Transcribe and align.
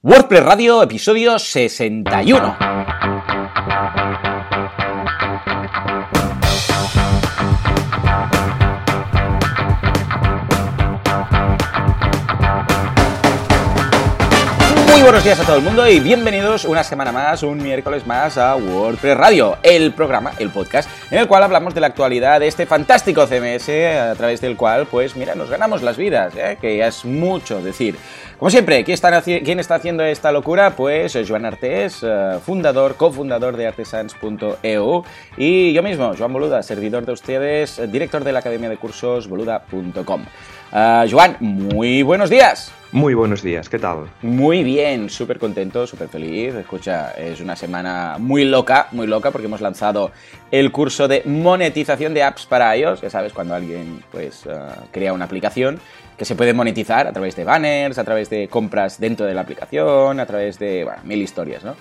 WordPress 0.00 0.44
Radio, 0.44 0.80
episodio 0.80 1.36
61. 1.40 2.97
Buenos 15.08 15.24
días 15.24 15.40
a 15.40 15.44
todo 15.44 15.56
el 15.56 15.62
mundo 15.62 15.88
y 15.88 16.00
bienvenidos 16.00 16.66
una 16.66 16.84
semana 16.84 17.12
más, 17.12 17.42
un 17.42 17.56
miércoles 17.56 18.06
más 18.06 18.36
a 18.36 18.56
WordPress 18.56 19.16
Radio, 19.16 19.56
el 19.62 19.94
programa, 19.94 20.32
el 20.38 20.50
podcast, 20.50 20.86
en 21.10 21.16
el 21.16 21.26
cual 21.26 21.44
hablamos 21.44 21.72
de 21.74 21.80
la 21.80 21.86
actualidad 21.86 22.40
de 22.40 22.46
este 22.46 22.66
fantástico 22.66 23.26
CMS 23.26 23.70
a 23.70 24.14
través 24.16 24.42
del 24.42 24.58
cual, 24.58 24.86
pues 24.86 25.16
mira, 25.16 25.34
nos 25.34 25.48
ganamos 25.48 25.80
las 25.80 25.96
vidas, 25.96 26.34
¿eh? 26.36 26.58
que 26.60 26.76
ya 26.76 26.88
es 26.88 27.06
mucho 27.06 27.62
decir. 27.62 27.96
Como 28.38 28.50
siempre, 28.50 28.84
¿quién 28.84 28.92
está, 28.92 29.22
¿quién 29.22 29.58
está 29.58 29.76
haciendo 29.76 30.04
esta 30.04 30.30
locura? 30.30 30.76
Pues 30.76 31.16
Joan 31.26 31.46
Artés, 31.46 32.00
eh, 32.02 32.38
fundador, 32.44 32.96
cofundador 32.96 33.56
de 33.56 33.66
artesans.eu 33.66 35.04
y 35.38 35.72
yo 35.72 35.82
mismo, 35.82 36.12
Joan 36.18 36.34
Boluda, 36.34 36.62
servidor 36.62 37.06
de 37.06 37.12
ustedes, 37.12 37.80
director 37.90 38.24
de 38.24 38.32
la 38.32 38.40
academia 38.40 38.68
de 38.68 38.76
cursos 38.76 39.26
boluda.com. 39.26 40.26
Uh, 40.70 41.10
Joan, 41.10 41.38
muy 41.40 42.02
buenos 42.02 42.28
días. 42.28 42.72
Muy 42.90 43.12
buenos 43.12 43.42
días, 43.42 43.68
¿qué 43.68 43.78
tal? 43.78 44.08
Muy 44.22 44.64
bien, 44.64 45.10
súper 45.10 45.38
contento, 45.38 45.86
súper 45.86 46.08
feliz. 46.08 46.54
Escucha, 46.54 47.10
es 47.10 47.38
una 47.42 47.54
semana 47.54 48.16
muy 48.18 48.46
loca, 48.46 48.88
muy 48.92 49.06
loca, 49.06 49.30
porque 49.30 49.44
hemos 49.44 49.60
lanzado 49.60 50.10
el 50.50 50.72
curso 50.72 51.06
de 51.06 51.22
monetización 51.26 52.14
de 52.14 52.22
apps 52.22 52.46
para 52.46 52.74
iOS. 52.74 53.02
Ya 53.02 53.10
sabes, 53.10 53.34
cuando 53.34 53.54
alguien 53.54 54.02
pues 54.10 54.46
uh, 54.46 54.86
crea 54.90 55.12
una 55.12 55.26
aplicación 55.26 55.78
que 56.16 56.24
se 56.24 56.34
puede 56.34 56.54
monetizar 56.54 57.06
a 57.06 57.12
través 57.12 57.36
de 57.36 57.44
banners, 57.44 57.98
a 57.98 58.04
través 58.04 58.30
de 58.30 58.48
compras 58.48 58.98
dentro 58.98 59.26
de 59.26 59.34
la 59.34 59.42
aplicación, 59.42 60.18
a 60.18 60.24
través 60.24 60.58
de 60.58 60.84
bueno, 60.84 61.02
mil 61.04 61.20
historias, 61.20 61.64
¿no? 61.64 61.76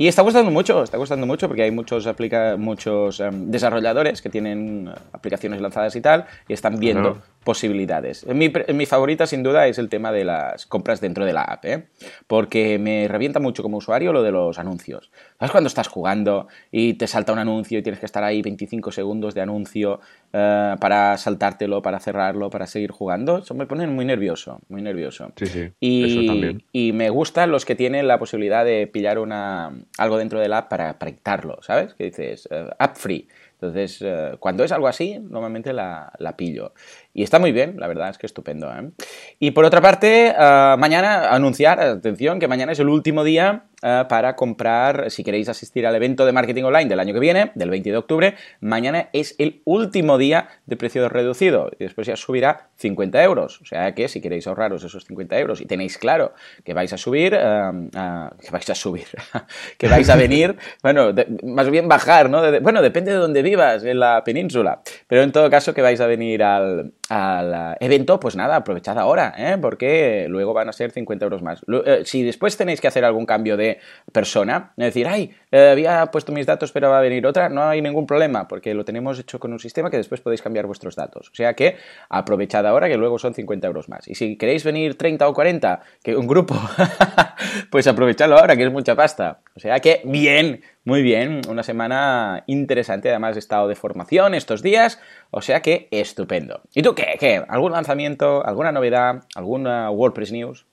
Y 0.00 0.08
está 0.08 0.22
gustando 0.22 0.50
mucho, 0.50 0.82
está 0.82 0.96
gustando 0.96 1.26
mucho 1.26 1.46
porque 1.46 1.62
hay 1.62 1.70
muchos, 1.70 2.06
aplica 2.06 2.56
muchos 2.56 3.20
um, 3.20 3.50
desarrolladores 3.50 4.22
que 4.22 4.30
tienen 4.30 4.90
aplicaciones 5.12 5.60
lanzadas 5.60 5.94
y 5.94 6.00
tal 6.00 6.24
y 6.48 6.54
están 6.54 6.80
viendo 6.80 7.10
uh 7.10 7.14
-huh. 7.16 7.44
posibilidades. 7.44 8.26
Mi, 8.26 8.50
mi, 8.72 8.86
favorita 8.86 9.26
sin 9.26 9.42
duda 9.42 9.66
es 9.66 9.76
el 9.76 9.90
tema 9.90 10.10
de 10.10 10.24
las 10.24 10.64
compras 10.64 11.02
dentro 11.02 11.26
de 11.26 11.34
la 11.34 11.42
app, 11.42 11.66
¿eh? 11.66 11.88
porque 12.26 12.78
me 12.78 13.08
revienta 13.08 13.40
mucho 13.40 13.62
como 13.62 13.76
usuario 13.76 14.14
lo 14.14 14.22
de 14.22 14.32
los 14.32 14.58
anuncios. 14.58 15.10
¿Sabes 15.38 15.52
cuando 15.52 15.68
estás 15.68 15.88
jugando 15.88 16.48
y 16.72 16.94
te 16.94 17.06
salta 17.06 17.34
un 17.34 17.38
anuncio 17.38 17.78
y 17.78 17.82
tienes 17.82 18.00
que 18.00 18.06
estar 18.06 18.24
ahí 18.24 18.40
25 18.40 18.92
segundos 18.92 19.34
de 19.34 19.42
anuncio 19.42 20.00
uh, 20.32 20.78
para 20.78 21.16
saltártelo, 21.16 21.82
para 21.82 22.00
cerrarlo, 22.00 22.50
para 22.50 22.66
seguir 22.66 22.90
jugando? 22.90 23.38
Eso 23.38 23.54
me 23.54 23.66
pone 23.66 23.86
muy 23.86 24.04
nervioso, 24.04 24.60
muy 24.68 24.82
nervioso. 24.82 25.32
Sí, 25.36 25.46
sí, 25.46 25.72
y, 25.80 26.04
eso 26.04 26.26
también. 26.26 26.62
Y 26.72 26.92
me 26.92 27.10
gustan 27.10 27.50
los 27.50 27.64
que 27.64 27.74
tienen 27.74 28.08
la 28.08 28.18
posibilidad 28.18 28.64
de 28.64 28.86
pillar 28.86 29.18
una 29.18 29.72
algo 29.98 30.18
dentro 30.18 30.40
del 30.40 30.52
app 30.52 30.68
para 30.68 30.98
proyectarlo, 30.98 31.58
¿sabes? 31.62 31.94
Que 31.94 32.04
dices, 32.04 32.48
uh, 32.50 32.70
app 32.78 32.96
free. 32.96 33.28
Entonces, 33.60 34.00
uh, 34.00 34.38
cuando 34.38 34.64
es 34.64 34.72
algo 34.72 34.88
así, 34.88 35.18
normalmente 35.18 35.74
la, 35.74 36.12
la, 36.18 36.34
pillo. 36.34 36.72
Y 37.12 37.24
está 37.24 37.40
muy 37.40 37.50
bien, 37.50 37.74
la 37.78 37.88
verdad 37.88 38.10
es 38.10 38.18
que 38.18 38.26
estupendo. 38.26 38.72
¿eh? 38.72 38.90
Y 39.40 39.50
por 39.50 39.64
otra 39.64 39.80
parte, 39.80 40.32
uh, 40.36 40.78
mañana 40.78 41.30
anunciar, 41.30 41.80
atención, 41.80 42.38
que 42.38 42.46
mañana 42.46 42.70
es 42.70 42.78
el 42.78 42.88
último 42.88 43.24
día 43.24 43.64
uh, 43.82 44.06
para 44.06 44.36
comprar, 44.36 45.10
si 45.10 45.24
queréis 45.24 45.48
asistir 45.48 45.88
al 45.88 45.96
evento 45.96 46.24
de 46.24 46.30
marketing 46.30 46.62
online 46.62 46.88
del 46.88 47.00
año 47.00 47.12
que 47.12 47.18
viene, 47.18 47.50
del 47.56 47.68
20 47.68 47.90
de 47.90 47.96
octubre, 47.96 48.34
mañana 48.60 49.08
es 49.12 49.34
el 49.38 49.60
último 49.64 50.18
día 50.18 50.50
de 50.66 50.76
precio 50.76 51.08
reducido 51.08 51.72
y 51.80 51.84
después 51.84 52.06
ya 52.06 52.14
subirá 52.14 52.68
50 52.76 53.20
euros. 53.24 53.60
O 53.60 53.64
sea 53.64 53.92
que 53.92 54.06
si 54.06 54.20
queréis 54.20 54.46
ahorraros 54.46 54.84
esos 54.84 55.04
50 55.04 55.36
euros 55.40 55.60
y 55.60 55.66
tenéis 55.66 55.98
claro 55.98 56.32
que 56.64 56.74
vais 56.74 56.92
a 56.92 56.96
subir, 56.96 57.32
que 57.32 58.50
vais 58.52 58.70
a 58.70 58.74
subir, 58.76 59.06
que 59.78 59.88
vais 59.88 60.08
a 60.08 60.14
venir, 60.14 60.56
bueno, 60.84 61.12
más 61.42 61.68
bien 61.70 61.88
bajar, 61.88 62.30
¿no? 62.30 62.40
Bueno, 62.60 62.82
depende 62.82 63.10
de 63.10 63.16
dónde 63.16 63.42
vivas 63.42 63.82
en 63.82 63.98
la 63.98 64.22
península, 64.22 64.82
pero 65.08 65.22
en 65.22 65.32
todo 65.32 65.50
caso 65.50 65.74
que 65.74 65.82
vais 65.82 66.00
a 66.00 66.06
venir 66.06 66.44
al, 66.44 66.92
al 67.10 67.76
evento, 67.80 68.20
pues 68.20 68.36
nada, 68.36 68.54
aprovechad 68.54 68.96
ahora, 68.96 69.34
¿eh? 69.36 69.58
porque 69.60 70.26
luego 70.28 70.54
van 70.54 70.68
a 70.68 70.72
ser 70.72 70.92
50 70.92 71.24
euros 71.24 71.42
más. 71.42 71.60
Eh, 71.84 72.02
si 72.04 72.22
después 72.22 72.56
tenéis 72.56 72.80
que 72.80 72.86
hacer 72.86 73.04
algún 73.04 73.26
cambio 73.26 73.56
de 73.56 73.80
persona, 74.12 74.72
decir, 74.76 75.08
ay, 75.08 75.32
eh, 75.50 75.70
había 75.72 76.06
puesto 76.06 76.30
mis 76.30 76.46
datos 76.46 76.70
pero 76.70 76.88
va 76.88 76.98
a 76.98 77.00
venir 77.00 77.26
otra, 77.26 77.48
no 77.48 77.64
hay 77.64 77.82
ningún 77.82 78.06
problema, 78.06 78.46
porque 78.46 78.74
lo 78.74 78.84
tenemos 78.84 79.18
hecho 79.18 79.40
con 79.40 79.52
un 79.52 79.58
sistema 79.58 79.90
que 79.90 79.96
después 79.96 80.20
podéis 80.20 80.40
cambiar 80.40 80.66
vuestros 80.66 80.94
datos. 80.94 81.30
O 81.30 81.34
sea 81.34 81.54
que 81.54 81.76
aprovechad 82.08 82.64
ahora 82.64 82.88
que 82.88 82.96
luego 82.96 83.18
son 83.18 83.34
50 83.34 83.66
euros 83.66 83.88
más. 83.88 84.06
Y 84.06 84.14
si 84.14 84.36
queréis 84.36 84.62
venir 84.62 84.96
30 84.96 85.28
o 85.28 85.34
40, 85.34 85.80
que 86.04 86.14
un 86.14 86.28
grupo, 86.28 86.54
pues 87.70 87.88
aprovechadlo 87.88 88.38
ahora, 88.38 88.56
que 88.56 88.62
es 88.62 88.70
mucha 88.70 88.94
pasta. 88.94 89.40
O 89.56 89.58
sea 89.58 89.80
que 89.80 90.00
bien, 90.04 90.62
muy 90.84 91.02
bien, 91.02 91.42
una 91.48 91.62
semana 91.62 92.44
interesante, 92.46 93.10
además 93.10 93.36
he 93.36 93.38
estado 93.38 93.68
de 93.68 93.74
formación 93.74 94.34
estos 94.34 94.62
días, 94.62 94.98
o 95.30 95.42
sea 95.42 95.60
que 95.60 95.88
estupendo. 95.90 96.62
¿Y 96.74 96.82
tú 96.82 96.94
qué? 96.94 97.16
¿Qué? 97.20 97.44
¿Algún 97.48 97.72
lanzamiento, 97.72 98.44
alguna 98.46 98.72
novedad, 98.72 99.24
alguna 99.34 99.90
WordPress 99.90 100.32
News? 100.32 100.66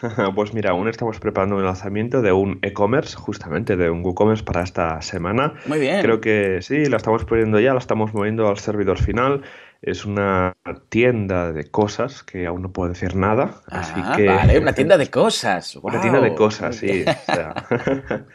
Pues 0.34 0.54
mira, 0.54 0.70
aún 0.70 0.88
estamos 0.88 1.18
preparando 1.20 1.56
un 1.56 1.64
lanzamiento 1.64 2.22
de 2.22 2.32
un 2.32 2.58
e-commerce, 2.62 3.16
justamente 3.16 3.76
de 3.76 3.90
un 3.90 4.04
WooCommerce 4.04 4.44
para 4.44 4.62
esta 4.62 5.00
semana. 5.02 5.54
Muy 5.66 5.78
bien. 5.78 6.02
Creo 6.02 6.20
que 6.20 6.62
sí, 6.62 6.86
la 6.86 6.96
estamos 6.96 7.24
poniendo 7.24 7.60
ya, 7.60 7.72
la 7.72 7.78
estamos 7.78 8.12
moviendo 8.14 8.48
al 8.48 8.58
servidor 8.58 8.98
final. 8.98 9.42
Es 9.84 10.06
una 10.06 10.56
tienda 10.88 11.52
de 11.52 11.70
cosas 11.70 12.22
que 12.22 12.46
aún 12.46 12.62
no 12.62 12.72
puedo 12.72 12.88
decir 12.88 13.16
nada. 13.16 13.60
Así 13.66 14.00
ah, 14.02 14.14
que... 14.16 14.26
Vale, 14.26 14.58
una 14.58 14.72
tienda 14.74 14.96
de 14.96 15.10
cosas. 15.10 15.74
Wow. 15.74 15.92
Una 15.92 16.00
tienda 16.00 16.20
de 16.22 16.34
cosas, 16.34 16.76
sí. 16.76 17.04
O 17.06 17.32
sea... 17.32 17.54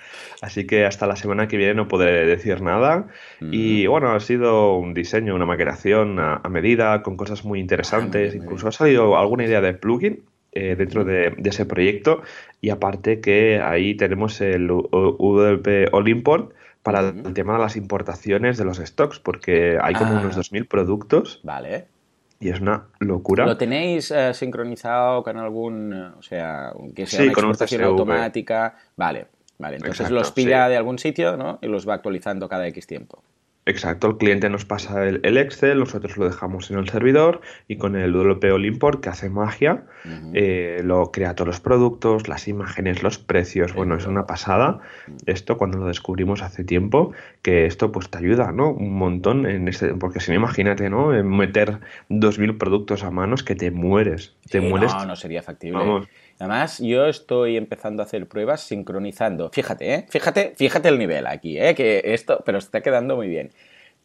así 0.42 0.68
que 0.68 0.86
hasta 0.86 1.08
la 1.08 1.16
semana 1.16 1.48
que 1.48 1.58
viene 1.58 1.74
no 1.74 1.88
podré 1.88 2.28
decir 2.28 2.62
nada. 2.62 3.08
Mm. 3.40 3.50
Y 3.52 3.88
bueno, 3.88 4.12
ha 4.12 4.20
sido 4.20 4.76
un 4.76 4.94
diseño, 4.94 5.34
una 5.34 5.48
maquetación 5.48 6.20
a, 6.20 6.36
a 6.44 6.50
medida, 6.50 7.02
con 7.02 7.18
cosas 7.18 7.44
muy 7.44 7.60
interesantes. 7.60 8.34
Ah, 8.34 8.38
muy 8.38 8.46
Incluso 8.46 8.68
ha 8.68 8.72
salido 8.72 9.18
alguna 9.18 9.46
idea 9.46 9.62
de 9.62 9.74
plugin 9.74 10.24
eh, 10.52 10.76
dentro 10.78 11.04
de, 11.04 11.32
de, 11.36 11.50
ese 11.50 11.66
proyecto 11.66 12.22
y 12.62 12.70
aparte 12.70 13.22
que 13.22 13.60
ahí 13.60 13.96
tenemos 13.96 14.40
el 14.42 14.68
WP 14.68 15.94
All 15.94 16.10
Import 16.10 16.54
para 16.84 17.02
uh 17.02 17.06
-huh. 17.06 17.28
el 17.28 17.34
tema 17.34 17.54
de 17.54 17.60
las 17.60 17.76
importaciones 17.76 18.58
de 18.58 18.66
los 18.66 18.78
stocks 18.78 19.20
porque 19.20 19.78
hay 19.82 19.94
como 19.94 20.16
ah. 20.16 20.22
unos 20.22 20.38
2.000 20.38 20.68
productos. 20.68 21.40
Vale. 21.44 21.88
Y 22.40 22.50
es 22.50 22.62
una 22.62 22.88
locura. 23.00 23.46
¿Lo 23.46 23.58
tenéis 23.58 24.12
uh, 24.12 24.34
sincronizado 24.34 25.24
con 25.24 25.38
algún, 25.38 25.92
o 25.92 26.22
sea, 26.22 26.72
que 26.96 27.06
sea 27.06 27.20
sí, 27.20 27.24
una 27.24 27.34
exportación 27.34 27.84
automática? 27.84 28.76
Vale, 28.96 29.28
vale. 29.58 29.76
Entonces 29.76 30.00
Exacto, 30.02 30.16
los 30.16 30.32
pilla 30.32 30.66
sí. 30.66 30.70
de 30.72 30.78
algún 30.78 31.00
sitio, 31.00 31.36
¿no? 31.36 31.60
Y 31.62 31.68
los 31.68 31.88
va 31.88 31.96
actualizando 31.96 32.48
cada 32.48 32.66
X 32.68 32.88
tiempo. 32.88 33.22
Exacto, 33.70 34.08
el 34.08 34.18
cliente 34.18 34.50
nos 34.50 34.66
pasa 34.66 35.08
el, 35.08 35.20
el, 35.24 35.38
Excel, 35.38 35.78
nosotros 35.78 36.18
lo 36.18 36.26
dejamos 36.26 36.72
en 36.72 36.80
el 36.80 36.90
servidor 36.90 37.40
y 37.68 37.78
con 37.78 37.96
el 37.96 38.12
WP 38.14 38.44
All 38.52 38.66
Import 38.66 39.00
que 39.00 39.10
hace 39.10 39.30
magia, 39.30 39.84
uh 40.06 40.08
-huh. 40.08 40.32
eh, 40.34 40.82
lo 40.84 41.12
crea 41.12 41.36
todos 41.36 41.48
los 41.50 41.60
productos, 41.60 42.28
las 42.28 42.48
imágenes, 42.48 43.04
los 43.04 43.20
precios, 43.20 43.76
bueno, 43.76 43.96
es 43.96 44.08
una 44.08 44.26
pasada. 44.26 44.80
Esto 45.28 45.60
cuando 45.60 45.78
lo 45.78 45.86
descubrimos 45.86 46.42
hace 46.42 46.64
tiempo, 46.64 47.12
que 47.42 47.66
esto 47.66 47.92
pues 47.92 48.10
te 48.10 48.18
ayuda, 48.18 48.52
¿no? 48.52 48.72
Un 48.72 48.94
montón 48.94 49.46
en 49.46 49.68
este, 49.68 49.90
porque 49.96 50.20
si 50.20 50.32
no, 50.32 50.38
imagínate, 50.38 50.90
¿no? 50.90 51.08
Meter 51.24 51.80
2.000 52.10 52.58
productos 52.58 53.04
a 53.04 53.12
manos 53.12 53.44
que 53.44 53.56
te 53.56 53.72
mueres, 53.72 54.36
te 54.50 54.60
sí, 54.60 54.66
mueres. 54.66 54.94
No, 54.94 55.06
no 55.06 55.16
sería 55.16 55.42
factible. 55.42 55.80
Vamos. 55.80 56.08
Además, 56.40 56.80
yo 56.80 57.06
estoy 57.06 57.58
empezando 57.58 58.02
a 58.02 58.06
hacer 58.06 58.28
pruebas 58.28 58.62
sincronizando. 58.62 59.50
Fíjate, 59.54 59.94
¿eh? 59.94 60.06
Fíjate, 60.10 60.54
fíjate 60.56 60.90
el 60.90 60.98
nivel 60.98 61.28
aquí, 61.28 61.58
¿eh? 61.58 61.76
Que 61.76 62.02
esto, 62.04 62.42
pero 62.46 62.58
está 62.58 62.82
quedando 62.82 63.16
muy 63.16 63.28
bien. 63.28 63.52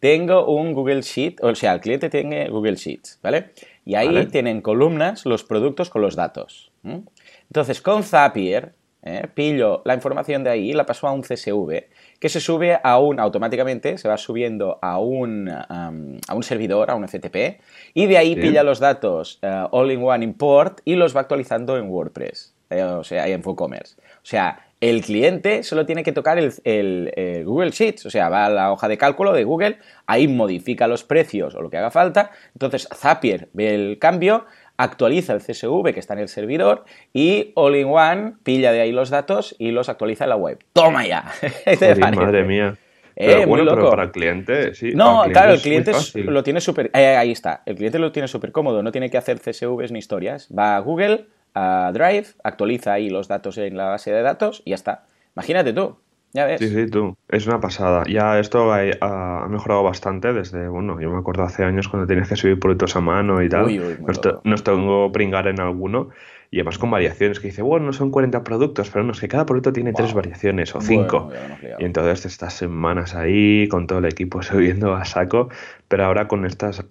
Tengo 0.00 0.46
un 0.46 0.72
Google 0.72 1.02
Sheet, 1.02 1.42
o 1.42 1.54
sea, 1.54 1.72
el 1.72 1.80
cliente 1.80 2.10
tiene 2.10 2.48
Google 2.50 2.74
Sheets, 2.74 3.20
¿vale? 3.22 3.52
Y 3.84 3.94
ahí 3.94 4.06
¿Vale? 4.06 4.26
tienen 4.26 4.60
columnas 4.60 5.24
los 5.24 5.44
productos 5.44 5.90
con 5.90 6.02
los 6.02 6.14
datos. 6.14 6.72
¿eh? 6.84 7.00
Entonces, 7.48 7.80
con 7.80 8.02
Zapier, 8.02 8.74
¿eh? 9.02 9.28
pillo 9.32 9.82
la 9.84 9.94
información 9.94 10.44
de 10.44 10.50
ahí 10.50 10.72
la 10.72 10.86
paso 10.86 11.06
a 11.06 11.12
un 11.12 11.22
CSV 11.22 11.84
que 12.18 12.28
se 12.28 12.40
sube 12.40 12.78
a 12.82 12.98
un, 12.98 13.20
automáticamente 13.20 13.98
se 13.98 14.08
va 14.08 14.16
subiendo 14.16 14.78
a 14.82 14.98
un, 14.98 15.48
um, 15.48 16.18
a 16.26 16.34
un 16.34 16.42
servidor, 16.42 16.90
a 16.90 16.94
un 16.94 17.06
FTP, 17.06 17.60
y 17.94 18.06
de 18.06 18.18
ahí 18.18 18.36
pilla 18.36 18.62
los 18.62 18.80
datos 18.80 19.40
uh, 19.42 19.68
all-in-one 19.70 20.24
import 20.24 20.80
y 20.84 20.94
los 20.94 21.14
va 21.14 21.20
actualizando 21.20 21.76
en 21.76 21.88
WordPress, 21.88 22.54
eh, 22.70 22.82
o 22.82 23.04
sea, 23.04 23.28
en 23.28 23.42
WooCommerce. 23.44 23.96
O 23.98 24.26
sea, 24.26 24.66
el 24.80 25.02
cliente 25.02 25.62
solo 25.62 25.86
tiene 25.86 26.02
que 26.02 26.12
tocar 26.12 26.38
el, 26.38 26.52
el, 26.64 27.12
el, 27.16 27.44
Google 27.44 27.70
Sheets, 27.70 28.06
o 28.06 28.10
sea, 28.10 28.28
va 28.28 28.46
a 28.46 28.50
la 28.50 28.72
hoja 28.72 28.88
de 28.88 28.98
cálculo 28.98 29.32
de 29.32 29.44
Google, 29.44 29.78
ahí 30.06 30.28
modifica 30.28 30.86
los 30.86 31.04
precios 31.04 31.54
o 31.54 31.62
lo 31.62 31.70
que 31.70 31.78
haga 31.78 31.90
falta, 31.90 32.30
entonces 32.52 32.88
Zapier 32.94 33.48
ve 33.52 33.74
el 33.74 33.98
cambio, 33.98 34.44
actualiza 34.76 35.32
el 35.32 35.40
CSV 35.40 35.92
que 35.92 36.00
está 36.00 36.14
en 36.14 36.20
el 36.20 36.28
servidor 36.28 36.84
y 37.12 37.52
All-in-One 37.54 38.34
pilla 38.42 38.72
de 38.72 38.80
ahí 38.80 38.92
los 38.92 39.10
datos 39.10 39.54
y 39.58 39.70
los 39.70 39.88
actualiza 39.88 40.24
en 40.24 40.30
la 40.30 40.36
web. 40.36 40.58
¡Toma 40.72 41.06
ya! 41.06 41.24
Joder, 41.64 41.98
madre 41.98 42.44
mía. 42.44 42.76
Eh, 43.16 43.26
pero 43.28 43.46
bueno, 43.46 43.74
pero 43.74 43.90
para 43.90 44.02
el 44.04 44.10
cliente, 44.10 44.74
sí. 44.74 44.90
No, 44.92 45.20
cliente 45.20 45.32
claro, 45.32 45.52
el 45.52 45.60
cliente 45.60 45.92
lo 46.24 46.42
tiene 46.42 46.60
súper. 46.60 46.90
Eh, 46.94 47.16
ahí 47.16 47.30
está. 47.30 47.62
El 47.64 47.76
cliente 47.76 48.00
lo 48.00 48.10
tiene 48.10 48.26
súper 48.26 48.50
cómodo. 48.50 48.82
No 48.82 48.90
tiene 48.90 49.08
que 49.08 49.16
hacer 49.16 49.38
CSVs 49.38 49.92
ni 49.92 50.00
historias. 50.00 50.48
Va 50.56 50.74
a 50.74 50.80
Google, 50.80 51.26
a 51.54 51.92
Drive, 51.94 52.26
actualiza 52.42 52.92
ahí 52.92 53.08
los 53.08 53.28
datos 53.28 53.56
en 53.58 53.76
la 53.76 53.84
base 53.84 54.12
de 54.12 54.22
datos 54.22 54.62
y 54.64 54.70
ya 54.70 54.74
está. 54.74 55.04
Imagínate 55.36 55.72
tú, 55.72 55.96
ya 56.34 56.44
ves. 56.46 56.58
Sí, 56.60 56.68
sí, 56.68 56.86
tú. 56.90 57.16
Es 57.28 57.46
una 57.46 57.60
pasada. 57.60 58.02
Ya 58.06 58.38
esto 58.38 58.72
ha, 58.72 58.80
ha 59.00 59.48
mejorado 59.48 59.82
bastante 59.82 60.32
desde, 60.32 60.68
bueno, 60.68 61.00
yo 61.00 61.10
me 61.10 61.18
acuerdo 61.18 61.44
hace 61.44 61.64
años 61.64 61.88
cuando 61.88 62.06
tenías 62.06 62.28
que 62.28 62.36
subir 62.36 62.58
productos 62.58 62.94
a 62.96 63.00
mano 63.00 63.42
y 63.42 63.48
tal. 63.48 63.66
Uy, 63.66 63.80
uy, 63.80 63.96
nos, 64.06 64.20
nos 64.44 64.62
tengo 64.64 65.10
pringar 65.12 65.46
en 65.48 65.60
alguno. 65.60 66.10
Y 66.50 66.58
además 66.58 66.78
con 66.78 66.90
variaciones 66.90 67.40
que 67.40 67.48
dice, 67.48 67.62
bueno, 67.62 67.86
no 67.86 67.92
son 67.92 68.12
40 68.12 68.44
productos, 68.44 68.88
pero 68.90 69.04
no, 69.04 69.10
es 69.10 69.18
que 69.20 69.26
cada 69.26 69.44
producto 69.44 69.72
tiene 69.72 69.92
tres 69.92 70.08
Wow. 70.12 70.16
variaciones 70.22 70.72
o 70.76 70.78
Bueno, 70.78 70.86
cinco. 70.88 71.30
liado. 71.60 71.80
Y 71.80 71.84
entonces 71.84 72.26
estas 72.26 72.54
semanas 72.54 73.16
ahí 73.16 73.66
con 73.68 73.88
todo 73.88 73.98
el 73.98 74.04
equipo 74.04 74.40
subiendo 74.42 74.94
a 74.94 75.04
saco, 75.04 75.48
pero 75.88 76.04
ahora 76.04 76.28
con 76.28 76.44
estas 76.46 76.84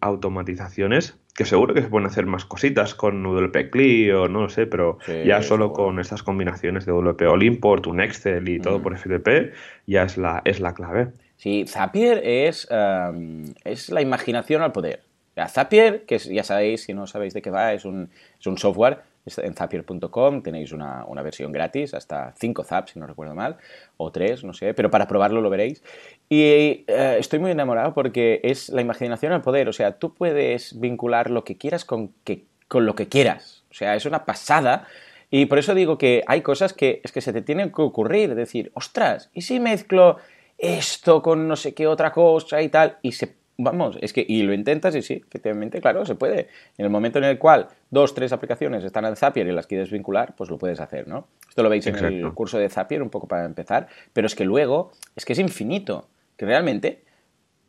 automatizaciones, 0.00 1.18
que 1.38 1.44
seguro 1.44 1.72
que 1.72 1.82
se 1.82 1.88
pueden 1.88 2.08
hacer 2.08 2.26
más 2.26 2.44
cositas 2.44 2.96
con 2.96 3.22
WP 3.22 3.70
CLI 3.70 4.10
o 4.10 4.26
no 4.26 4.40
lo 4.40 4.48
sé, 4.48 4.66
pero 4.66 4.98
Sí, 5.06 5.22
ya 5.24 5.40
solo 5.40 5.72
con 5.72 6.00
estas 6.00 6.24
combinaciones 6.24 6.84
de 6.84 6.90
WP 6.90 7.22
All 7.28 7.44
Import, 7.44 7.86
un 7.86 8.00
Excel 8.00 8.48
y 8.48 8.58
todo 8.58 8.82
por 8.82 8.98
FTP, 8.98 9.54
ya 9.86 10.02
es 10.02 10.16
la, 10.18 10.42
es 10.44 10.58
la 10.58 10.74
clave. 10.74 11.12
Sí, 11.36 11.64
Zapier 11.68 12.22
es, 12.24 12.66
um, 12.72 13.44
es 13.62 13.88
la 13.88 14.02
imaginación 14.02 14.62
al 14.62 14.72
poder. 14.72 15.02
Zapier, 15.48 16.02
que 16.06 16.18
ya 16.18 16.42
sabéis, 16.42 16.82
si 16.82 16.92
no 16.92 17.06
sabéis 17.06 17.34
de 17.34 17.40
qué 17.40 17.50
va, 17.50 17.72
es 17.72 17.84
un, 17.84 18.10
es 18.40 18.46
un 18.48 18.58
software. 18.58 18.98
En 19.36 19.54
zapier.com 19.54 20.42
tenéis 20.42 20.72
una, 20.72 21.04
una 21.06 21.20
versión 21.20 21.52
gratis, 21.52 21.92
hasta 21.92 22.32
5 22.38 22.64
zaps, 22.64 22.92
si 22.92 22.98
no 22.98 23.06
recuerdo 23.06 23.34
mal, 23.34 23.56
o 23.98 24.10
3, 24.10 24.44
no 24.44 24.54
sé, 24.54 24.72
pero 24.72 24.90
para 24.90 25.06
probarlo 25.06 25.42
lo 25.42 25.50
veréis. 25.50 25.82
Y 26.30 26.84
eh, 26.86 27.16
estoy 27.18 27.38
muy 27.38 27.50
enamorado 27.50 27.92
porque 27.92 28.40
es 28.42 28.68
la 28.70 28.80
imaginación 28.80 29.32
al 29.32 29.42
poder. 29.42 29.68
O 29.68 29.72
sea, 29.72 29.98
tú 29.98 30.14
puedes 30.14 30.78
vincular 30.78 31.30
lo 31.30 31.44
que 31.44 31.56
quieras 31.56 31.84
con, 31.84 32.12
que, 32.24 32.44
con 32.68 32.86
lo 32.86 32.94
que 32.94 33.08
quieras. 33.08 33.64
O 33.70 33.74
sea, 33.74 33.94
es 33.94 34.06
una 34.06 34.24
pasada. 34.24 34.86
Y 35.30 35.46
por 35.46 35.58
eso 35.58 35.74
digo 35.74 35.98
que 35.98 36.22
hay 36.26 36.42
cosas 36.42 36.72
que 36.72 37.00
es 37.04 37.12
que 37.12 37.20
se 37.20 37.32
te 37.32 37.42
tienen 37.42 37.72
que 37.72 37.82
ocurrir. 37.82 38.34
Decir, 38.34 38.70
ostras, 38.74 39.30
¿y 39.34 39.42
si 39.42 39.60
mezclo 39.60 40.16
esto 40.56 41.22
con 41.22 41.46
no 41.46 41.56
sé 41.56 41.74
qué 41.74 41.86
otra 41.86 42.12
cosa 42.12 42.62
y 42.62 42.68
tal? 42.68 42.98
Y 43.02 43.12
se. 43.12 43.37
Vamos, 43.60 43.98
es 44.00 44.12
que. 44.12 44.24
Y 44.26 44.42
lo 44.42 44.54
intentas 44.54 44.94
y 44.94 45.02
sí, 45.02 45.14
efectivamente, 45.26 45.80
claro, 45.80 46.06
se 46.06 46.14
puede. 46.14 46.48
En 46.78 46.84
el 46.84 46.90
momento 46.90 47.18
en 47.18 47.24
el 47.24 47.38
cual 47.38 47.66
dos, 47.90 48.14
tres 48.14 48.32
aplicaciones 48.32 48.84
están 48.84 49.04
en 49.04 49.16
Zapier 49.16 49.48
y 49.48 49.52
las 49.52 49.66
quieres 49.66 49.90
vincular, 49.90 50.34
pues 50.36 50.48
lo 50.48 50.58
puedes 50.58 50.78
hacer, 50.78 51.08
¿no? 51.08 51.26
Esto 51.48 51.64
lo 51.64 51.68
veis 51.68 51.84
en 51.88 51.96
el 52.06 52.32
curso 52.34 52.56
de 52.58 52.68
Zapier, 52.68 53.02
un 53.02 53.10
poco 53.10 53.26
para 53.26 53.44
empezar. 53.44 53.88
Pero 54.12 54.28
es 54.28 54.36
que 54.36 54.44
luego, 54.44 54.92
es 55.16 55.24
que 55.24 55.32
es 55.32 55.38
infinito. 55.40 56.06
Que 56.36 56.46
realmente. 56.46 57.02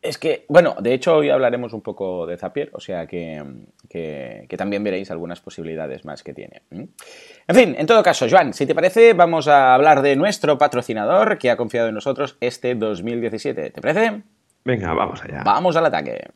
Es 0.01 0.17
que, 0.17 0.45
bueno, 0.47 0.75
de 0.79 0.93
hecho 0.93 1.15
hoy 1.17 1.29
hablaremos 1.29 1.73
un 1.73 1.81
poco 1.81 2.25
de 2.25 2.37
Zapier, 2.37 2.69
o 2.73 2.79
sea 2.79 3.05
que, 3.05 3.43
que- 3.89 4.45
que 4.47 4.55
también 4.57 4.81
veréis 4.83 5.11
algunas 5.11 5.41
posibilidades 5.41 6.05
más 6.05 6.23
que 6.23 6.33
tiene. 6.33 6.61
En 6.71 7.55
fin, 7.55 7.75
en 7.77 7.85
todo 7.85 8.01
caso, 8.01 8.27
Joan, 8.29 8.53
si 8.53 8.65
te 8.65 8.73
parece, 8.75 9.11
vamos 9.13 9.49
a 9.49 9.73
hablar 9.73 10.01
de 10.01 10.15
nuestro 10.15 10.57
patrocinador 10.57 11.37
que 11.37 11.49
ha 11.49 11.57
confiado 11.57 11.89
en 11.89 11.95
nosotros 11.95 12.37
este 12.39 12.75
2017. 12.75 13.71
¿Te 13.71 13.81
parece? 13.81 14.21
Venga, 14.63 14.93
vamos 14.93 15.21
allá. 15.21 15.41
Vamos 15.43 15.75
al 15.75 15.85
ataque. 15.85 16.29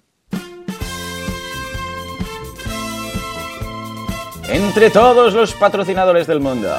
Entre 4.49 4.89
todos 4.89 5.33
los 5.33 5.53
patrocinadores 5.53 6.27
del 6.27 6.39
mundo, 6.39 6.69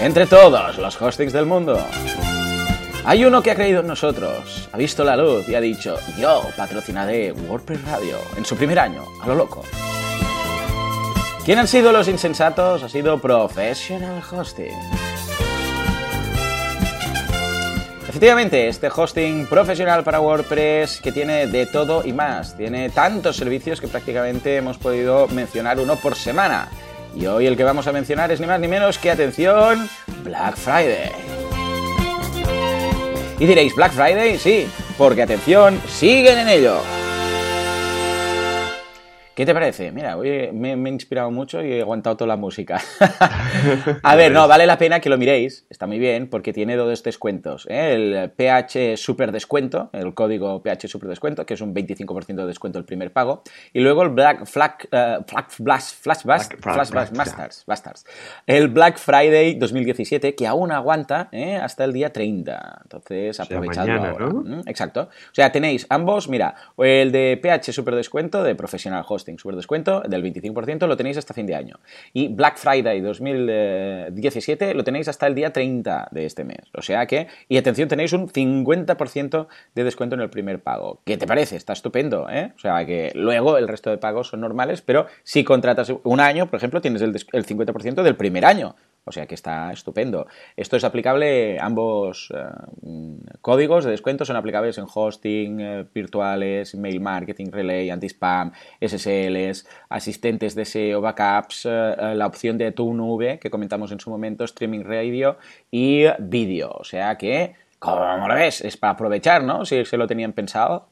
entre 0.00 0.26
todos 0.26 0.78
los 0.78 1.02
hostings 1.02 1.32
del 1.32 1.44
mundo, 1.44 1.78
hay 3.04 3.24
uno 3.24 3.42
que 3.42 3.50
ha 3.50 3.54
creído 3.54 3.80
en 3.80 3.86
nosotros, 3.88 4.68
ha 4.72 4.76
visto 4.76 5.04
la 5.04 5.16
luz 5.16 5.48
y 5.48 5.54
ha 5.54 5.60
dicho, 5.60 5.96
yo 6.18 6.42
patrocinaré 6.56 7.32
WordPress 7.32 7.84
Radio 7.84 8.16
en 8.36 8.44
su 8.44 8.56
primer 8.56 8.78
año, 8.78 9.04
a 9.22 9.26
lo 9.26 9.34
loco. 9.34 9.62
¿Quién 11.44 11.58
han 11.58 11.68
sido 11.68 11.92
los 11.92 12.08
insensatos? 12.08 12.82
Ha 12.82 12.88
sido 12.88 13.18
Professional 13.20 14.22
Hosting. 14.32 14.74
Efectivamente, 18.08 18.68
este 18.68 18.88
hosting 18.94 19.46
profesional 19.46 20.04
para 20.04 20.20
WordPress 20.20 21.00
que 21.00 21.10
tiene 21.10 21.48
de 21.48 21.66
todo 21.66 22.02
y 22.04 22.12
más. 22.12 22.56
Tiene 22.56 22.88
tantos 22.90 23.36
servicios 23.36 23.80
que 23.80 23.88
prácticamente 23.88 24.56
hemos 24.56 24.78
podido 24.78 25.26
mencionar 25.28 25.80
uno 25.80 25.96
por 25.96 26.14
semana. 26.14 26.68
Y 27.16 27.26
hoy 27.26 27.46
el 27.46 27.56
que 27.56 27.64
vamos 27.64 27.86
a 27.88 27.92
mencionar 27.92 28.30
es 28.30 28.40
ni 28.40 28.46
más 28.46 28.60
ni 28.60 28.68
menos 28.68 28.98
que, 28.98 29.10
atención, 29.10 29.88
Black 30.22 30.56
Friday. 30.56 31.10
Y 33.38 33.46
diréis, 33.46 33.74
¿Black 33.74 33.92
Friday? 33.92 34.38
Sí, 34.38 34.68
porque 34.96 35.22
atención, 35.22 35.80
siguen 35.88 36.38
en 36.38 36.48
ello. 36.48 36.80
¿Qué 39.36 39.44
te 39.44 39.52
parece? 39.52 39.92
Mira, 39.92 40.16
hoy 40.16 40.50
me, 40.54 40.76
me 40.76 40.88
he 40.88 40.92
inspirado 40.94 41.30
mucho 41.30 41.62
y 41.62 41.70
he 41.70 41.82
aguantado 41.82 42.16
toda 42.16 42.28
la 42.28 42.36
música. 42.38 42.80
a 44.02 44.16
ver, 44.16 44.32
no, 44.32 44.48
vale 44.48 44.64
la 44.66 44.78
pena 44.78 44.98
que 44.98 45.10
lo 45.10 45.18
miréis, 45.18 45.66
está 45.68 45.86
muy 45.86 45.98
bien, 45.98 46.30
porque 46.30 46.54
tiene 46.54 46.74
dos 46.74 47.02
descuentos. 47.02 47.66
¿eh? 47.68 47.92
El 47.92 48.30
PH 48.30 48.96
Super 48.96 49.32
Descuento, 49.32 49.90
el 49.92 50.14
código 50.14 50.62
PH 50.62 50.88
Super 50.88 51.10
Descuento, 51.10 51.44
que 51.44 51.52
es 51.52 51.60
un 51.60 51.74
25% 51.74 52.34
de 52.34 52.46
descuento 52.46 52.78
el 52.78 52.86
primer 52.86 53.12
pago, 53.12 53.42
y 53.74 53.80
luego 53.80 54.04
el 54.04 54.08
Black 54.08 54.46
Flag, 54.46 54.88
eh, 54.90 55.18
Flag 55.26 55.50
Flash 55.50 55.92
Black- 56.24 56.58
Flash 56.62 56.90
Bast- 56.90 56.90
Black- 57.12 57.64
Bastards. 57.66 58.06
El 58.46 58.68
Black 58.68 58.96
Friday 58.96 59.56
2017, 59.56 60.34
que 60.34 60.46
aún 60.46 60.72
aguanta 60.72 61.28
¿eh? 61.32 61.56
hasta 61.56 61.84
el 61.84 61.92
día 61.92 62.10
30. 62.10 62.80
Entonces, 62.84 63.38
aprovechadlo 63.38 64.00
mañana. 64.00 64.16
¿no? 64.18 64.30
¿Mm? 64.62 64.62
Exacto. 64.66 65.02
O 65.10 65.34
sea, 65.34 65.52
tenéis 65.52 65.84
ambos, 65.90 66.26
mira, 66.30 66.54
el 66.78 67.12
de 67.12 67.38
PH 67.42 67.72
Super 67.74 67.94
Descuento, 67.96 68.42
de 68.42 68.54
Professional 68.54 69.02
Hosting 69.26 69.38
Super 69.40 69.56
Descuento, 69.56 70.02
del 70.06 70.22
25%, 70.22 70.86
lo 70.86 70.96
tenéis 70.96 71.16
hasta 71.16 71.34
fin 71.34 71.46
de 71.46 71.56
año. 71.56 71.80
Y 72.12 72.28
Black 72.28 72.58
Friday 72.58 73.00
2017 73.00 74.74
lo 74.74 74.84
tenéis 74.84 75.08
hasta 75.08 75.26
el 75.26 75.34
día 75.34 75.52
30 75.52 76.08
de 76.12 76.24
este 76.26 76.44
mes. 76.44 76.58
O 76.74 76.82
sea 76.82 77.06
que, 77.06 77.26
y 77.48 77.56
atención, 77.56 77.88
tenéis 77.88 78.12
un 78.12 78.28
50% 78.28 79.46
de 79.74 79.84
descuento 79.84 80.14
en 80.14 80.20
el 80.22 80.30
primer 80.30 80.60
pago. 80.60 81.00
¿Qué 81.04 81.16
te 81.16 81.26
parece? 81.26 81.56
Está 81.56 81.72
estupendo, 81.72 82.28
¿eh? 82.30 82.52
O 82.56 82.58
sea 82.58 82.84
que 82.86 83.10
luego 83.14 83.58
el 83.58 83.66
resto 83.68 83.90
de 83.90 83.98
pagos 83.98 84.28
son 84.28 84.40
normales, 84.40 84.80
pero 84.82 85.06
si 85.24 85.42
contratas 85.42 85.92
un 86.04 86.20
año, 86.20 86.46
por 86.48 86.58
ejemplo, 86.58 86.80
tienes 86.80 87.02
el, 87.02 87.12
des- 87.12 87.26
el 87.32 87.44
50% 87.44 88.02
del 88.02 88.16
primer 88.16 88.44
año. 88.44 88.76
O 89.08 89.12
sea 89.12 89.26
que 89.26 89.36
está 89.36 89.72
estupendo. 89.72 90.26
Esto 90.56 90.76
es 90.76 90.82
aplicable, 90.82 91.60
ambos 91.60 92.32
eh, 92.34 92.42
códigos 93.40 93.84
de 93.84 93.92
descuento 93.92 94.24
son 94.24 94.34
aplicables 94.34 94.78
en 94.78 94.86
hosting, 94.92 95.60
eh, 95.60 95.86
virtuales, 95.94 96.74
mail 96.74 97.00
marketing, 97.00 97.52
relay, 97.52 97.88
anti-spam, 97.88 98.50
SSLs, 98.80 99.64
asistentes 99.90 100.56
de 100.56 100.64
SEO, 100.64 101.00
backups, 101.00 101.66
eh, 101.66 102.14
la 102.16 102.26
opción 102.26 102.58
de 102.58 102.72
tu 102.72 102.92
nube 102.94 103.38
que 103.38 103.48
comentamos 103.48 103.92
en 103.92 104.00
su 104.00 104.10
momento, 104.10 104.42
streaming 104.42 104.82
radio 104.82 105.38
y 105.70 106.06
vídeo. 106.18 106.72
O 106.72 106.82
sea 106.82 107.16
que, 107.16 107.54
como 107.78 108.26
lo 108.26 108.34
ves, 108.34 108.60
es 108.60 108.76
para 108.76 108.94
aprovechar, 108.94 109.44
¿no? 109.44 109.64
Si 109.64 109.84
se 109.84 109.96
lo 109.96 110.08
tenían 110.08 110.32
pensado. 110.32 110.88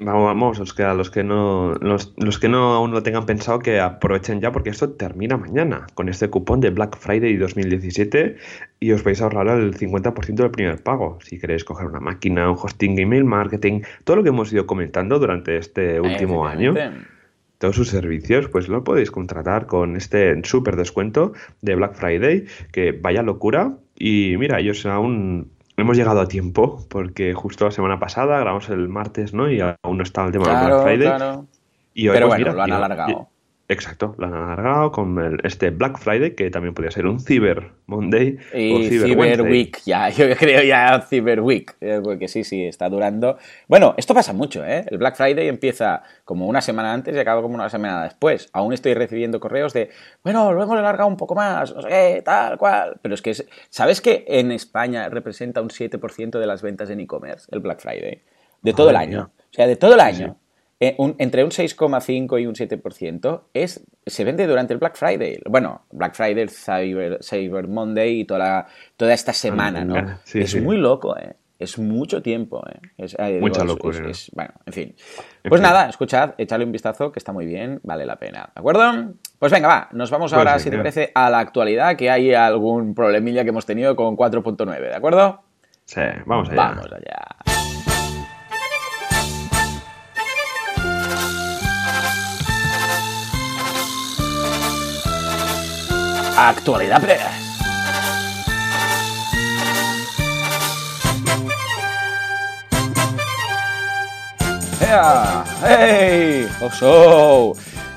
Vamos, 0.00 0.24
vamos, 0.24 0.58
los 0.58 0.74
que, 0.74 0.82
a 0.82 0.92
los 0.92 1.08
que 1.08 1.22
no, 1.22 1.72
los, 1.74 2.14
los 2.16 2.40
que 2.40 2.48
no 2.48 2.74
aún 2.74 2.90
lo 2.90 3.04
tengan 3.04 3.26
pensado 3.26 3.60
que 3.60 3.78
aprovechen 3.78 4.40
ya 4.40 4.50
porque 4.50 4.70
esto 4.70 4.90
termina 4.90 5.36
mañana 5.36 5.86
con 5.94 6.08
este 6.08 6.28
cupón 6.28 6.58
de 6.60 6.70
Black 6.70 6.98
Friday 6.98 7.36
2017 7.36 8.36
y 8.80 8.90
os 8.90 9.04
vais 9.04 9.20
a 9.20 9.24
ahorrar 9.24 9.48
el 9.56 9.76
50% 9.76 10.34
del 10.34 10.50
primer 10.50 10.82
pago. 10.82 11.18
Si 11.22 11.38
queréis 11.38 11.62
coger 11.62 11.86
una 11.86 12.00
máquina, 12.00 12.50
un 12.50 12.58
hosting, 12.60 12.98
email 12.98 13.24
marketing, 13.24 13.82
todo 14.02 14.16
lo 14.16 14.22
que 14.24 14.30
hemos 14.30 14.52
ido 14.52 14.66
comentando 14.66 15.20
durante 15.20 15.58
este 15.58 16.00
último 16.00 16.44
año, 16.44 16.74
todos 17.58 17.76
sus 17.76 17.88
servicios, 17.88 18.48
pues 18.48 18.68
lo 18.68 18.82
podéis 18.82 19.12
contratar 19.12 19.66
con 19.66 19.96
este 19.96 20.42
súper 20.42 20.74
descuento 20.74 21.34
de 21.62 21.76
Black 21.76 21.94
Friday, 21.94 22.46
que 22.72 22.90
vaya 22.90 23.22
locura. 23.22 23.78
Y 23.96 24.34
mira, 24.38 24.58
ellos 24.58 24.84
aún 24.86 25.53
hemos 25.76 25.96
llegado 25.96 26.20
a 26.20 26.28
tiempo, 26.28 26.84
porque 26.88 27.34
justo 27.34 27.64
la 27.64 27.70
semana 27.70 27.98
pasada 27.98 28.38
grabamos 28.38 28.68
el 28.68 28.88
martes, 28.88 29.34
¿no? 29.34 29.50
Y 29.50 29.60
aún 29.60 29.96
no 29.98 30.02
está 30.02 30.24
el 30.24 30.32
tema 30.32 30.46
del 30.48 30.56
Claro, 30.56 30.82
Black 30.82 30.86
Friday. 30.86 31.06
claro. 31.16 31.46
Y 31.94 32.08
hoy, 32.08 32.14
Pero 32.14 32.28
pues, 32.28 32.40
bueno, 32.40 32.52
mira, 32.52 32.66
lo 32.66 32.74
han 32.74 32.82
alargado. 32.84 33.28
Exacto, 33.68 34.14
lo 34.18 34.26
han 34.26 34.34
alargado 34.34 34.92
con 34.92 35.18
el- 35.18 35.40
este 35.44 35.70
Black 35.70 35.98
Friday, 35.98 36.34
que 36.34 36.50
también 36.50 36.74
podría 36.74 36.90
ser 36.90 37.06
un 37.06 37.18
Cyber 37.20 37.70
Monday 37.86 38.36
o 38.52 38.56
Y 38.56 38.88
Cyber, 38.88 39.36
Cyber. 39.36 39.42
Week, 39.42 39.78
ya, 39.86 40.08
yo 40.10 40.26
creo 40.36 40.62
ya 40.62 41.00
Cyber 41.08 41.40
Week, 41.40 41.74
eh, 41.80 42.00
porque 42.02 42.28
sí, 42.28 42.44
sí, 42.44 42.64
está 42.64 42.88
durando. 42.88 43.38
Bueno, 43.68 43.94
esto 43.96 44.14
pasa 44.14 44.32
mucho, 44.32 44.64
¿eh? 44.64 44.84
El 44.90 44.98
Black 44.98 45.16
Friday 45.16 45.48
empieza 45.48 46.02
como 46.24 46.46
una 46.46 46.60
semana 46.60 46.92
antes 46.92 47.14
y 47.14 47.18
acaba 47.18 47.40
como 47.42 47.54
una 47.54 47.68
semana 47.70 48.04
después. 48.04 48.48
Aún 48.52 48.72
estoy 48.72 48.94
recibiendo 48.94 49.40
correos 49.40 49.72
de, 49.72 49.90
bueno, 50.22 50.52
lo 50.52 50.62
hemos 50.62 50.78
alargado 50.78 51.08
un 51.08 51.16
poco 51.16 51.34
más, 51.34 51.74
no 51.74 51.82
sé 51.82 51.88
qué, 51.88 52.22
tal 52.24 52.58
cual. 52.58 52.98
Pero 53.02 53.14
es 53.14 53.22
que, 53.22 53.30
es- 53.30 53.46
¿sabes 53.70 54.00
que 54.00 54.24
en 54.28 54.52
España 54.52 55.08
representa 55.08 55.62
un 55.62 55.70
7% 55.70 56.38
de 56.38 56.46
las 56.46 56.62
ventas 56.62 56.90
en 56.90 57.00
e-commerce, 57.00 57.46
el 57.50 57.60
Black 57.60 57.80
Friday? 57.80 58.22
De 58.62 58.72
todo 58.72 58.90
el 58.90 58.96
año. 58.96 59.30
O 59.36 59.52
sea, 59.52 59.66
de 59.66 59.76
todo 59.76 59.94
el 59.94 60.00
año. 60.00 60.36
Un- 60.98 61.14
entre 61.18 61.44
un 61.44 61.50
6,5 61.50 62.38
y 62.40 62.46
un 62.46 62.54
7% 62.54 63.42
es, 63.54 63.84
se 64.06 64.24
vende 64.24 64.46
durante 64.46 64.72
el 64.72 64.78
Black 64.78 64.96
Friday. 64.96 65.40
Bueno, 65.48 65.82
Black 65.92 66.14
Friday, 66.14 66.48
Cyber, 66.48 67.18
Cyber 67.22 67.68
Monday 67.68 68.20
y 68.20 68.24
toda, 68.24 68.38
la- 68.40 68.66
toda 68.96 69.12
esta 69.14 69.32
semana, 69.32 69.84
¿no? 69.84 70.18
sí, 70.24 70.40
es 70.40 70.50
sí. 70.50 70.60
muy 70.60 70.76
loco, 70.76 71.16
¿eh? 71.16 71.34
Es 71.56 71.78
mucho 71.78 72.20
tiempo, 72.20 72.62
¿eh? 72.68 72.80
Es, 72.98 73.16
eh, 73.18 73.38
Mucha 73.40 73.62
locura. 73.64 73.96
es- 74.10 74.24
es- 74.24 74.30
bueno, 74.34 74.50
en 74.66 74.72
fin. 74.72 74.94
En 75.44 75.48
Pues 75.48 75.60
fin. 75.60 75.62
nada, 75.62 75.88
escuchad, 75.88 76.34
echadle 76.36 76.64
un 76.64 76.72
vistazo 76.72 77.12
que 77.12 77.20
está 77.20 77.32
muy 77.32 77.46
bien, 77.46 77.78
vale 77.84 78.04
la 78.04 78.16
pena. 78.16 78.50
¿De 78.54 78.60
acuerdo? 78.60 79.14
Pues 79.38 79.52
venga, 79.52 79.68
va, 79.68 79.88
nos 79.92 80.10
vamos 80.10 80.32
ahora, 80.32 80.52
pues 80.54 80.64
si 80.64 80.70
te 80.70 80.76
parece, 80.76 81.12
a 81.14 81.30
la 81.30 81.38
actualidad, 81.38 81.96
que 81.96 82.10
hay 82.10 82.34
algún 82.34 82.94
problemilla 82.94 83.44
que 83.44 83.50
hemos 83.50 83.64
tenido 83.66 83.94
con 83.94 84.16
4.9, 84.16 84.88
¿de 84.88 84.94
acuerdo? 84.96 85.42
Sí, 85.84 86.00
vamos 86.26 86.48
allá. 86.50 86.56
Vamos 86.56 86.92
allá. 86.92 87.53
Actualidad 96.36 97.00
Press. 97.00 97.44
¡Hey! 105.66 106.48
¡Oso! 106.60 107.54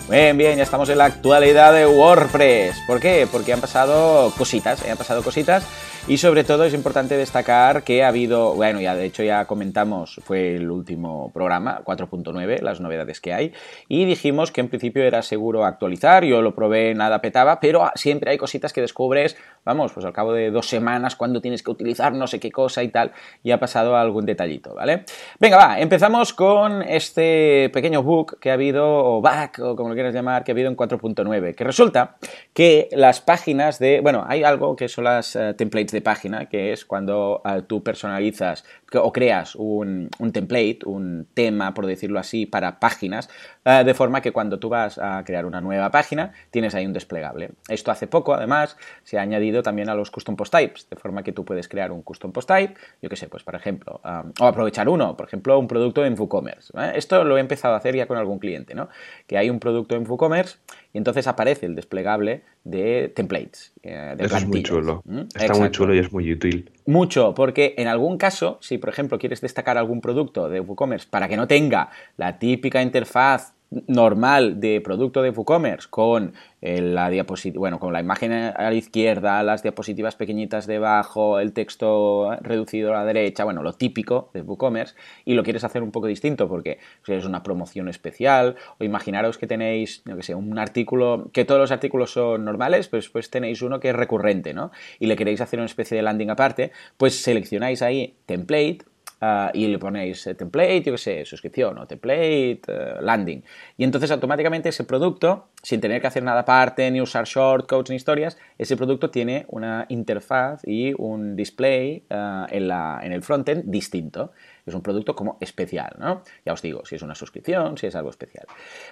Bien, 0.10 0.38
bien, 0.38 0.58
ya 0.58 0.64
estamos 0.64 0.88
en 0.90 1.00
la 1.00 1.06
actualidad 1.06 1.74
de 1.74 1.86
WordPress. 1.86 2.76
¿Por 2.88 3.00
qué? 3.00 3.28
Porque 3.30 3.54
han 3.54 3.62
pasado 3.62 4.32
cositas, 4.38 4.84
¿eh? 4.84 4.92
han 4.92 4.98
pasado 4.98 5.22
cositas 5.22 5.64
y 6.10 6.18
sobre 6.18 6.46
todo 6.46 6.64
es 6.64 6.74
importante 6.74 7.18
destacar 7.18 7.84
que 7.84 8.02
ha 8.02 8.08
habido, 8.08 8.54
bueno, 8.54 8.80
ya 8.80 8.96
de 8.96 9.04
hecho 9.04 9.24
ya 9.24 9.44
comentamos, 9.44 10.22
fue 10.24 10.56
el 10.56 10.72
último 10.72 11.32
programa, 11.34 11.82
4.9, 11.84 12.62
las 12.62 12.80
novedades 12.80 13.20
que 13.20 13.34
hay, 13.34 13.52
y 13.90 14.06
dijimos 14.06 14.54
que 14.54 14.62
en 14.62 14.70
principio 14.70 15.04
era 15.04 15.22
seguro 15.22 15.66
actualizar, 15.66 16.24
yo 16.24 16.42
lo 16.42 16.56
probé, 16.56 16.96
nada 16.96 17.20
petaba, 17.20 17.60
pero 17.60 17.92
siempre 17.96 18.32
hay 18.32 18.38
cositas 18.38 18.72
que 18.72 18.80
descubres, 18.80 19.36
vamos, 19.66 19.92
pues 19.92 20.06
al 20.06 20.14
cabo 20.14 20.32
de 20.32 20.50
dos 20.50 20.70
semanas 20.70 21.18
cuando 21.18 21.42
tienes 21.42 21.62
que 21.62 21.72
utilizar 21.72 22.14
no 22.14 22.26
sé 22.26 22.40
qué 22.40 22.54
cosa 22.54 22.84
y 22.84 22.88
tal, 22.88 23.12
y 23.44 23.52
ha 23.52 23.60
pasado 23.60 23.98
algún 23.98 24.26
detallito, 24.26 24.76
¿vale? 24.76 25.04
Venga, 25.42 25.58
va, 25.58 25.80
empezamos 25.80 26.32
con 26.32 26.84
este 26.84 27.70
pequeño 27.74 28.02
bug 28.02 28.40
que 28.40 28.50
ha 28.50 28.54
habido, 28.54 28.88
o 28.88 29.22
bug, 29.22 29.62
o 29.62 29.76
como 29.76 29.90
lo 29.90 29.96
quieras 29.96 30.14
llamar, 30.14 30.46
que 30.46 30.52
ha 30.52 30.54
habido 30.54 30.70
en 30.70 30.78
4.9, 30.78 31.54
que 31.54 31.64
resulta 31.66 32.16
que 32.54 32.88
las 32.94 33.20
páginas 33.20 33.78
de, 33.78 34.00
bueno, 34.00 34.24
hay 34.26 34.44
algo 34.44 34.78
que 34.78 34.88
son 34.88 35.04
las 35.04 35.36
eh, 35.36 35.54
templates 35.54 35.92
de 35.92 35.97
página, 36.02 36.48
que 36.48 36.72
es 36.74 36.86
cuando 36.86 37.42
eh, 37.46 37.62
tú 37.68 37.84
personalizas 37.84 38.66
o 38.94 39.12
creas 39.12 39.56
un, 39.56 40.10
template, 40.32 40.80
un 40.86 41.28
tema, 41.34 41.74
por 41.74 41.86
decirlo 41.86 42.20
así, 42.20 42.46
para 42.46 42.80
páginas, 42.80 43.30
eh, 43.66 43.84
de 43.86 43.94
forma 43.94 44.22
que 44.22 44.32
cuando 44.32 44.60
tú 44.60 44.70
vas 44.70 44.98
a 44.98 45.24
crear 45.26 45.46
una 45.46 45.62
nueva 45.62 45.92
página, 45.92 46.34
tienes 46.52 46.74
ahí 46.76 46.86
un 46.86 46.94
desplegable. 46.94 47.52
Esto 47.68 47.92
hace 47.92 48.08
poco, 48.08 48.34
además, 48.34 48.78
se 49.04 49.18
ha 49.18 49.22
añadido 49.22 49.62
también 49.64 49.90
a 49.90 49.96
los 49.96 50.12
custom 50.12 50.36
post 50.36 50.54
types, 50.54 50.90
de 50.90 50.96
forma 50.96 51.24
que 51.24 51.34
tú 51.34 51.44
puedes 51.44 51.68
crear 51.68 51.92
un 51.92 52.02
custom 52.02 52.32
post 52.32 52.48
type, 52.48 52.76
yo 53.02 53.10
que 53.10 53.16
sé, 53.16 53.28
pues 53.28 53.44
por 53.44 53.56
ejemplo, 53.56 54.00
o 54.40 54.46
aprovechar 54.46 54.88
uno, 54.88 55.18
por 55.18 55.28
ejemplo, 55.28 55.60
un 55.60 55.68
producto 55.68 56.06
en 56.06 56.18
WooCommerce. 56.18 56.74
Esto 56.96 57.24
lo 57.24 57.38
he 57.38 57.42
empezado 57.42 57.74
a 57.74 57.78
hacer 57.78 57.96
ya 57.96 58.08
con 58.08 58.18
algún 58.18 58.40
cliente, 58.40 58.74
¿no? 58.74 58.90
Que 59.26 59.38
hay 59.38 59.50
un 59.50 59.60
producto 59.60 59.96
en 59.96 60.10
WooCommerce 60.10 60.58
y 60.94 60.98
entonces 60.98 61.28
aparece 61.28 61.66
el 61.66 61.76
desplegable 61.76 62.44
de 62.64 63.12
templates. 63.16 63.74
Eh, 63.84 64.16
de 64.18 64.26
Eso 64.26 64.38
es 64.38 64.48
muy 64.48 64.64
chulo. 64.64 65.02
¿Mm? 65.06 65.22
Está 65.36 65.54
muy 65.54 65.72
chulo 65.72 65.94
y 65.94 66.00
es 66.00 66.12
muy 66.12 66.32
útil. 66.32 66.70
Mucho, 66.88 67.34
porque 67.34 67.76
en 67.78 67.90
algún 67.90 68.18
caso, 68.18 68.60
si 68.62 68.78
por 68.78 68.88
ejemplo 68.88 69.20
quieres 69.20 69.42
destacar 69.42 69.78
algún 69.78 70.00
producto 70.00 70.48
de 70.48 70.62
WooCommerce 70.62 71.06
para 71.10 71.28
que 71.28 71.36
no 71.36 71.46
tenga 71.46 71.90
la 72.16 72.40
típica 72.40 72.82
interfaz 72.82 73.57
normal 73.70 74.60
de 74.60 74.82
producto 74.82 75.22
de 75.22 75.32
WooCommerce 75.32 75.88
con 75.90 76.34
eh, 76.62 76.82
la 76.82 77.10
bueno, 77.56 77.80
con 77.80 77.94
la 77.94 78.00
imagen 78.00 78.32
a 78.32 78.54
la 78.58 78.74
izquierda, 78.74 79.44
las 79.44 79.62
diapositivas 79.62 80.16
pequeñitas 80.16 80.68
debajo, 80.68 81.40
el 81.40 81.54
texto 81.54 82.36
reducido 82.42 82.92
a 82.92 83.00
la 83.00 83.06
derecha, 83.06 83.44
bueno, 83.44 83.64
lo 83.64 83.74
típico 83.74 84.32
de 84.34 84.42
WooCommerce, 84.42 84.96
y 85.26 85.34
lo 85.34 85.44
quieres 85.44 85.64
hacer 85.64 85.84
un 85.84 85.92
poco 85.92 86.08
distinto 86.08 86.48
porque 86.48 86.80
es 87.06 87.26
una 87.26 87.44
promoción 87.44 87.90
especial, 87.90 88.56
o 88.80 88.84
imaginaros 88.84 89.38
que 89.38 89.48
tenéis, 89.48 90.02
no 90.06 90.16
que 90.16 90.24
sé, 90.24 90.34
un 90.34 90.58
artículo, 90.58 91.30
que 91.34 91.46
todos 91.46 91.60
los 91.60 91.72
artículos 91.72 92.12
son 92.12 92.46
normales, 92.46 92.88
pues 92.88 93.10
pues 93.10 93.30
tenéis 93.30 93.62
uno 93.62 93.80
que 93.80 93.90
es 93.90 93.96
recurrente, 93.96 94.54
¿no? 94.54 94.72
Y 95.00 95.08
le 95.08 95.16
queréis 95.16 95.42
hacer 95.42 95.60
una 95.60 95.66
especie 95.66 95.98
de 95.98 96.04
landing 96.04 96.30
aparte, 96.30 96.72
pues 96.98 97.22
seleccionáis 97.22 97.82
ahí 97.82 98.16
template, 98.26 98.80
Ah, 99.20 99.50
y 99.52 99.66
le 99.68 99.80
ponéis 99.80 100.28
eh, 100.28 100.36
template, 100.36 100.84
yo 100.84 100.92
qué 100.92 100.98
sé, 101.00 101.26
suscripción 101.26 101.80
o 101.80 101.88
template, 101.88 102.62
eh, 102.68 102.98
landing. 103.02 103.44
Y 103.76 103.84
entonces 103.84 104.12
automáticamente 104.12 104.70
ese 104.70 104.84
producto, 104.84 105.48
sin 105.64 105.82
tener 105.82 106.02
que 106.02 106.08
hacer 106.08 106.22
nada 106.22 106.42
aparte, 106.42 106.92
ni 106.92 107.02
usar 107.02 107.26
shortcodes 107.26 107.90
ni 107.90 107.96
historias, 107.96 108.38
ese 108.60 108.78
producto 108.78 109.10
tiene 109.10 109.48
una 109.50 109.88
interfaz 109.90 110.62
y 110.68 110.94
un 111.00 111.36
display 111.36 112.06
ah, 112.12 112.46
en, 112.52 112.68
la, 112.68 113.00
en 113.02 113.12
el 113.12 113.24
frontend 113.24 113.64
distinto. 113.66 114.34
Es 114.68 114.76
un 114.76 114.84
producto 114.84 115.16
como 115.16 115.38
especial, 115.40 115.96
¿no? 115.98 116.22
Ya 116.46 116.54
os 116.54 116.62
digo, 116.62 116.86
si 116.86 116.96
es 116.96 117.02
una 117.02 117.16
suscripción, 117.16 117.76
si 117.78 117.88
es 117.88 117.96
algo 117.96 118.12
especial. 118.12 118.46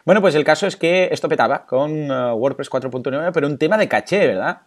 Bueno, 0.05 0.21
pues 0.21 0.33
el 0.33 0.43
caso 0.43 0.65
es 0.65 0.75
que 0.75 1.09
esto 1.11 1.29
petaba 1.29 1.67
con 1.67 2.11
ah, 2.11 2.33
WordPress 2.33 2.71
4.9, 2.71 3.29
pero 3.31 3.45
un 3.45 3.59
tema 3.59 3.77
de 3.77 3.87
caché, 3.87 4.25
¿verdad? 4.25 4.61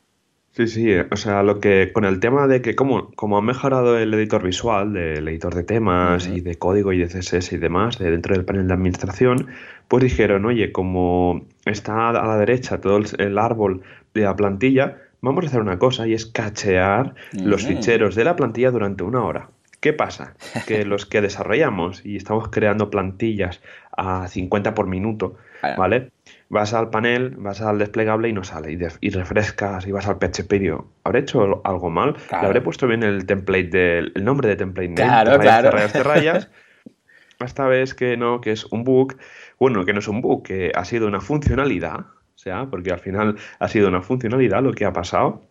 Sí, 0.59 0.67
sí, 0.67 0.93
o 0.93 1.15
sea, 1.15 1.45
lo 1.45 1.61
que 1.61 1.93
con 1.93 2.05
el 2.05 2.19
tema 2.19 2.49
de 2.49 2.61
que 2.61 2.75
como, 2.75 3.13
como 3.13 3.39
ha 3.39 3.41
mejorado 3.41 3.97
el 3.97 4.13
editor 4.13 4.43
visual, 4.43 4.93
del 4.93 5.29
editor 5.29 5.55
de 5.55 5.63
temas 5.63 6.27
y 6.27 6.41
de 6.41 6.57
código 6.57 6.93
y 6.93 6.99
de 6.99 7.07
CSS 7.07 7.53
y 7.53 7.59
demás, 7.59 7.97
de 7.99 8.11
dentro 8.11 8.35
del 8.35 8.45
panel 8.45 8.67
de 8.67 8.75
administración, 8.75 9.47
pues 9.87 10.03
dijeron, 10.03 10.45
oye, 10.47 10.73
como 10.73 11.47
está 11.65 12.09
a 12.09 12.13
la 12.13 12.37
derecha 12.39 12.81
todo 12.81 12.99
el, 13.19 13.39
árbol 13.39 13.83
de 14.15 14.23
la 14.23 14.35
plantilla, 14.35 14.97
vamos 15.21 15.45
a 15.45 15.47
hacer 15.47 15.61
una 15.61 15.79
cosa 15.79 16.09
y 16.09 16.15
es 16.15 16.27
cachear 16.27 17.15
los 17.35 17.65
ficheros 17.65 18.17
de 18.17 18.25
la 18.25 18.35
plantilla 18.35 18.73
durante 18.73 19.05
una 19.05 19.23
hora. 19.23 19.51
¿Qué 19.79 19.93
pasa? 19.93 20.35
Que 20.67 20.85
los 20.85 21.07
que 21.07 21.21
desarrollamos 21.21 22.05
y 22.05 22.17
estamos 22.17 22.49
creando 22.49 22.91
plantillas 22.91 23.61
a 23.97 24.27
50 24.27 24.75
por 24.75 24.89
minuto, 24.89 25.37
¿vale? 25.77 26.11
Vas 26.49 26.73
al 26.73 26.91
panel, 26.91 27.35
vas 27.37 27.61
al 27.61 27.79
desplegable 27.79 28.29
y 28.29 28.33
no 28.33 28.45
sale. 28.45 28.79
Y, 29.01 29.11
refrescas 29.11 29.87
y 29.87 29.93
vas 29.93 30.07
al 30.07 30.19
PHP 30.19 30.53
y 30.55 30.59
digo, 30.59 30.91
¿habré 31.05 31.21
hecho 31.21 31.61
algo 31.65 31.91
mal? 31.91 32.17
¿Le 32.31 32.47
habré 32.47 32.61
puesto 32.61 32.87
bien 32.87 33.03
el 33.03 33.27
template 33.27 33.69
del 33.69 34.13
el 34.15 34.25
nombre 34.25 34.49
de 34.49 34.57
template 34.57 34.95
claro, 34.95 35.33
name? 35.33 35.43
Claro, 35.43 35.71
rayas, 35.71 35.93
de 35.93 36.03
rayas. 36.03 36.51
Esta 37.41 37.69
vez 37.69 37.95
que 37.95 38.17
no, 38.17 38.41
que 38.41 38.53
es 38.53 38.65
un 38.67 38.85
bug. 38.85 39.17
Bueno, 39.61 39.85
que 39.85 39.93
no 39.93 40.01
es 40.01 40.09
un 40.09 40.21
bug, 40.21 40.43
que 40.43 40.73
ha 40.75 40.85
sido 40.85 41.07
una 41.07 41.21
funcionalidad. 41.21 42.01
O 42.01 42.41
sea, 42.41 42.67
porque 42.67 42.93
al 42.93 43.01
final 43.01 43.37
ha 43.59 43.69
sido 43.69 43.89
una 43.89 44.03
funcionalidad 44.03 44.63
lo 44.63 44.73
que 44.73 44.85
ha 44.85 44.93
pasado 44.93 45.49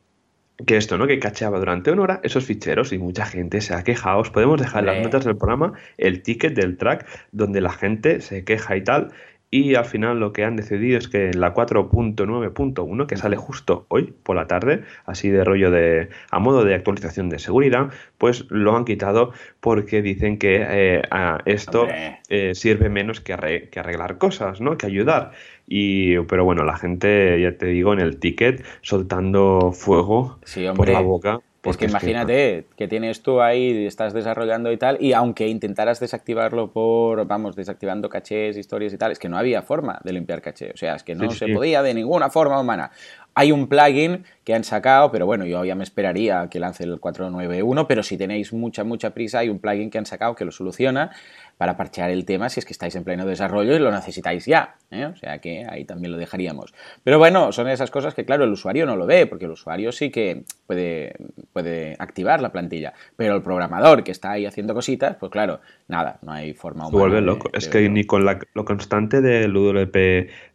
que 0.66 0.77
esto, 0.77 0.98
¿no? 0.98 1.06
Que 1.06 1.20
cacheaba 1.20 1.60
durante 1.60 1.92
una 1.92 2.01
hora 2.01 2.20
esos 2.24 2.46
ficheros 2.46 2.92
y 2.92 2.98
mucha 2.98 3.25
gente 3.25 3.62
se 3.62 3.74
ha 3.74 3.84
quejado. 3.84 4.20
Os 4.20 4.32
podemos 4.32 4.60
dejar 4.60 4.80
en 4.82 4.88
las 4.88 5.04
notas 5.04 5.25
del 5.25 5.38
programa 5.38 5.74
el 5.98 6.24
ticket 6.24 6.56
del 6.56 6.77
track 6.77 7.06
donde 7.32 7.62
la 7.62 7.72
gente 7.72 8.22
se 8.22 8.44
queja 8.44 8.75
y 8.75 8.84
tal. 8.84 9.12
Y 9.50 9.75
al 9.75 9.86
final 9.86 10.20
lo 10.20 10.34
que 10.34 10.44
han 10.44 10.58
decidido 10.58 10.98
es 10.98 11.08
que 11.08 11.30
en 11.30 11.39
la 11.39 11.54
4.9.1, 11.54 13.06
que 13.06 13.16
sale 13.16 13.38
justo 13.38 13.86
hoy 13.88 14.13
por 14.24 14.36
la 14.36 14.48
tarde, 14.48 14.84
así 15.06 15.30
de 15.30 15.46
rollo 15.46 15.72
de 15.72 16.10
a 16.32 16.39
modo 16.39 16.66
de 16.66 16.75
actualización 16.75 17.30
de 17.30 17.39
seguridad, 17.39 17.89
pues 18.18 18.46
lo 18.50 18.75
han 18.75 18.84
quitado 18.84 19.32
porque 19.62 20.01
dicen 20.01 20.38
que 20.38 20.66
eh, 20.68 21.01
esto 21.46 21.88
eh, 22.27 22.56
sirve 22.56 22.89
menos 22.89 23.22
que, 23.22 23.34
arreglar 23.34 24.18
cosas, 24.18 24.60
¿no? 24.60 24.77
Que 24.77 24.86
ayudar. 24.86 25.32
Y, 25.66 26.20
pero 26.22 26.44
bueno, 26.44 26.66
la 26.66 26.77
gente, 26.77 27.39
ya 27.42 27.58
te 27.58 27.68
digo, 27.68 27.94
en 27.94 28.00
el 28.00 28.20
ticket 28.20 28.66
soltando 28.82 29.72
fuego 29.72 30.39
por 30.75 30.89
la 30.89 31.00
boca 31.00 31.39
es 31.72 31.78
que 31.78 31.86
imagínate 31.86 32.66
que... 32.76 32.88
tienes 32.88 33.22
tú 33.22 33.42
ahí, 33.42 33.86
estás 33.86 34.14
desarrollando 34.14 34.72
y 34.72 34.78
tal, 34.78 34.98
y 35.00 35.14
aunque 35.14 35.48
intentaras 35.48 36.00
desactivarlo 36.00 36.72
por, 36.72 37.26
vamos, 37.26 37.56
desactivando 37.56 38.10
cachés, 38.10 38.58
historias 38.58 38.94
y 38.94 38.98
tal, 38.98 39.12
es 39.12 39.20
que 39.20 39.30
no 39.30 39.38
había 39.38 39.62
forma 39.62 40.00
de 40.04 40.14
limpiar 40.14 40.42
caché. 40.42 40.72
O 40.74 40.78
sea, 40.78 40.96
es 40.96 41.04
que 41.04 41.16
no 41.16 41.32
se 41.32 41.48
podía 41.48 41.82
de 41.82 41.94
ninguna 41.94 42.30
forma 42.30 42.60
humana. 42.60 42.92
Hay 43.34 43.52
un 43.52 43.68
plugin 43.68 44.24
que 44.44 44.56
han 44.56 44.64
sacado, 44.64 45.12
pero 45.12 45.28
bueno, 45.28 45.46
yo 45.46 45.64
ya 45.64 45.76
me 45.76 45.84
esperaría 45.84 46.48
que 46.50 46.60
lance 46.60 46.84
el 46.84 47.00
491, 47.00 47.88
pero 47.88 48.02
si 48.02 48.18
tenéis 48.18 48.52
mucha, 48.52 48.84
mucha 48.84 49.12
prisa, 49.12 49.40
hay 49.40 49.50
un 49.50 49.60
plugin 49.60 49.92
que 49.92 50.00
han 50.00 50.08
sacado 50.08 50.34
que 50.34 50.44
lo 50.44 50.52
soluciona 50.52 51.12
para 51.58 51.76
parchear 51.76 52.12
el 52.12 52.26
tema 52.26 52.50
si 52.50 52.60
es 52.60 52.66
que 52.66 52.74
estáis 52.74 52.96
en 52.96 53.04
pleno 53.04 53.26
desarrollo 53.26 53.76
y 53.76 53.80
lo 53.80 53.92
necesitáis 53.92 54.46
ya. 54.46 54.76
¿eh? 54.92 55.06
O 55.06 55.16
sea 55.16 55.40
que 55.40 55.66
ahí 55.68 55.86
también 55.86 56.12
lo 56.12 56.18
dejaríamos. 56.18 56.74
Pero 57.04 57.18
bueno, 57.18 57.52
son 57.52 57.68
esas 57.68 57.92
cosas 57.92 58.14
que 58.14 58.26
claro, 58.26 58.44
el 58.44 58.52
usuario 58.52 58.86
no 58.86 58.96
lo 58.96 59.06
ve, 59.06 59.26
porque 59.26 59.46
el 59.46 59.52
usuario 59.52 59.92
sí 59.92 60.12
que 60.12 60.44
puede, 60.68 61.16
puede 61.54 61.96
activar 62.00 62.42
la 62.42 62.52
plantilla, 62.52 62.94
pero 63.16 63.36
el 63.36 63.42
programador 63.42 64.04
que 64.04 64.12
está 64.12 64.32
ahí 64.32 64.46
haciendo 64.46 64.74
cositas, 64.74 65.18
pues 65.18 65.32
claro, 65.32 65.60
nada, 65.88 66.20
no 66.22 66.32
hay 66.32 66.54
forma 66.54 66.88
humana. 66.88 66.92
Se 66.92 66.98
vuelve 66.98 67.22
loco. 67.22 67.50
es 67.54 67.68
que 67.68 67.90
ni 67.90 68.04
con 68.04 68.26
la, 68.26 68.40
lo 68.54 68.66
constante 68.66 69.22
del 69.22 69.56
UWP 69.56 69.96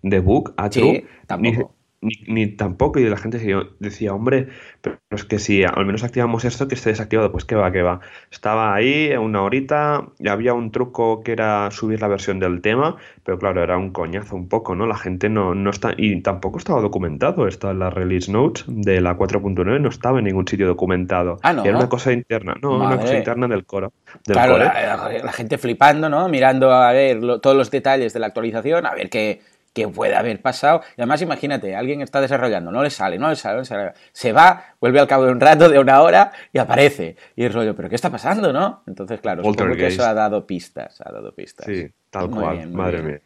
de 0.02 0.20
book 0.20 0.54
a 0.56 0.70
true, 0.70 1.06
tampoco 1.26 1.56
ni, 1.58 1.81
ni, 2.02 2.48
tampoco, 2.48 2.98
y 2.98 3.08
la 3.08 3.16
gente 3.16 3.38
decía, 3.78 4.12
hombre, 4.12 4.48
pero 4.80 4.98
es 5.10 5.24
que 5.24 5.38
si 5.38 5.62
al 5.62 5.86
menos 5.86 6.02
activamos 6.02 6.44
esto, 6.44 6.66
que 6.66 6.74
esté 6.74 6.90
desactivado, 6.90 7.30
pues 7.30 7.44
que 7.44 7.54
va, 7.54 7.70
que 7.70 7.82
va. 7.82 8.00
Estaba 8.30 8.74
ahí 8.74 9.12
una 9.16 9.42
horita, 9.42 10.08
y 10.18 10.28
había 10.28 10.52
un 10.52 10.72
truco 10.72 11.22
que 11.22 11.32
era 11.32 11.70
subir 11.70 12.00
la 12.00 12.08
versión 12.08 12.40
del 12.40 12.60
tema, 12.60 12.96
pero 13.24 13.38
claro, 13.38 13.62
era 13.62 13.76
un 13.76 13.92
coñazo 13.92 14.34
un 14.34 14.48
poco, 14.48 14.74
¿no? 14.74 14.86
La 14.86 14.96
gente 14.96 15.28
no, 15.28 15.54
no 15.54 15.70
está, 15.70 15.94
y 15.96 16.20
tampoco 16.22 16.58
estaba 16.58 16.80
documentado, 16.80 17.46
esto 17.46 17.70
en 17.70 17.78
la 17.78 17.90
release 17.90 18.30
notes 18.30 18.64
de 18.66 19.00
la 19.00 19.16
4.9 19.16 19.80
no 19.80 19.88
estaba 19.88 20.18
en 20.18 20.24
ningún 20.24 20.48
sitio 20.48 20.66
documentado. 20.66 21.38
Ah, 21.42 21.52
no. 21.52 21.64
Era 21.64 21.76
una 21.76 21.88
cosa 21.88 22.12
interna, 22.12 22.56
no, 22.60 22.76
una 22.76 22.98
cosa 22.98 23.16
interna 23.16 23.46
del 23.46 23.64
coro. 23.64 23.92
claro, 24.24 24.58
La, 24.58 25.32
gente 25.32 25.56
flipando, 25.56 26.08
¿no? 26.08 26.28
Mirando 26.28 26.72
a 26.72 26.92
ver 26.92 27.20
todos 27.40 27.56
los 27.56 27.70
detalles 27.70 28.12
de 28.12 28.20
la 28.20 28.26
actualización, 28.26 28.86
a 28.86 28.94
ver 28.94 29.08
qué 29.08 29.40
que 29.72 29.88
puede 29.88 30.14
haber 30.14 30.40
pasado. 30.40 30.82
Y 30.96 31.00
además, 31.00 31.22
imagínate, 31.22 31.74
alguien 31.74 32.02
está 32.02 32.20
desarrollando, 32.20 32.70
no 32.70 32.82
le 32.82 32.90
sale, 32.90 33.18
no 33.18 33.28
le 33.28 33.36
sale, 33.36 33.54
no 33.54 33.60
le 33.60 33.66
sale. 33.66 33.92
Se 34.12 34.32
va, 34.32 34.76
vuelve 34.80 35.00
al 35.00 35.06
cabo 35.06 35.24
de 35.24 35.32
un 35.32 35.40
rato, 35.40 35.68
de 35.68 35.78
una 35.78 36.02
hora, 36.02 36.32
y 36.52 36.58
aparece. 36.58 37.16
Y 37.36 37.44
el 37.44 37.52
rollo, 37.52 37.74
¿pero 37.74 37.88
qué 37.88 37.94
está 37.94 38.10
pasando, 38.10 38.52
no? 38.52 38.82
Entonces, 38.86 39.20
claro, 39.20 39.42
supongo 39.42 39.74
que 39.74 39.86
eso 39.86 40.04
ha 40.04 40.14
dado 40.14 40.46
pistas, 40.46 41.00
ha 41.00 41.12
dado 41.12 41.34
pistas. 41.34 41.66
Sí, 41.66 41.88
tal 42.10 42.30
cual, 42.30 42.68
madre 42.68 43.02
mía. 43.02 43.20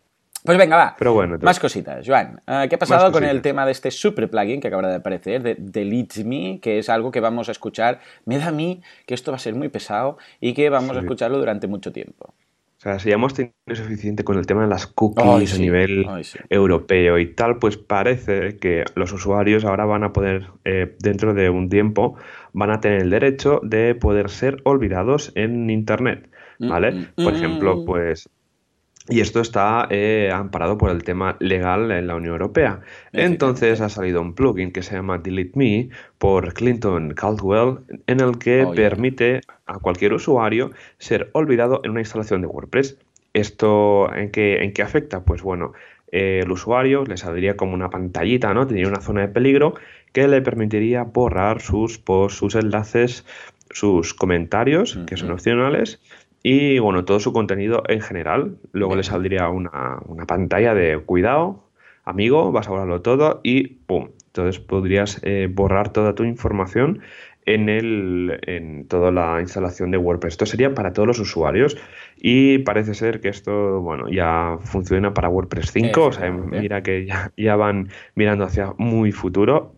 Pues 0.47 0.59
venga, 0.59 0.77
va. 0.77 0.95
Pero 0.97 1.13
bueno, 1.13 1.37
más 1.43 1.59
cositas. 1.59 2.07
Joan, 2.07 2.41
eh, 2.47 2.67
¿qué 2.69 2.77
ha 2.77 2.79
pasado 2.79 3.11
con 3.11 3.25
el 3.25 3.43
tema 3.43 3.67
de 3.67 3.73
este 3.73 3.91
super 3.91 4.31
plugin 4.31 4.61
que 4.61 4.69
acaba 4.69 4.87
de 4.89 4.95
aparecer, 4.95 5.43
de 5.43 5.57
Delete 5.59 6.23
Me, 6.23 6.61
que 6.61 6.79
es 6.79 6.89
algo 6.89 7.11
que 7.11 7.19
vamos 7.19 7.49
a 7.49 7.53
escuchar? 7.53 7.99
Me 8.27 8.39
da 8.39 8.49
a 8.49 8.53
mí 8.53 8.81
que 9.07 9.15
esto 9.15 9.33
va 9.33 9.37
a 9.37 9.41
ser 9.41 9.57
muy 9.57 9.69
pesado 9.71 10.19
y 10.41 10.55
que 10.55 10.71
vamos 10.71 10.97
a 10.97 11.01
escucharlo 11.01 11.39
durante 11.39 11.67
mucho 11.67 11.91
tiempo. 11.91 12.33
O 12.87 12.89
sea, 12.89 13.01
si 13.01 13.09
ya 13.09 13.17
hemos 13.17 13.35
tenido 13.35 13.53
suficiente 13.75 14.23
con 14.23 14.39
el 14.39 14.47
tema 14.47 14.63
de 14.63 14.69
las 14.69 14.87
cookies 14.87 15.55
a 15.55 15.59
nivel 15.59 16.07
europeo 16.49 17.19
y 17.19 17.35
tal, 17.35 17.59
pues 17.59 17.77
parece 17.77 18.59
que 18.59 18.85
los 18.95 19.13
usuarios 19.13 19.65
ahora 19.65 19.87
van 19.87 20.05
a 20.05 20.13
poder, 20.13 20.51
eh, 20.65 20.95
dentro 21.01 21.35
de 21.35 21.51
un 21.51 21.69
tiempo, 21.69 22.15
van 22.53 22.71
a 22.71 22.81
tener 22.81 23.03
el 23.03 23.11
derecho 23.11 23.61
de 23.65 23.97
poder 23.97 24.31
ser 24.31 24.59
olvidados 24.63 25.33
en 25.35 25.69
Internet. 25.69 26.31
Mm, 26.61 26.69
¿Vale? 26.69 26.93
Mm, 26.93 27.25
Por 27.25 27.35
ejemplo, 27.35 27.77
mm. 27.79 27.85
pues 27.87 28.31
y 29.09 29.21
esto 29.21 29.41
está 29.41 29.87
eh, 29.91 30.31
amparado 30.33 30.79
por 30.79 30.91
el 30.91 31.05
tema 31.05 31.37
legal 31.39 31.91
en 31.93 32.07
la 32.07 32.17
Unión 32.17 32.33
Europea. 32.33 32.81
Entonces 33.13 33.81
ha 33.81 33.89
salido 33.89 34.21
un 34.21 34.35
plugin 34.35 34.73
que 34.73 34.83
se 34.83 34.95
llama 34.95 35.19
Delete 35.19 35.53
Me 35.55 35.89
por 36.19 36.53
Clinton 36.55 37.15
Caldwell, 37.15 37.79
en 38.07 38.21
el 38.21 38.39
que 38.39 38.65
oh, 38.65 38.73
permite 38.73 39.43
a 39.67 39.79
cualquier 39.79 40.13
usuario 40.13 40.73
ser 40.99 41.31
olvidado 41.33 41.81
en 41.85 41.93
una 41.93 42.01
instalación 42.01 42.41
de 42.41 42.49
WordPress. 42.49 42.99
¿Esto 43.33 44.13
en 44.15 44.31
qué, 44.31 44.63
en 44.63 44.73
qué 44.73 44.83
afecta? 44.83 45.21
Pues 45.21 45.43
bueno, 45.43 45.73
eh, 46.11 46.41
el 46.43 46.51
usuario 46.51 47.05
le 47.05 47.17
saldría 47.17 47.57
como 47.57 47.75
una 47.75 47.91
pantallita, 47.91 48.55
¿no? 48.55 48.67
Tendría 48.67 48.89
una 48.89 49.01
zona 49.01 49.23
de 49.23 49.29
peligro 49.29 49.75
que 50.13 50.27
le 50.29 50.41
permitiría 50.41 51.03
borrar 51.03 51.61
sus 51.61 51.99
posts, 51.99 52.39
sus 52.39 52.55
enlaces, 52.55 53.25
sus 53.71 54.15
comentarios, 54.15 54.99
que 55.07 55.17
son 55.17 55.31
opcionales, 55.31 56.01
y 56.49 56.79
bueno, 56.79 57.05
todo 57.05 57.19
su 57.19 57.33
contenido 57.33 57.83
en 57.89 58.01
general. 58.01 58.57
Luego 58.71 58.95
le 58.95 59.03
saldría 59.03 59.49
una, 59.49 59.99
pantalla 60.29 60.75
de 60.75 60.97
cuidado, 60.99 61.65
amigo, 62.05 62.53
vas 62.53 62.69
a 62.69 62.71
borrarlo 62.71 63.03
todo 63.03 63.41
y 63.43 63.67
¡pum! 63.67 64.11
Entonces 64.29 64.61
podrías 64.61 65.21
eh, 65.25 65.49
borrar 65.51 65.93
toda 65.93 66.15
tu 66.15 66.23
información 66.23 67.01
en, 67.47 67.69
el, 67.69 68.39
en 68.47 68.87
toda 68.87 69.11
la 69.11 69.41
instalación 69.41 69.91
de 69.91 69.99
WordPress. 69.99 70.35
Esto 70.35 70.47
sería 70.47 70.73
para 70.73 70.93
todos 70.93 71.09
los 71.09 71.19
usuarios 71.19 71.77
y 72.17 72.59
parece 72.59 72.95
ser 72.95 73.21
que 73.21 73.29
esto, 73.29 73.81
bueno, 73.81 74.09
ya 74.09 74.59
funciona 74.63 75.13
para 75.15 75.29
WordPress 75.29 75.73
5, 75.73 76.05
o 76.05 76.13
sea, 76.13 76.31
mira 76.31 76.81
que 76.85 77.09
ya, 77.37 77.57
van 77.57 77.89
mirando 78.15 78.45
hacia 78.45 78.73
muy 78.79 79.11
futuro 79.11 79.75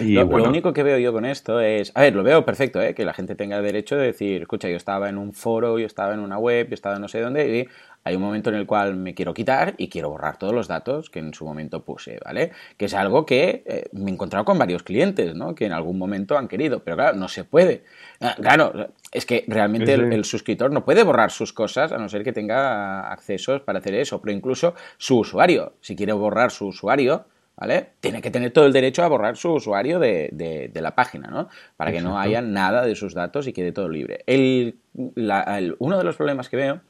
lo, 0.00 0.48
único 0.48 0.72
que 0.72 0.82
veo 0.82 0.98
yo 0.98 1.12
con 1.12 1.24
esto 1.24 1.60
es, 1.60 1.92
a 1.94 2.02
ver, 2.02 2.14
lo 2.14 2.22
veo 2.22 2.44
perfecto, 2.44 2.80
¿eh? 2.80 2.94
que 2.94 3.04
la 3.04 3.14
gente 3.14 3.34
tenga 3.34 3.60
derecho 3.60 3.96
de 3.96 4.06
decir, 4.06 4.42
escucha, 4.42 4.68
yo 4.68 4.76
estaba 4.76 5.08
en 5.08 5.18
un 5.18 5.32
foro, 5.32 5.78
yo 5.78 5.86
estaba 5.86 6.14
en 6.14 6.20
una 6.20 6.38
web, 6.38 6.68
yo 6.68 6.74
estaba 6.74 6.98
no 6.98 7.08
sé 7.08 7.20
dónde, 7.20 7.58
y 7.58 7.68
hay 8.04 8.16
un 8.16 8.22
momento 8.22 8.48
en 8.50 8.56
el 8.56 8.66
cual 8.66 8.96
me 8.96 9.14
quiero 9.14 9.34
quitar 9.34 9.74
y 9.76 9.88
quiero 9.88 10.08
borrar 10.10 10.38
todos 10.38 10.54
los 10.54 10.66
datos 10.66 11.10
que 11.10 11.18
en 11.18 11.34
su 11.34 11.44
momento 11.44 11.84
puse, 11.84 12.18
¿vale? 12.24 12.52
Que 12.76 12.86
es 12.86 12.94
algo 12.94 13.26
que 13.26 13.62
eh, 13.66 13.88
me 13.92 14.10
he 14.10 14.14
encontrado 14.14 14.44
con 14.44 14.58
varios 14.58 14.82
clientes, 14.82 15.34
¿no? 15.34 15.54
Que 15.54 15.66
en 15.66 15.72
algún 15.72 15.98
momento 15.98 16.38
han 16.38 16.48
querido, 16.48 16.82
pero 16.82 16.96
claro, 16.96 17.18
no 17.18 17.28
se 17.28 17.44
puede. 17.44 17.84
Ah, 18.20 18.34
claro, 18.40 18.88
es 19.12 19.26
que 19.26 19.44
realmente 19.46 19.92
el, 19.92 20.24
suscriptor 20.24 20.72
no 20.72 20.84
puede 20.84 21.02
borrar 21.02 21.30
sus 21.30 21.52
cosas 21.52 21.92
a 21.92 21.98
no 21.98 22.08
ser 22.08 22.24
que 22.24 22.32
tenga 22.32 23.12
accesos 23.12 23.60
para 23.60 23.80
hacer 23.80 23.94
eso, 23.94 24.20
pero 24.22 24.32
incluso 24.32 24.74
su 24.96 25.18
usuario, 25.18 25.74
si 25.80 25.94
quiere 25.94 26.12
borrar 26.12 26.50
su 26.50 26.68
usuario, 26.68 27.26
¿vale? 27.58 27.90
Tiene 28.00 28.22
que 28.22 28.30
tener 28.30 28.52
todo 28.52 28.66
el 28.66 28.72
derecho 28.72 29.02
a 29.02 29.08
borrar 29.08 29.36
su 29.36 29.52
usuario 29.52 29.98
de, 29.98 30.70
la 30.74 30.94
página, 30.94 31.28
¿no? 31.28 31.48
Para 31.76 31.92
que 31.92 32.00
no 32.00 32.18
haya 32.18 32.40
nada 32.40 32.84
de 32.84 32.94
sus 32.94 33.14
datos 33.14 33.46
y 33.46 33.52
quede 33.52 33.72
todo 33.72 33.88
libre. 33.88 34.24
uno 34.26 35.98
de 35.98 36.04
los 36.04 36.16
problemas 36.16 36.48
que 36.48 36.56
veo 36.56 36.80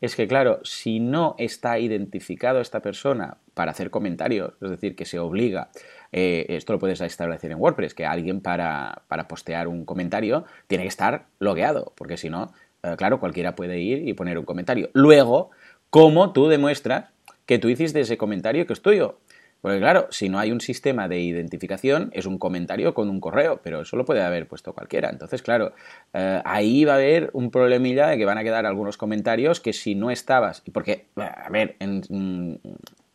es 0.00 0.14
que, 0.14 0.28
claro, 0.28 0.60
si 0.64 1.00
no 1.00 1.34
está 1.38 1.78
identificado 1.78 2.60
esta 2.60 2.80
persona 2.80 3.38
para 3.54 3.72
hacer 3.72 3.90
comentarios, 3.90 4.52
es 4.60 4.70
decir, 4.70 4.94
que 4.94 5.06
se 5.06 5.18
obliga, 5.18 5.70
eh, 6.12 6.46
esto 6.50 6.74
lo 6.74 6.78
puedes 6.78 7.00
establecer 7.00 7.50
en 7.50 7.58
WordPress, 7.58 7.94
que 7.94 8.06
alguien 8.06 8.40
para, 8.40 9.02
postear 9.28 9.66
un 9.66 9.84
comentario 9.84 10.44
tiene 10.66 10.84
que 10.84 10.88
estar 10.88 11.26
logueado, 11.38 11.92
porque 11.96 12.16
si 12.16 12.28
no, 12.28 12.52
eh, 12.82 12.94
claro, 12.96 13.18
cualquiera 13.18 13.56
puede 13.56 13.80
ir 13.80 14.06
y 14.06 14.12
poner 14.12 14.38
un 14.38 14.44
comentario. 14.44 14.90
Luego, 14.92 15.50
¿cómo 15.90 16.32
tú 16.32 16.48
demuestras 16.48 17.06
que 17.46 17.58
tú 17.58 17.68
hiciste 17.68 18.00
ese 18.00 18.18
comentario 18.18 18.66
que 18.66 18.74
es 18.74 18.82
tuyo? 18.82 19.18
Porque 19.60 19.78
claro, 19.78 20.06
si 20.10 20.28
no 20.28 20.38
hay 20.38 20.52
un 20.52 20.60
sistema 20.60 21.08
de 21.08 21.20
identificación, 21.20 22.10
es 22.12 22.26
un 22.26 22.38
comentario 22.38 22.94
con 22.94 23.10
un 23.10 23.20
correo, 23.20 23.60
pero 23.62 23.82
eso 23.82 23.96
lo 23.96 24.04
puede 24.04 24.22
haber 24.22 24.46
puesto 24.46 24.72
cualquiera. 24.72 25.10
Entonces, 25.10 25.42
claro, 25.42 25.72
eh, 26.12 26.40
ahí 26.44 26.84
va 26.84 26.92
a 26.92 26.96
haber 26.96 27.30
un 27.32 27.50
problemilla 27.50 28.06
de 28.06 28.18
que 28.18 28.24
van 28.24 28.38
a 28.38 28.44
quedar 28.44 28.66
algunos 28.66 28.96
comentarios 28.96 29.60
que 29.60 29.72
si 29.72 29.94
no 29.94 30.10
estabas, 30.10 30.62
porque, 30.72 31.06
a 31.16 31.48
ver, 31.50 31.76
en, 31.80 32.02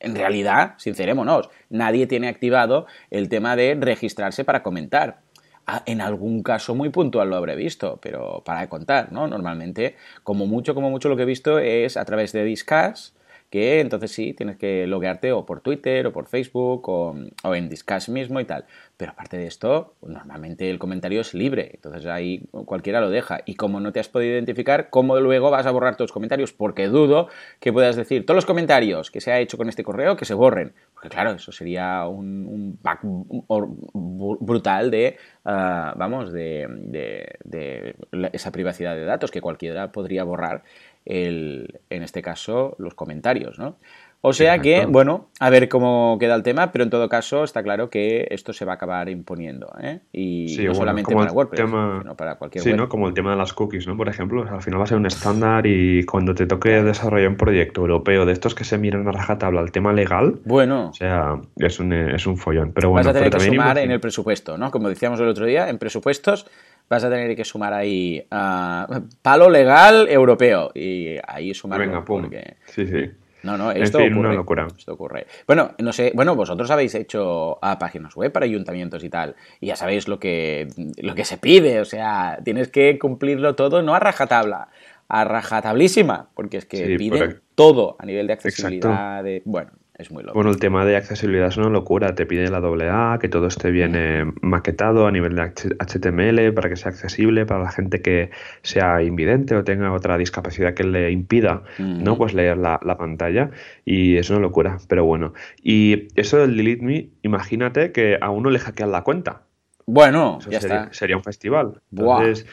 en 0.03 0.15
realidad, 0.15 0.73
sincerémonos, 0.77 1.49
nadie 1.69 2.07
tiene 2.07 2.27
activado 2.27 2.87
el 3.09 3.29
tema 3.29 3.55
de 3.55 3.75
registrarse 3.79 4.43
para 4.43 4.61
comentar. 4.61 5.21
Ah, 5.65 5.81
en 5.85 6.01
algún 6.01 6.43
caso 6.43 6.75
muy 6.75 6.89
puntual 6.89 7.29
lo 7.29 7.37
habré 7.37 7.55
visto, 7.55 7.97
pero 8.01 8.43
para 8.43 8.67
contar, 8.67 9.13
¿no? 9.13 9.27
Normalmente, 9.27 9.95
como 10.23 10.45
mucho, 10.45 10.75
como 10.75 10.89
mucho 10.89 11.07
lo 11.07 11.15
que 11.15 11.23
he 11.23 11.25
visto 11.25 11.57
es 11.57 11.95
a 11.95 12.03
través 12.03 12.33
de 12.33 12.43
Discuss, 12.43 13.13
que 13.53 13.81
entonces 13.81 14.11
sí, 14.11 14.33
tienes 14.33 14.57
que 14.57 14.87
loguearte 14.87 15.31
o 15.31 15.45
por 15.45 15.61
Twitter 15.61 16.07
o 16.07 16.11
por 16.11 16.25
Facebook 16.25 16.89
o, 16.89 17.15
en 17.53 17.69
Discuss 17.69 18.09
mismo 18.09 18.39
y 18.39 18.45
tal. 18.45 18.65
Pero 18.97 19.11
aparte 19.11 19.37
de 19.37 19.45
esto, 19.45 19.93
normalmente 20.01 20.71
el 20.71 20.79
comentario 20.79 21.21
es 21.21 21.35
libre, 21.35 21.69
entonces 21.75 22.07
ahí 22.07 22.47
cualquiera 22.65 22.99
lo 22.99 23.11
deja. 23.11 23.41
Y 23.45 23.53
como 23.53 23.79
no 23.79 23.91
te 23.91 23.99
has 23.99 24.09
podido 24.09 24.33
identificar, 24.33 24.89
¿cómo 24.89 25.19
luego 25.19 25.51
vas 25.51 25.67
a 25.67 25.71
borrar 25.71 25.97
tus 25.97 26.11
comentarios? 26.11 26.51
Porque 26.51 26.87
dudo 26.87 27.27
que 27.59 27.71
puedas 27.71 27.95
decir 27.95 28.25
todos 28.25 28.37
los 28.37 28.47
comentarios 28.47 29.11
que 29.11 29.21
se 29.21 29.31
ha 29.31 29.39
hecho 29.39 29.55
con 29.55 29.69
este 29.69 29.83
correo 29.83 30.17
que 30.17 30.25
se 30.25 30.33
borren. 30.33 30.73
Porque 30.95 31.09
claro, 31.09 31.33
eso 31.33 31.51
sería 31.51 32.07
un, 32.07 32.79
bug 32.81 34.37
brutal 34.41 34.89
de, 34.89 35.17
ah, 35.45 35.93
vamos, 35.95 36.33
de 36.33 37.95
esa 38.33 38.51
privacidad 38.51 38.95
de 38.95 39.05
datos 39.05 39.29
que 39.29 39.41
cualquiera 39.41 39.91
podría 39.91 40.23
borrar 40.23 40.63
el, 41.05 41.79
en 41.89 42.03
este 42.03 42.21
caso, 42.21 42.75
los 42.79 42.93
comentarios, 42.93 43.59
¿no? 43.59 43.77
O 44.25 44.31
sea 44.31 44.59
que, 44.59 44.85
bueno, 44.85 45.27
a 45.41 45.49
ver 45.49 45.67
cómo 45.67 46.15
queda 46.17 46.33
el 46.35 46.43
tema, 46.43 46.71
pero 46.71 46.85
en 46.85 46.89
todo 46.89 47.09
caso 47.09 47.43
está 47.43 47.61
claro 47.61 47.89
que 47.89 48.25
esto 48.31 48.53
se 48.53 48.63
va 48.63 48.71
a 48.71 48.75
acabar 48.75 49.09
imponiendo, 49.09 49.73
¿eh? 49.81 49.99
Y 50.13 50.55
no 50.63 50.73
solamente 50.73 51.13
para 51.13 51.33
WordPress, 51.33 51.59
sino 51.59 52.15
para 52.15 52.35
cualquier 52.35 52.63
Sí, 52.63 52.71
¿no? 52.71 52.87
Como 52.87 53.09
el 53.09 53.13
tema 53.13 53.31
de 53.31 53.35
las 53.35 53.51
cookies, 53.51 53.85
¿no? 53.85 53.97
Por 53.97 54.07
ejemplo, 54.07 54.47
al 54.49 54.61
final 54.61 54.79
va 54.79 54.85
a 54.85 54.87
ser 54.87 54.97
un 54.97 55.07
estándar 55.07 55.67
y 55.67 56.05
cuando 56.05 56.33
te 56.33 56.45
toque 56.45 56.69
desarrollar 56.81 57.27
un 57.27 57.35
proyecto 57.35 57.81
europeo 57.81 58.25
de 58.25 58.31
estos 58.31 58.55
que 58.55 58.63
se 58.63 58.77
miran 58.77 59.05
a 59.09 59.11
rajatabla 59.11 59.59
el 59.59 59.73
tema 59.73 59.91
legal, 59.91 60.39
bueno, 60.45 60.91
o 60.91 60.93
sea, 60.93 61.41
es 61.57 61.81
un, 61.81 61.91
es 61.91 62.25
un 62.25 62.37
follón. 62.37 62.71
Pero 62.71 62.91
bueno, 62.91 63.05
vas 63.05 63.17
a 63.17 63.19
tener 63.19 63.29
que 63.29 63.41
sumar 63.41 63.77
en 63.77 63.91
el 63.91 63.99
presupuesto, 63.99 64.57
¿no? 64.57 64.71
Como 64.71 64.87
decíamos 64.87 65.19
el 65.19 65.27
otro 65.27 65.45
día, 65.45 65.67
en 65.67 65.77
presupuestos 65.77 66.45
vas 66.89 67.03
a 67.03 67.09
tener 67.09 67.35
que 67.35 67.43
sumar 67.43 67.73
ahí 67.73 68.25
uh, 68.31 69.01
palo 69.21 69.49
legal 69.49 70.07
europeo 70.09 70.71
y 70.73 71.17
ahí 71.27 71.53
sumar 71.53 71.79
Venga, 71.79 72.03
pum. 72.03 72.29
Sí, 72.65 72.85
sí. 72.85 73.11
No, 73.43 73.57
no, 73.57 73.71
esto 73.71 73.97
ocurre. 73.97 74.15
Una 74.15 74.33
locura. 74.33 74.67
Esto 74.77 74.93
ocurre. 74.93 75.27
Bueno, 75.45 75.71
no 75.77 75.91
sé, 75.91 76.13
bueno, 76.15 76.33
vosotros 76.35 76.71
habéis 76.71 76.95
hecho 76.95 77.59
a 77.61 77.77
páginas 77.77 78.15
web 78.15 78.31
para 78.31 78.45
ayuntamientos 78.45 79.03
y 79.03 79.09
tal, 79.09 79.35
y 79.59 79.67
ya 79.67 79.75
sabéis 79.75 80.07
lo 80.07 80.17
que, 80.17 80.69
lo 81.01 81.13
que 81.13 81.25
se 81.25 81.37
pide, 81.37 81.81
o 81.81 81.85
sea, 81.85 82.39
tienes 82.43 82.69
que 82.69 82.97
cumplirlo 82.97 83.53
todo, 83.55 83.81
no 83.81 83.95
a 83.95 83.99
rajatabla, 83.99 84.69
a 85.09 85.23
rajatablísima, 85.25 86.29
porque 86.33 86.57
es 86.57 86.65
que 86.65 86.95
piden 86.97 87.41
todo 87.53 87.97
a 87.99 88.05
nivel 88.05 88.27
de 88.27 88.33
accesibilidad, 88.33 89.21
de, 89.21 89.41
bueno, 89.43 89.71
es 89.95 90.11
muy 90.11 90.23
loco. 90.23 90.33
Bueno, 90.33 90.49
el 90.49 90.57
tema 90.57 90.85
de 90.85 90.95
accesibilidad 90.95 91.47
es 91.47 91.57
una 91.57 91.69
locura. 91.69 92.15
Te 92.15 92.25
pide 92.25 92.49
la 92.49 92.57
AA, 92.57 93.19
que 93.19 93.29
todo 93.29 93.47
esté 93.47 93.69
bien 93.69 93.93
eh, 93.95 94.25
maquetado 94.41 95.05
a 95.05 95.11
nivel 95.11 95.35
de 95.35 95.43
HTML 95.43 96.53
para 96.53 96.69
que 96.69 96.75
sea 96.75 96.91
accesible 96.91 97.45
para 97.45 97.63
la 97.63 97.71
gente 97.71 98.01
que 98.01 98.31
sea 98.63 99.03
invidente 99.03 99.55
o 99.55 99.63
tenga 99.63 99.91
otra 99.91 100.17
discapacidad 100.17 100.73
que 100.73 100.83
le 100.83 101.11
impida 101.11 101.63
no 101.77 102.17
pues 102.17 102.33
leer 102.33 102.57
la, 102.57 102.79
pantalla. 102.97 103.51
Y 103.85 104.17
es 104.17 104.29
una 104.29 104.39
locura, 104.39 104.79
pero 104.87 105.05
bueno. 105.05 105.33
Y 105.61 106.07
eso 106.19 106.37
del 106.37 106.57
Delete 106.57 106.83
Me, 106.83 107.09
imagínate 107.21 107.91
que 107.91 108.17
a 108.19 108.31
uno 108.31 108.49
le 108.49 108.59
hackean 108.59 108.91
la 108.91 109.03
cuenta. 109.03 109.43
Bueno, 109.85 110.39
ya 110.49 110.61
sería, 110.61 110.77
está. 110.83 110.93
Sería 110.93 111.17
un 111.17 111.23
festival. 111.23 111.81
Entonces, 111.91 112.47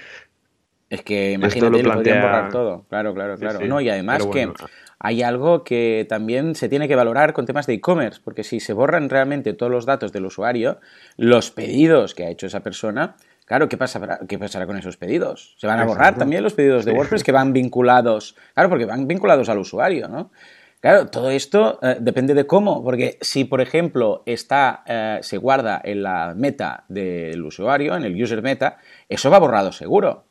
es 0.91 1.03
que 1.03 1.33
imagínate, 1.33 1.83
lo, 1.83 1.83
plantea... 1.83 2.21
borrar 2.21 2.51
todo. 2.51 2.85
Claro, 2.89 3.15
claro, 3.15 3.37
claro. 3.39 3.61
no, 3.65 3.81
y 3.81 3.89
además 3.89 4.27
que 4.27 4.53
hay 4.99 5.23
algo 5.23 5.63
que 5.63 6.05
también 6.09 6.57
se 6.57 6.69
tiene 6.69 6.89
que 6.89 6.97
valorar 6.97 7.33
con 7.33 7.47
temas 7.47 7.67
de 7.67 7.75
e-commerce, 7.75 8.21
porque 8.23 8.43
si 8.43 8.59
se 8.59 8.73
borran 8.73 9.09
realmente 9.09 9.55
todos 9.55 9.71
los 9.71 9.87
datos 9.87 10.13
del 10.13 10.27
usuario, 10.27 10.81
los 11.17 11.53
pedidos 11.53 12.15
que 12.15 12.25
ha 12.25 12.29
hecho 12.29 12.49
esa 12.49 12.61
persona, 12.61 13.15
claro, 13.47 13.69
¿qué 13.69 13.77
pasará, 13.77 14.19
qué 14.29 14.39
pasará 14.39 14.67
con 14.67 14.77
esos 14.77 14.97
pedidos? 14.97 15.55
¿Se 15.59 15.69
van 15.69 15.79
a 15.79 15.85
borrar 15.85 16.17
también 16.19 16.43
los 16.43 16.55
pedidos 16.55 16.85
de 16.85 16.93
WordPress 16.93 17.23
que 17.23 17.33
van 17.33 17.53
vinculados? 17.53 18.37
Claro, 18.55 18.69
porque 18.69 18.85
van 18.85 19.07
vinculados 19.07 19.49
al 19.49 19.59
usuario, 19.59 20.09
¿no? 20.09 20.33
Claro, 20.81 21.09
todo 21.09 21.31
esto 21.31 21.79
eh, 21.83 21.99
depende 22.01 22.33
de 22.33 22.47
cómo, 22.47 22.83
porque 22.83 23.19
si, 23.21 23.45
por 23.45 23.61
ejemplo, 23.61 24.23
está, 24.25 24.83
eh, 24.87 25.19
se 25.21 25.37
guarda 25.37 25.79
en 25.85 26.03
la 26.03 26.33
meta 26.35 26.85
del 26.89 27.45
usuario, 27.45 27.95
en 27.97 28.05
el 28.05 28.21
user 28.21 28.41
meta, 28.41 28.79
eso 29.07 29.31
va 29.31 29.39
borrado 29.39 29.73
seguro. 29.73 30.25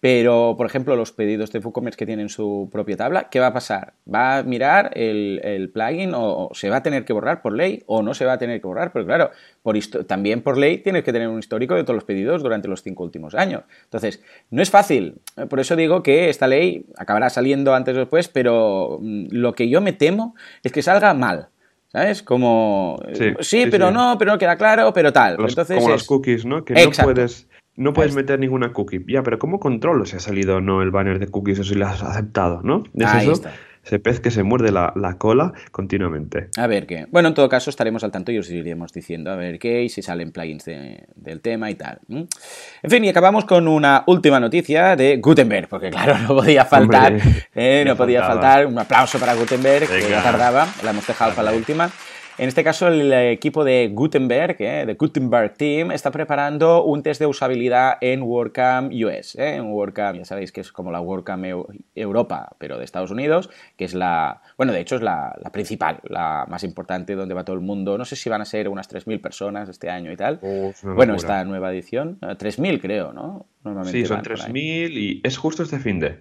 Pero, 0.00 0.54
por 0.58 0.66
ejemplo, 0.66 0.94
los 0.94 1.12
pedidos 1.12 1.50
de 1.52 1.58
WooCommerce 1.58 1.96
que 1.96 2.04
tienen 2.04 2.28
su 2.28 2.68
propia 2.70 2.96
tabla, 2.96 3.28
¿qué 3.30 3.40
va 3.40 3.48
a 3.48 3.52
pasar? 3.52 3.94
¿Va 4.12 4.38
a 4.38 4.42
mirar 4.42 4.90
el, 4.94 5.70
plugin 5.72 6.12
o, 6.14 6.50
se 6.52 6.68
va 6.68 6.76
a 6.76 6.82
tener 6.82 7.04
que 7.04 7.14
borrar 7.14 7.40
por 7.40 7.54
ley 7.54 7.82
o 7.86 8.02
no 8.02 8.12
se 8.12 8.26
va 8.26 8.34
a 8.34 8.38
tener 8.38 8.60
que 8.60 8.66
borrar? 8.66 8.92
Pero 8.92 9.06
claro, 9.06 9.30
por 9.62 9.76
también 10.06 10.42
por 10.42 10.58
ley 10.58 10.78
tienes 10.78 11.02
que 11.02 11.12
tener 11.12 11.28
un 11.28 11.38
histórico 11.38 11.74
de 11.74 11.82
todos 11.82 11.94
los 11.94 12.04
pedidos 12.04 12.42
durante 12.42 12.68
los 12.68 12.82
cinco 12.82 13.04
últimos 13.04 13.34
años. 13.34 13.62
Entonces, 13.84 14.22
no 14.50 14.60
es 14.60 14.70
fácil. 14.70 15.16
Por 15.48 15.60
eso 15.60 15.76
digo 15.76 16.02
que 16.02 16.28
esta 16.28 16.46
ley 16.46 16.86
acabará 16.96 17.30
saliendo 17.30 17.74
antes 17.74 17.96
o 17.96 18.00
después, 18.00 18.28
pero 18.28 18.98
mm, 19.00 19.28
lo 19.30 19.54
que 19.54 19.68
yo 19.70 19.80
me 19.80 19.94
temo 19.94 20.34
es 20.62 20.72
que 20.72 20.82
salga 20.82 21.14
mal. 21.14 21.48
¿Sabes? 21.88 22.22
Como. 22.22 23.00
Sí, 23.40 23.66
pero 23.70 23.90
no, 23.90 24.16
pero 24.18 24.32
no 24.32 24.38
queda 24.38 24.56
claro, 24.56 24.92
pero 24.92 25.12
tal. 25.12 25.36
Entonces 25.38 25.78
como 25.78 25.88
las 25.88 26.04
cookies, 26.04 26.44
¿no? 26.44 26.64
Que 26.64 26.74
no 26.74 26.90
puedes 27.04 27.48
no 27.76 27.92
puedes 27.92 28.14
meter 28.14 28.38
ninguna 28.38 28.72
cookie. 28.72 29.04
Ya, 29.06 29.22
pero 29.22 29.38
¿cómo 29.38 29.60
controlo 29.60 30.06
si 30.06 30.16
ha 30.16 30.20
salido 30.20 30.56
o 30.56 30.60
no 30.60 30.82
el 30.82 30.90
banner 30.90 31.18
de 31.18 31.28
cookies 31.28 31.60
o 31.60 31.64
si 31.64 31.74
lo 31.74 31.86
has 31.86 32.02
aceptado, 32.02 32.62
no? 32.62 32.84
¿Es 32.94 33.14
eso? 33.22 33.32
Está. 33.32 33.52
Ese 33.86 34.00
pez 34.00 34.18
que 34.18 34.32
se 34.32 34.42
muerde 34.42 34.72
la, 34.72 35.14
cola 35.16 35.52
continuamente. 35.70 36.48
A 36.56 36.66
ver 36.66 36.88
qué. 36.88 37.06
Bueno, 37.12 37.28
en 37.28 37.34
todo 37.34 37.48
caso 37.48 37.70
estaremos 37.70 38.02
al 38.02 38.10
tanto 38.10 38.32
y 38.32 38.38
os 38.38 38.50
iremos 38.50 38.92
diciendo 38.92 39.30
a 39.30 39.36
ver 39.36 39.60
qué 39.60 39.84
y 39.84 39.88
si 39.88 40.02
salen 40.02 40.32
plugins 40.32 40.64
del 40.64 41.40
tema 41.40 41.70
y 41.70 41.76
tal. 41.76 42.00
En 42.08 42.90
fin, 42.90 43.04
y 43.04 43.08
acabamos 43.08 43.44
con 43.44 43.68
una 43.68 44.02
última 44.08 44.40
noticia 44.40 44.96
de 44.96 45.18
Gutenberg, 45.18 45.68
porque 45.68 45.90
claro, 45.90 46.18
no 46.18 46.34
podía 46.34 46.64
faltar, 46.64 47.16
eh, 47.54 47.84
no 47.86 47.94
podía 47.96 48.24
faltar 48.24 48.66
un 48.66 48.76
aplauso 48.76 49.20
para 49.20 49.34
Gutenberg, 49.34 49.86
que 49.88 50.10
ya 50.10 50.20
tardaba, 50.20 50.66
la 50.82 50.90
hemos 50.90 51.06
dejado 51.06 51.32
para 51.36 51.52
la 51.52 51.56
última. 51.56 51.88
En 52.38 52.48
este 52.48 52.62
caso, 52.62 52.88
el 52.88 53.10
equipo 53.14 53.64
de 53.64 53.90
Gutenberg, 53.94 54.56
eh, 54.58 54.84
de 54.84 54.94
Gutenberg 54.94 55.54
Team, 55.54 55.90
está 55.90 56.10
preparando 56.10 56.84
un 56.84 57.02
test 57.02 57.18
de 57.18 57.26
usabilidad 57.26 57.96
en 58.02 58.20
WordCamp 58.20 58.92
US. 58.92 59.36
Eh, 59.36 59.54
en 59.54 59.72
WordCamp, 59.72 60.18
ya 60.18 60.24
sabéis 60.26 60.52
que 60.52 60.60
es 60.60 60.70
como 60.70 60.92
la 60.92 61.00
WordCamp 61.00 61.46
Europa, 61.94 62.54
pero 62.58 62.76
de 62.76 62.84
Estados 62.84 63.10
Unidos, 63.10 63.48
que 63.78 63.86
es 63.86 63.94
la, 63.94 64.42
bueno, 64.58 64.74
de 64.74 64.80
hecho 64.80 64.96
es 64.96 65.02
la, 65.02 65.34
principal, 65.50 66.00
la 66.04 66.44
más 66.46 66.62
importante, 66.62 67.14
donde 67.14 67.34
va 67.34 67.44
todo 67.44 67.56
el 67.56 67.62
mundo. 67.62 67.96
No 67.96 68.04
sé 68.04 68.16
si 68.16 68.28
van 68.28 68.42
a 68.42 68.44
ser 68.44 68.68
unas 68.68 68.90
3.000 68.90 69.18
personas 69.22 69.70
este 69.70 69.88
año 69.88 70.12
y 70.12 70.16
tal. 70.16 70.38
Oh, 70.42 70.72
bueno, 70.82 71.14
esta 71.14 71.42
nueva 71.44 71.72
edición, 71.72 72.18
3.000 72.20 72.74
eh, 72.74 72.80
creo, 72.80 73.12
¿no? 73.14 73.46
sí, 73.84 74.04
son 74.04 74.20
3.000 74.22 74.90
y 74.92 75.20
es 75.24 75.38
justo 75.38 75.62
este 75.62 75.78
fin 75.78 76.00
de. 76.00 76.18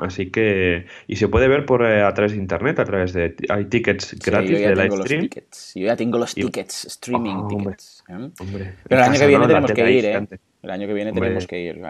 Así 0.00 0.30
que, 0.30 0.86
y 1.06 1.16
se 1.16 1.28
puede 1.28 1.48
ver 1.48 1.66
por 1.66 1.84
eh, 1.84 2.02
a 2.02 2.12
través 2.14 2.32
de 2.32 2.38
internet, 2.38 2.78
a 2.78 2.84
través 2.84 3.12
de, 3.12 3.34
hay 3.48 3.64
tickets 3.66 4.16
gratis 4.24 4.58
de 4.58 4.76
live 4.76 4.96
stream. 5.02 5.28
Yo 5.74 5.86
ya 5.86 5.96
tengo 5.96 6.18
los 6.18 6.34
tickets, 6.34 6.86
streaming 6.86 7.36
oh, 7.36 7.48
tickets. 7.48 8.04
¿eh? 8.08 8.30
Pero 8.88 9.00
el 9.00 9.08
año 9.08 9.18
que 9.18 9.26
viene 9.26 9.46
tenemos 9.46 9.72
que 9.72 9.90
ir, 9.90 10.04
¿eh? 10.04 10.26
El 10.62 10.70
año 10.70 10.86
que 10.88 10.92
viene 10.92 11.12
tenemos 11.12 11.46
que 11.46 11.60
ir. 11.60 11.80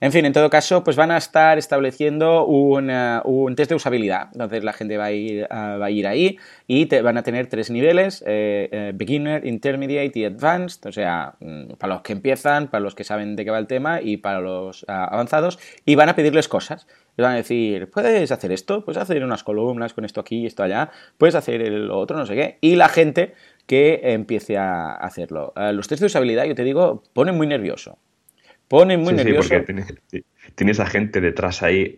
En 0.00 0.12
fin, 0.12 0.24
en 0.26 0.32
todo 0.32 0.50
caso, 0.50 0.84
pues 0.84 0.96
van 0.96 1.10
a 1.10 1.16
estar 1.16 1.56
estableciendo 1.56 2.46
un, 2.46 2.90
un 3.24 3.56
test 3.56 3.70
de 3.70 3.74
usabilidad. 3.74 4.28
Entonces 4.32 4.64
la 4.64 4.72
gente 4.74 4.98
va 4.98 5.06
a 5.06 5.12
ir, 5.12 5.46
va 5.50 5.84
a 5.84 5.90
ir 5.90 6.06
ahí 6.06 6.38
y 6.66 6.86
te, 6.86 7.00
van 7.00 7.16
a 7.16 7.22
tener 7.22 7.46
tres 7.46 7.70
niveles, 7.70 8.22
beginner, 8.94 9.46
intermediate 9.46 10.18
y 10.18 10.24
advanced. 10.26 10.86
O 10.86 10.92
sea, 10.92 11.34
mm, 11.40 11.74
para 11.78 11.94
los 11.94 12.02
que 12.02 12.12
empiezan, 12.12 12.68
para 12.68 12.82
los 12.82 12.94
que 12.94 13.04
saben 13.04 13.34
de 13.34 13.44
qué 13.44 13.50
va 13.50 13.58
el 13.58 13.66
tema 13.66 14.02
y 14.02 14.18
para 14.18 14.40
los 14.40 14.84
ah, 14.88 15.08
avanzados. 15.10 15.58
Y 15.86 15.94
van 15.94 16.10
a 16.10 16.14
pedirles 16.14 16.48
cosas 16.48 16.86
les 17.16 17.24
van 17.24 17.34
a 17.34 17.36
decir, 17.36 17.90
puedes 17.90 18.32
hacer 18.32 18.52
esto, 18.52 18.84
puedes 18.84 19.00
hacer 19.00 19.22
unas 19.22 19.44
columnas 19.44 19.92
con 19.92 20.04
esto 20.04 20.20
aquí 20.20 20.38
y 20.38 20.46
esto 20.46 20.62
allá, 20.62 20.90
puedes 21.18 21.34
hacer 21.34 21.60
el 21.60 21.90
otro, 21.90 22.16
no 22.16 22.24
sé 22.24 22.34
qué. 22.34 22.58
Y 22.62 22.76
la 22.76 22.88
gente 22.88 23.34
que 23.66 24.00
empiece 24.02 24.56
a 24.56 24.92
hacerlo. 24.92 25.52
Eh, 25.56 25.72
los 25.72 25.88
test 25.88 26.00
de 26.00 26.06
usabilidad, 26.06 26.44
yo 26.44 26.54
te 26.54 26.64
digo, 26.64 27.02
ponen 27.12 27.36
muy 27.36 27.46
nervioso. 27.46 27.98
Ponen 28.68 29.02
muy 29.02 29.12
nervioso. 29.12 29.50
Sí, 29.50 29.56
porque 29.66 30.24
tienes, 30.54 30.80
a 30.80 30.86
gente 30.86 31.20
detrás 31.20 31.62
ahí. 31.62 31.94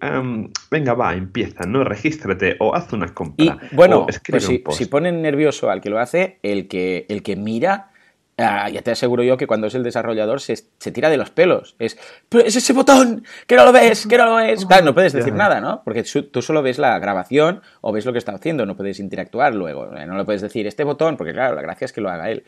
venga, 0.72 0.94
va, 0.94 1.14
empieza, 1.14 1.66
¿no? 1.66 1.84
Regístrate 1.84 2.56
o 2.58 2.74
haz 2.74 2.92
una 2.92 3.14
compra. 3.14 3.58
Y, 3.70 3.74
bueno, 3.76 4.06
pues 4.06 4.42
si, 4.42 4.64
si, 4.70 4.86
ponen 4.86 5.22
nervioso 5.22 5.70
al 5.70 5.80
que 5.80 5.88
lo 5.88 6.00
hace, 6.00 6.40
el 6.42 6.66
que, 6.66 7.06
el 7.08 7.22
que 7.22 7.36
mira 7.36 7.92
Ah, 8.36 8.68
ya 8.68 8.82
te 8.82 8.90
aseguro 8.90 9.22
yo 9.22 9.36
que 9.36 9.46
cuando 9.46 9.68
es 9.68 9.74
el 9.76 9.84
desarrollador 9.84 10.40
se, 10.40 10.56
tira 10.92 11.08
de 11.08 11.16
los 11.16 11.30
pelos. 11.30 11.76
Es, 11.78 11.96
pero 12.28 12.44
es 12.44 12.56
ese 12.56 12.72
botón, 12.72 13.24
que 13.46 13.54
no 13.54 13.64
lo 13.64 13.72
ves, 13.72 14.08
que 14.08 14.18
no 14.18 14.26
lo 14.26 14.36
ves. 14.36 14.66
Claro, 14.66 14.84
no 14.84 14.94
puedes 14.94 15.12
decir 15.12 15.32
nada, 15.32 15.60
¿no? 15.60 15.82
Porque 15.84 16.02
tú 16.02 16.42
solo 16.42 16.60
ves 16.60 16.78
la 16.78 16.98
grabación 16.98 17.62
o 17.80 17.92
ves 17.92 18.04
lo 18.04 18.12
que 18.12 18.18
está 18.18 18.32
haciendo, 18.32 18.66
no 18.66 18.76
puedes 18.76 18.98
interactuar 18.98 19.54
luego. 19.54 19.96
Eh, 19.96 20.06
no 20.06 20.16
le 20.16 20.24
puedes 20.24 20.42
decir 20.42 20.66
este 20.66 20.82
botón, 20.82 21.16
porque 21.16 21.32
claro, 21.32 21.54
la 21.54 21.62
gracia 21.62 21.84
es 21.84 21.92
que 21.92 22.00
lo 22.00 22.10
haga 22.10 22.30
él. 22.30 22.44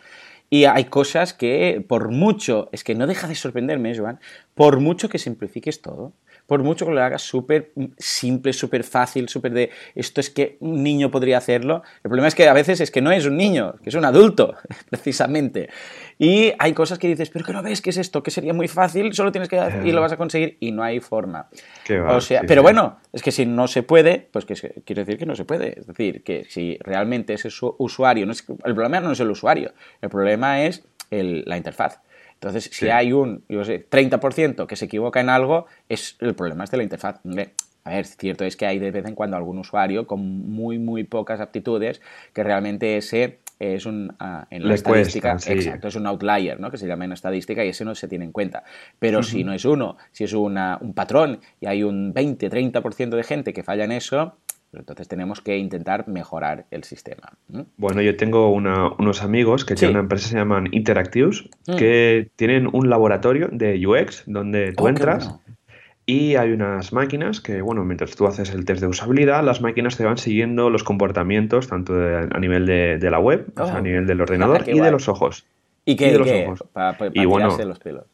Y 0.50 0.64
hay 0.64 0.84
cosas 0.84 1.34
que, 1.34 1.84
por 1.86 2.10
mucho, 2.10 2.68
es 2.72 2.84
que 2.84 2.94
no 2.94 3.06
deja 3.06 3.28
de 3.28 3.34
sorprenderme, 3.34 3.96
Joan, 3.96 4.20
por 4.54 4.80
mucho 4.80 5.08
que 5.08 5.18
simplifiques 5.18 5.82
todo, 5.82 6.12
por 6.46 6.62
mucho 6.62 6.86
que 6.86 6.92
lo 6.92 7.02
hagas 7.02 7.22
súper 7.22 7.72
simple, 7.98 8.52
súper 8.52 8.84
fácil, 8.84 9.28
súper 9.28 9.52
de 9.52 9.70
esto 9.94 10.20
es 10.20 10.30
que 10.30 10.56
un 10.60 10.82
niño 10.82 11.10
podría 11.10 11.38
hacerlo. 11.38 11.82
El 12.04 12.08
problema 12.10 12.28
es 12.28 12.34
que 12.34 12.48
a 12.48 12.52
veces 12.52 12.80
es 12.80 12.90
que 12.90 13.02
no 13.02 13.10
es 13.10 13.26
un 13.26 13.36
niño, 13.36 13.74
que 13.82 13.90
es 13.90 13.94
un 13.94 14.04
adulto, 14.04 14.54
precisamente. 14.90 15.68
Y 16.18 16.52
hay 16.58 16.72
cosas 16.72 16.98
que 16.98 17.08
dices, 17.08 17.30
pero 17.30 17.44
que 17.44 17.52
no 17.52 17.62
ves 17.62 17.82
qué 17.82 17.90
es 17.90 17.96
esto, 17.96 18.22
que 18.22 18.30
sería 18.30 18.54
muy 18.54 18.68
fácil, 18.68 19.12
solo 19.12 19.32
tienes 19.32 19.48
que 19.48 19.56
y 19.84 19.92
lo 19.92 20.00
vas 20.00 20.12
a 20.12 20.16
conseguir 20.16 20.56
y 20.60 20.72
no 20.72 20.82
hay 20.82 21.00
forma. 21.00 21.48
o 22.08 22.20
sea, 22.20 22.42
pero 22.46 22.62
bueno, 22.62 22.98
es 23.12 23.22
que 23.22 23.32
si 23.32 23.44
no 23.44 23.66
se 23.66 23.82
puede, 23.82 24.28
pues 24.30 24.44
que 24.44 24.54
quiere 24.84 25.04
decir 25.04 25.18
que 25.18 25.26
no 25.26 25.34
se 25.34 25.44
puede. 25.44 25.80
Es 25.80 25.86
decir, 25.86 26.22
que 26.22 26.46
si 26.48 26.78
realmente 26.80 27.34
ese 27.34 27.48
usuario, 27.78 28.24
no 28.24 28.32
es, 28.32 28.44
el 28.64 28.74
problema 28.74 29.00
no 29.00 29.12
es 29.12 29.20
el 29.20 29.30
usuario, 29.30 29.72
el 30.00 30.08
problema 30.08 30.62
es 30.62 30.84
la 31.10 31.56
interfaz. 31.56 32.00
Entonces, 32.36 32.68
si 32.72 32.88
hay 32.88 33.12
un, 33.12 33.42
yo 33.48 33.64
sé, 33.64 33.88
30% 33.88 34.66
que 34.66 34.76
se 34.76 34.84
equivoca 34.84 35.20
en 35.20 35.30
algo, 35.30 35.66
es, 35.88 36.16
el 36.20 36.34
problema 36.34 36.64
es 36.64 36.70
de 36.70 36.76
la 36.76 36.82
interfaz. 36.82 37.20
A 37.84 37.90
ver, 37.90 38.06
cierto 38.06 38.44
es 38.44 38.56
que 38.56 38.66
hay 38.66 38.78
de 38.78 38.90
vez 38.90 39.06
en 39.06 39.14
cuando 39.14 39.36
algún 39.36 39.58
usuario 39.58 40.06
con 40.06 40.20
muy, 40.20 40.78
muy 40.78 41.04
pocas 41.04 41.40
aptitudes 41.40 42.00
que 42.32 42.42
realmente 42.42 42.96
ese 42.96 43.38
es 43.58 43.86
un, 43.86 44.14
ah, 44.18 44.46
en 44.50 44.68
la 44.68 44.74
estadística, 44.74 45.32
exacto, 45.32 45.88
es 45.88 45.94
un 45.94 46.06
outlier, 46.06 46.60
¿no? 46.60 46.70
que 46.70 46.76
se 46.76 46.86
llama 46.86 47.06
en 47.06 47.12
estadística 47.12 47.64
y 47.64 47.68
ese 47.68 47.84
no 47.84 47.94
se 47.94 48.08
tiene 48.08 48.24
en 48.24 48.32
cuenta. 48.32 48.64
Pero 48.98 49.22
si 49.22 49.44
no 49.44 49.54
es 49.54 49.64
uno, 49.64 49.96
si 50.12 50.24
es 50.24 50.32
una, 50.34 50.78
un 50.80 50.92
patrón 50.92 51.40
y 51.60 51.66
hay 51.66 51.82
un 51.82 52.12
20-30% 52.12 53.10
de 53.16 53.22
gente 53.22 53.52
que 53.54 53.62
falla 53.62 53.84
en 53.84 53.92
eso, 53.92 54.36
entonces 54.78 55.08
tenemos 55.08 55.40
que 55.40 55.56
intentar 55.56 56.08
mejorar 56.08 56.66
el 56.70 56.84
sistema. 56.84 57.32
Bueno, 57.76 58.02
yo 58.02 58.16
tengo 58.16 58.50
unos 58.50 59.22
amigos 59.22 59.64
que 59.64 59.74
tienen 59.74 59.96
una 59.96 60.02
empresa 60.02 60.24
que 60.24 60.30
se 60.30 60.38
llaman 60.38 60.68
Interactives, 60.72 61.44
mm. 61.66 61.76
que 61.76 62.30
tienen 62.36 62.68
un 62.72 62.90
laboratorio 62.90 63.48
de 63.50 63.86
UX 63.86 64.24
donde 64.26 64.72
tú 64.72 64.84
oh, 64.84 64.88
entras 64.88 65.34
y 66.08 66.36
hay 66.36 66.52
unas 66.52 66.92
máquinas 66.92 67.40
que, 67.40 67.60
bueno, 67.60 67.84
mientras 67.84 68.14
tú 68.14 68.26
haces 68.26 68.50
el 68.50 68.64
test 68.64 68.80
de 68.80 68.86
usabilidad, 68.86 69.42
las 69.42 69.60
máquinas 69.60 69.96
te 69.96 70.04
van 70.04 70.18
siguiendo 70.18 70.70
los 70.70 70.84
comportamientos 70.84 71.66
tanto 71.66 71.94
a 71.94 72.38
nivel 72.38 72.64
de, 72.64 73.10
la 73.10 73.18
web, 73.18 73.46
a 73.56 73.64
oh. 73.64 73.80
nivel 73.80 74.06
del 74.06 74.20
ordenador 74.20 74.68
y 74.68 74.78
de 74.78 74.90
los 74.92 75.08
ojos. 75.08 75.44
¿Y 75.84 75.96
qué? 75.96 76.12
de 76.12 76.18
los 76.18 76.28
ojos. 76.30 76.64
Y 77.12 77.24
bueno, 77.24 77.56
los 77.58 77.78
pelos. 77.80 78.04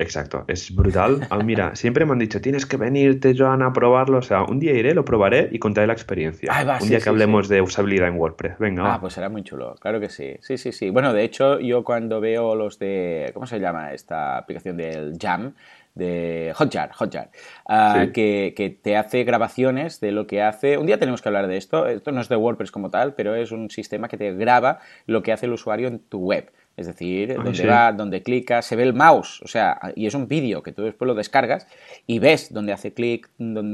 Exacto, 0.00 0.44
es 0.48 0.74
brutal. 0.74 1.26
Ah, 1.28 1.38
mira, 1.44 1.76
siempre 1.76 2.06
me 2.06 2.12
han 2.12 2.18
dicho, 2.18 2.40
tienes 2.40 2.64
que 2.64 2.78
venirte, 2.78 3.34
Joan, 3.36 3.62
a 3.62 3.72
probarlo. 3.72 4.18
O 4.18 4.22
sea, 4.22 4.44
un 4.44 4.58
día 4.58 4.72
iré, 4.72 4.94
lo 4.94 5.04
probaré 5.04 5.48
y 5.52 5.58
contaré 5.58 5.86
la 5.86 5.92
experiencia. 5.92 6.50
un 6.80 6.88
día 6.88 7.00
que 7.00 7.08
hablemos 7.10 7.48
de 7.48 7.60
usabilidad 7.60 8.08
en 8.08 8.16
WordPress. 8.16 8.58
Venga. 8.58 8.94
Ah, 8.94 9.00
pues 9.00 9.12
será 9.12 9.28
muy 9.28 9.42
chulo, 9.42 9.74
claro 9.78 10.00
que 10.00 10.08
sí. 10.08 10.36
Sí, 10.40 10.56
sí, 10.56 10.72
sí. 10.72 10.88
Bueno, 10.88 11.12
de 11.12 11.22
hecho, 11.22 11.60
yo 11.60 11.84
cuando 11.84 12.20
veo 12.20 12.54
los 12.54 12.78
de. 12.78 13.30
¿Cómo 13.34 13.46
se 13.46 13.60
llama 13.60 13.92
esta 13.92 14.38
aplicación 14.38 14.78
del 14.78 15.18
Jam? 15.20 15.52
de 15.94 16.52
Hotjar, 16.54 16.92
Hotjar 16.92 17.30
ah, 17.66 18.06
que, 18.14 18.54
que, 18.56 18.70
te 18.70 18.96
hace 18.96 19.24
grabaciones 19.24 20.00
de 20.00 20.12
lo 20.12 20.26
que 20.28 20.40
hace. 20.40 20.78
Un 20.78 20.86
día 20.86 20.98
tenemos 20.98 21.20
que 21.20 21.28
hablar 21.28 21.48
de 21.48 21.56
esto. 21.56 21.86
Esto 21.88 22.12
no 22.12 22.20
es 22.20 22.28
de 22.28 22.36
WordPress 22.36 22.70
como 22.70 22.90
tal, 22.90 23.14
pero 23.14 23.34
es 23.34 23.50
un 23.50 23.70
sistema 23.70 24.08
que 24.08 24.16
te 24.16 24.32
graba 24.34 24.78
lo 25.06 25.22
que 25.22 25.32
hace 25.32 25.46
el 25.46 25.52
usuario 25.52 25.88
en 25.88 25.98
tu 25.98 26.20
web. 26.20 26.52
Es 26.76 26.86
decir, 26.86 27.34
donde 27.34 27.66
va, 27.66 27.92
donde 27.92 28.22
clica, 28.22 28.62
se 28.62 28.74
ve 28.74 28.84
el 28.84 28.94
mouse, 28.94 29.42
o 29.42 29.48
sea, 29.48 29.78
y 29.96 30.06
es 30.06 30.14
un 30.14 30.28
vídeo 30.28 30.62
que 30.62 30.72
tú 30.72 30.82
después 30.82 31.06
lo 31.06 31.14
descargas 31.14 31.66
y 32.06 32.20
ves 32.20 32.54
dónde 32.54 32.72
hace 32.72 32.94
clic, 32.94 33.28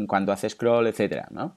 cuando 0.08 0.32
hace 0.32 0.50
scroll, 0.50 0.88
etcétera, 0.88 1.28
¿no? 1.30 1.54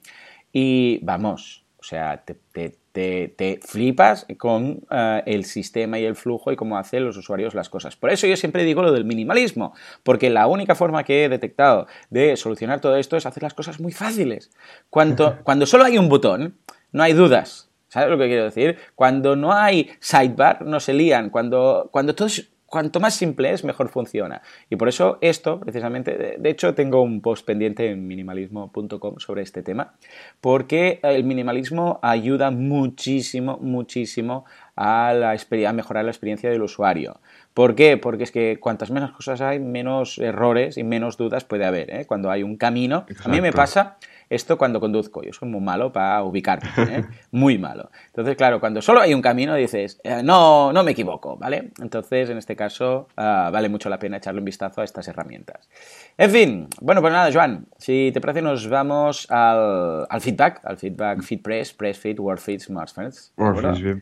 Y 0.52 1.00
vamos, 1.02 1.64
o 1.80 1.82
sea, 1.82 2.22
te, 2.22 3.60
flipas 3.62 4.26
con 4.36 4.82
eh, 4.90 5.22
el 5.24 5.44
sistema 5.46 5.98
y 5.98 6.04
el 6.04 6.14
flujo 6.14 6.52
y 6.52 6.56
cómo 6.56 6.76
hacen 6.76 7.04
los 7.04 7.16
usuarios 7.16 7.54
las 7.54 7.70
cosas. 7.70 7.96
Por 7.96 8.10
eso 8.10 8.26
yo 8.26 8.36
siempre 8.36 8.64
digo 8.64 8.82
lo 8.82 8.92
del 8.92 9.06
minimalismo, 9.06 9.74
porque 10.02 10.28
la 10.28 10.46
única 10.46 10.74
forma 10.74 11.04
que 11.04 11.24
he 11.24 11.28
detectado 11.30 11.86
de 12.10 12.36
solucionar 12.36 12.80
todo 12.80 12.96
esto 12.96 13.16
es 13.16 13.24
hacer 13.24 13.42
las 13.42 13.54
cosas 13.54 13.80
muy 13.80 13.92
fáciles. 13.92 14.50
Cuando, 14.90 15.38
cuando 15.44 15.64
solo 15.64 15.84
hay 15.84 15.96
un 15.96 16.10
botón, 16.10 16.58
no 16.92 17.02
hay 17.02 17.14
dudas. 17.14 17.69
¿Sabes 17.90 18.08
lo 18.08 18.18
que 18.18 18.28
quiero 18.28 18.44
decir? 18.44 18.78
Cuando 18.94 19.34
no 19.34 19.52
hay 19.52 19.90
sidebar, 19.98 20.62
no 20.62 20.78
se 20.78 20.94
lían. 20.94 21.28
Cuando, 21.28 21.88
cuando 21.90 22.14
todo 22.14 22.28
es 22.28 22.48
cuanto 22.70 23.00
más 23.00 23.14
simple 23.14 23.52
es, 23.52 23.64
mejor 23.64 23.88
funciona. 23.88 24.42
Y 24.70 24.76
por 24.76 24.88
eso 24.88 25.18
esto, 25.20 25.58
precisamente, 25.58 26.38
de, 26.38 26.50
hecho 26.50 26.72
tengo 26.72 27.02
un 27.02 27.20
post 27.20 27.44
pendiente 27.44 27.90
en 27.90 28.06
minimalismo.com 28.06 29.18
sobre 29.18 29.42
este 29.42 29.64
tema, 29.64 29.94
porque 30.40 31.00
el 31.02 31.24
minimalismo 31.24 31.98
ayuda 32.00 32.52
muchísimo, 32.52 33.58
muchísimo 33.60 34.44
a, 34.76 35.12
la, 35.12 35.32
a 35.32 35.72
mejorar 35.72 36.04
la 36.04 36.12
experiencia 36.12 36.48
del 36.48 36.62
usuario. 36.62 37.20
¿Por 37.60 37.74
qué? 37.74 37.98
Porque 37.98 38.24
es 38.24 38.32
que 38.32 38.58
cuantas 38.58 38.90
menos 38.90 39.12
cosas 39.12 39.42
hay, 39.42 39.58
menos 39.58 40.16
errores 40.16 40.78
y 40.78 40.82
menos 40.82 41.18
dudas 41.18 41.44
puede 41.44 41.66
haber. 41.66 41.94
¿eh? 41.94 42.06
Cuando 42.06 42.30
hay 42.30 42.42
un 42.42 42.56
camino, 42.56 43.04
a 43.22 43.28
mí 43.28 43.42
me 43.42 43.52
pasa 43.52 43.98
esto 44.30 44.56
cuando 44.56 44.78
conduzco, 44.78 45.24
yo 45.24 45.32
soy 45.32 45.48
muy 45.48 45.60
malo 45.60 45.90
para 45.90 46.22
ubicarme, 46.22 46.68
¿eh? 46.78 47.04
muy 47.32 47.58
malo. 47.58 47.90
Entonces, 48.06 48.36
claro, 48.36 48.60
cuando 48.60 48.80
solo 48.80 49.00
hay 49.00 49.12
un 49.12 49.20
camino 49.20 49.56
dices, 49.56 50.00
eh, 50.04 50.22
no, 50.22 50.72
no 50.72 50.84
me 50.84 50.92
equivoco, 50.92 51.36
¿vale? 51.36 51.72
Entonces, 51.82 52.30
en 52.30 52.38
este 52.38 52.54
caso, 52.54 53.08
ah, 53.16 53.50
vale 53.52 53.68
mucho 53.68 53.88
la 53.88 53.98
pena 53.98 54.18
echarle 54.18 54.38
un 54.38 54.44
vistazo 54.44 54.82
a 54.82 54.84
estas 54.84 55.08
herramientas. 55.08 55.68
En 56.16 56.30
fin, 56.30 56.68
bueno, 56.80 57.00
pues 57.00 57.12
nada, 57.12 57.32
Joan, 57.32 57.66
si 57.76 58.12
te 58.14 58.20
parece, 58.20 58.40
nos 58.40 58.68
vamos 58.68 59.26
al, 59.30 60.06
feedback, 60.20 60.60
al 60.64 60.76
feedback 60.76 61.22
FeedPress, 61.22 61.72
PressFeed, 61.72 62.20
WordFeed, 62.20 62.60
SmartFeeds. 62.60 63.32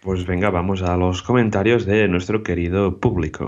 Pues 0.03 0.27
venga, 0.27 0.51
vamos 0.51 0.83
a 0.83 0.95
los 0.99 1.23
comentarios 1.23 1.87
de 1.87 2.07
nuestro 2.07 2.43
querido 2.43 3.01
público. 3.01 3.48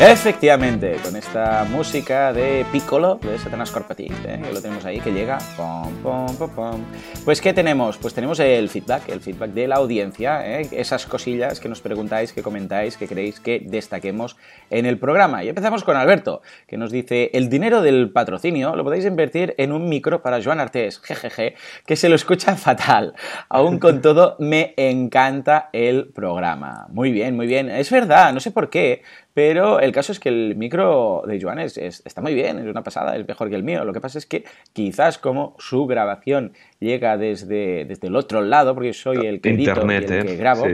Efectivamente, 0.00 0.94
con 1.02 1.16
esta 1.16 1.66
música 1.68 2.32
de 2.32 2.64
Piccolo 2.70 3.16
de 3.16 3.36
Satanás 3.36 3.72
Corpatic, 3.72 4.12
¿eh? 4.24 4.40
que 4.44 4.52
lo 4.52 4.62
tenemos 4.62 4.84
ahí, 4.84 5.00
que 5.00 5.10
llega. 5.10 5.38
pues, 7.24 7.40
¿qué 7.40 7.52
tenemos? 7.52 7.98
Pues 7.98 8.14
tenemos 8.14 8.38
el 8.38 8.68
feedback, 8.68 9.08
el 9.08 9.20
feedback 9.20 9.50
de 9.50 9.66
la 9.66 9.74
audiencia, 9.74 10.60
¿eh? 10.60 10.68
esas 10.70 11.04
cosillas 11.04 11.58
que 11.58 11.68
nos 11.68 11.80
preguntáis, 11.80 12.32
que 12.32 12.44
comentáis, 12.44 12.96
que 12.96 13.08
queréis 13.08 13.40
que 13.40 13.60
destaquemos 13.66 14.36
en 14.70 14.86
el 14.86 14.98
programa. 14.98 15.42
Y 15.42 15.48
empezamos 15.48 15.82
con 15.82 15.96
Alberto, 15.96 16.42
que 16.68 16.76
nos 16.76 16.92
dice: 16.92 17.32
El 17.34 17.48
dinero 17.48 17.82
del 17.82 18.12
patrocinio 18.12 18.76
lo 18.76 18.84
podéis 18.84 19.04
invertir 19.04 19.56
en 19.58 19.72
un 19.72 19.88
micro 19.88 20.22
para 20.22 20.40
Joan 20.40 20.60
Artés, 20.60 21.00
jejeje, 21.02 21.56
que 21.84 21.96
se 21.96 22.08
lo 22.08 22.14
escucha 22.14 22.54
fatal. 22.54 23.14
Aún 23.48 23.80
con 23.80 24.00
todo, 24.00 24.36
me 24.38 24.74
encanta 24.76 25.70
el 25.72 26.06
programa. 26.10 26.86
Muy 26.90 27.10
bien, 27.10 27.34
muy 27.34 27.48
bien. 27.48 27.68
Es 27.68 27.90
verdad, 27.90 28.32
no 28.32 28.38
sé 28.38 28.52
por 28.52 28.70
qué, 28.70 29.02
pero 29.34 29.78
el 29.80 29.92
caso 29.92 30.12
es 30.12 30.18
que 30.18 30.28
el 30.28 30.56
micro 30.56 31.22
de 31.26 31.40
Joan 31.40 31.60
es, 31.60 31.76
está 31.76 32.20
muy 32.20 32.34
bien, 32.34 32.58
es 32.58 32.66
una 32.66 32.82
pasada, 32.82 33.16
es 33.16 33.26
mejor 33.26 33.48
que 33.48 33.54
el 33.54 33.62
mío. 33.62 33.84
Lo 33.84 33.92
que 33.92 34.00
pasa 34.00 34.18
es 34.18 34.26
que 34.26 34.44
quizás 34.72 35.18
como 35.18 35.54
su 35.58 35.86
grabación 35.86 36.52
llega 36.80 37.16
desde, 37.16 37.84
desde 37.84 38.08
el 38.08 38.16
otro 38.16 38.40
lado, 38.40 38.74
porque 38.74 38.92
soy 38.92 39.26
el 39.26 39.40
que 39.40 39.50
edito 39.50 39.86
y 39.86 39.92
el 39.94 40.06
que 40.06 40.32
¿eh? 40.32 40.36
grabo, 40.36 40.66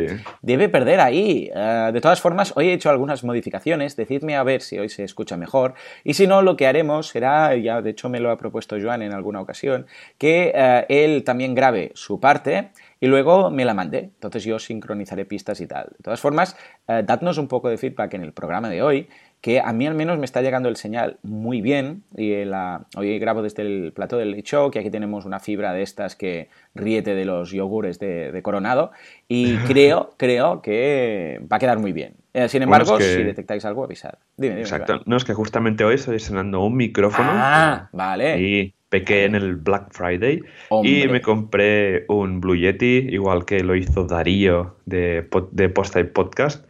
debe 0.43 0.69
perder 0.69 1.01
ahí. 1.01 1.51
Eh, 1.55 1.90
de 1.93 2.01
todas 2.01 2.21
formas, 2.21 2.53
hoy 2.57 2.69
he 2.69 2.73
hecho 2.73 2.90
algunas 2.90 3.25
modificaciones, 3.25 3.97
decidme 3.97 4.37
a 4.37 4.43
ver 4.43 4.62
si 4.62 4.79
hoy 4.79 4.88
se 4.88 5.05
escucha 5.05 5.37
mejor. 5.37 5.75
Y 6.03 6.14
si 6.14 6.27
no, 6.27 6.43
lo 6.43 6.57
que 6.57 6.67
haremos 6.67 7.09
será, 7.09 7.55
ya 7.57 7.83
de 7.83 7.90
hecho 7.90 8.09
me 8.09 8.21
lo 8.21 8.31
ha 8.31 8.38
propuesto 8.38 8.77
Joan 8.81 9.03
en 9.03 9.12
alguna 9.12 9.40
ocasión, 9.40 9.87
que 10.17 10.53
eh, 10.55 10.87
él 10.88 11.25
también 11.25 11.55
grabe 11.55 11.93
su 11.95 12.21
parte 12.21 12.71
y 13.05 13.07
luego 13.07 13.51
me 13.51 13.67
la 13.67 13.75
mandé. 13.75 13.99
Entonces 13.99 14.45
yo 14.45 14.59
sincronizaré 14.59 15.27
pistas 15.27 15.61
y 15.61 15.67
tal. 15.67 15.88
De 15.99 16.03
todas 16.03 16.23
formas, 16.23 16.57
eh, 16.88 17.03
dadnos 17.07 17.37
un 17.37 17.49
poco 17.49 17.69
de 17.69 17.77
feedback 17.77 18.14
en 18.14 18.23
el 18.23 18.33
programa 18.33 18.71
de 18.71 18.81
hoy, 18.81 19.09
que 19.43 19.61
a 19.61 19.75
mí 19.75 19.87
al 19.87 19.95
menos 19.95 20.19
me 20.19 20.25
está 20.25 20.40
llegando 20.40 20.71
el 20.71 20.77
señal 20.77 21.19
muy 21.23 21.61
bien. 21.61 22.03
Y 22.17 22.47
la, 22.47 22.87
hoy 22.97 23.19
grabo 23.19 23.43
desde 23.43 23.61
el 23.61 23.93
plato 23.95 24.17
del 24.17 24.43
show, 24.43 24.71
que 24.71 24.79
aquí 24.79 24.88
tenemos 24.88 25.27
una 25.27 25.38
fibra 25.38 25.75
de 25.75 25.83
estas 25.83 26.17
que 26.17 26.49
riete 26.75 27.14
de 27.14 27.27
los 27.27 27.51
yogures 27.51 27.99
de, 27.99 28.40
Coronado. 28.43 28.90
Y 29.29 29.57
creo, 29.69 30.14
creo 30.17 30.62
que 30.62 31.43
va 31.53 31.59
a 31.59 31.61
quedar 31.61 31.81
muy 31.81 31.93
bien. 31.93 32.14
Eh, 32.33 32.49
sin 32.49 32.62
embargo, 32.62 32.99
si 32.99 33.23
detectáis 33.23 33.67
algo, 33.67 33.85
avisad. 33.85 34.14
Dime, 34.38 34.61
Exacto. 34.61 35.03
No, 35.05 35.19
es 35.19 35.27
que 35.27 35.35
justamente 35.35 35.85
hoy 35.85 35.97
estoy 35.97 36.21
sonando 36.21 36.62
un 36.64 36.75
micrófono. 36.75 37.29
Ah, 37.31 37.90
vale. 37.93 38.40
Y 38.40 38.75
pequé 38.95 39.25
en 39.25 39.35
el 39.35 39.57
Black 39.57 39.89
Friday 39.91 40.41
y 40.85 41.09
me 41.09 41.21
compré 41.21 42.05
un 42.07 42.41
Blue 42.41 42.55
Yeti, 42.55 43.09
igual 43.11 43.45
que 43.45 43.59
lo 43.65 43.75
hizo 43.75 44.05
Darío 44.05 44.77
de, 44.87 45.29
de 45.51 45.69
Posta 45.69 45.99
y 45.99 46.05
Podcast. 46.05 46.65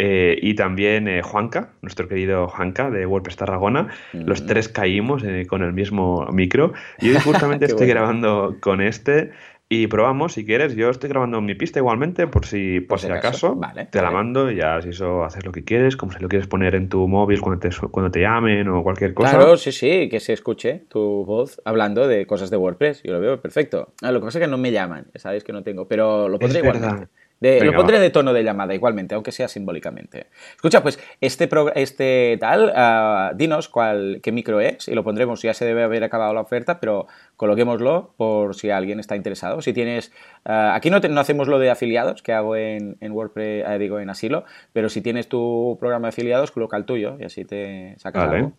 Eh, 0.00 0.38
y 0.40 0.54
también 0.54 1.08
eh, 1.08 1.20
Juanca, 1.22 1.70
nuestro 1.82 2.06
querido 2.06 2.46
Juanca 2.46 2.90
de 2.90 3.06
WordPress 3.06 3.38
Tarragona. 3.38 3.88
Los 4.12 4.40
mm. 4.40 4.46
tres 4.46 4.68
caímos 4.68 5.24
eh, 5.24 5.46
con 5.48 5.64
el 5.64 5.72
mismo 5.72 6.28
micro. 6.30 6.74
Y 7.00 7.10
hoy 7.10 7.16
justamente 7.24 7.64
estoy 7.64 7.88
grabando 7.88 8.54
con 8.60 8.80
este 8.80 9.32
y 9.70 9.86
probamos, 9.86 10.32
si 10.32 10.46
quieres, 10.46 10.74
yo 10.76 10.88
estoy 10.88 11.10
grabando 11.10 11.42
mi 11.42 11.54
pista 11.54 11.78
igualmente, 11.78 12.26
por 12.26 12.46
si, 12.46 12.80
por, 12.80 13.00
si 13.00 13.08
acaso, 13.08 13.60
te 13.90 14.00
la 14.00 14.10
mando 14.10 14.50
y 14.50 14.56
ya 14.56 14.80
si 14.80 14.90
eso 14.90 15.24
haces 15.24 15.44
lo 15.44 15.52
que 15.52 15.62
quieres, 15.62 15.94
como 15.94 16.12
si 16.12 16.20
lo 16.20 16.28
quieres 16.28 16.48
poner 16.48 16.74
en 16.74 16.88
tu 16.88 17.06
móvil 17.06 17.42
cuando 17.42 17.60
te, 17.60 17.76
cuando 17.90 18.10
te 18.10 18.20
llamen 18.20 18.66
o 18.68 18.82
cualquier 18.82 19.12
cosa. 19.12 19.36
Claro, 19.36 19.58
sí, 19.58 19.72
sí, 19.72 20.08
que 20.08 20.20
se 20.20 20.32
escuche 20.32 20.84
tu 20.88 21.24
voz 21.26 21.60
hablando 21.66 22.08
de 22.08 22.26
cosas 22.26 22.48
de 22.48 22.56
WordPress, 22.56 23.02
yo 23.02 23.12
lo 23.12 23.20
veo 23.20 23.42
perfecto. 23.42 23.92
Ah, 24.00 24.10
lo 24.10 24.20
que 24.20 24.26
pasa 24.26 24.38
es 24.38 24.44
que 24.46 24.50
no 24.50 24.56
me 24.56 24.72
llaman, 24.72 25.08
sabéis 25.16 25.44
que 25.44 25.52
no 25.52 25.62
tengo, 25.62 25.86
pero 25.86 26.30
lo 26.30 26.38
pondré 26.38 26.60
igualmente 26.60 27.08
lo 27.40 27.72
pondré 27.72 28.00
de 28.00 28.10
tono 28.10 28.32
de 28.32 28.42
llamada 28.42 28.74
igualmente, 28.74 29.14
aunque 29.14 29.32
sea 29.32 29.48
simbólicamente. 29.48 30.26
Escucha, 30.56 30.82
pues 30.82 30.98
este, 31.20 31.48
este 31.76 32.36
tal, 32.40 32.72
ah, 32.74 33.32
dinos 33.36 33.68
cuál, 33.68 34.20
qué 34.22 34.32
micro 34.32 34.60
es 34.60 34.88
y 34.88 34.94
lo 34.94 35.04
pondremos. 35.04 35.42
Ya 35.42 35.54
se 35.54 35.64
debe 35.64 35.82
haber 35.82 36.04
acabado 36.04 36.34
la 36.34 36.40
oferta, 36.40 36.80
pero 36.80 37.06
coloquémoslo 37.38 38.14
por 38.16 38.56
si 38.56 38.68
alguien 38.70 38.98
está 38.98 39.14
interesado. 39.14 39.62
Si 39.62 39.72
tienes, 39.72 40.12
ah, 40.44 40.74
aquí 40.74 40.90
no, 40.90 40.98
no, 40.98 41.20
hacemos 41.20 41.46
lo 41.46 41.60
de 41.60 41.70
afiliados 41.70 42.20
que 42.20 42.32
hago 42.32 42.56
en, 42.56 42.96
en 43.00 43.12
WordPress, 43.12 43.64
ah, 43.64 43.78
digo 43.78 44.00
en 44.00 44.10
Asilo, 44.10 44.44
pero 44.72 44.88
si 44.88 45.00
tienes 45.02 45.28
tu 45.28 45.76
programa 45.78 46.08
de 46.08 46.10
afiliados, 46.10 46.50
coloca 46.50 46.76
el 46.76 46.84
tuyo 46.84 47.16
y 47.20 47.24
así 47.24 47.44
te 47.44 47.94
sacas 47.98 48.28
algo. 48.28 48.52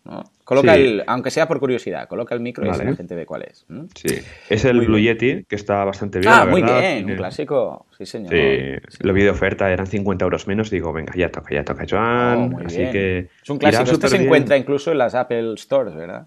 Coloca 0.44 0.74
el, 0.74 1.04
aunque 1.06 1.30
sea 1.30 1.46
por 1.46 1.60
curiosidad, 1.60 2.08
coloca 2.08 2.34
el 2.34 2.40
micro 2.40 2.64
y 2.64 2.70
así 2.70 2.82
la 2.82 2.96
gente 2.96 3.14
ve 3.14 3.26
cuál 3.26 3.42
es. 3.42 3.66
Sí, 3.94 4.18
es 4.48 4.64
el 4.64 4.80
Blue 4.80 4.98
Yeti 4.98 5.44
que 5.44 5.56
está 5.56 5.84
bastante 5.84 6.18
bien. 6.18 6.32
Ah, 6.32 6.46
muy 6.46 6.62
bien, 6.62 7.04
un 7.04 7.16
clásico. 7.16 7.84
Sí, 7.98 8.06
señor. 8.06 8.32
Sí, 8.32 8.96
lo 9.00 9.12
vi 9.12 9.24
de 9.24 9.30
oferta, 9.30 9.70
eran 9.70 9.86
50 9.86 10.24
euros 10.24 10.46
menos. 10.46 10.70
Digo, 10.70 10.90
venga, 10.90 11.12
ya 11.14 11.30
toca, 11.30 11.54
ya 11.54 11.64
toca, 11.64 11.84
Joan. 11.88 12.54
Oh, 12.54 12.60
así 12.64 12.78
que. 12.90 13.28
Es 13.42 13.50
un 13.50 13.58
clásico. 13.58 13.90
Esto 13.90 14.08
se 14.08 14.16
encuentra 14.16 14.56
incluso 14.56 14.90
en 14.90 14.96
las 14.96 15.14
Apple 15.14 15.52
Stores, 15.58 15.94
¿verdad? 15.94 16.26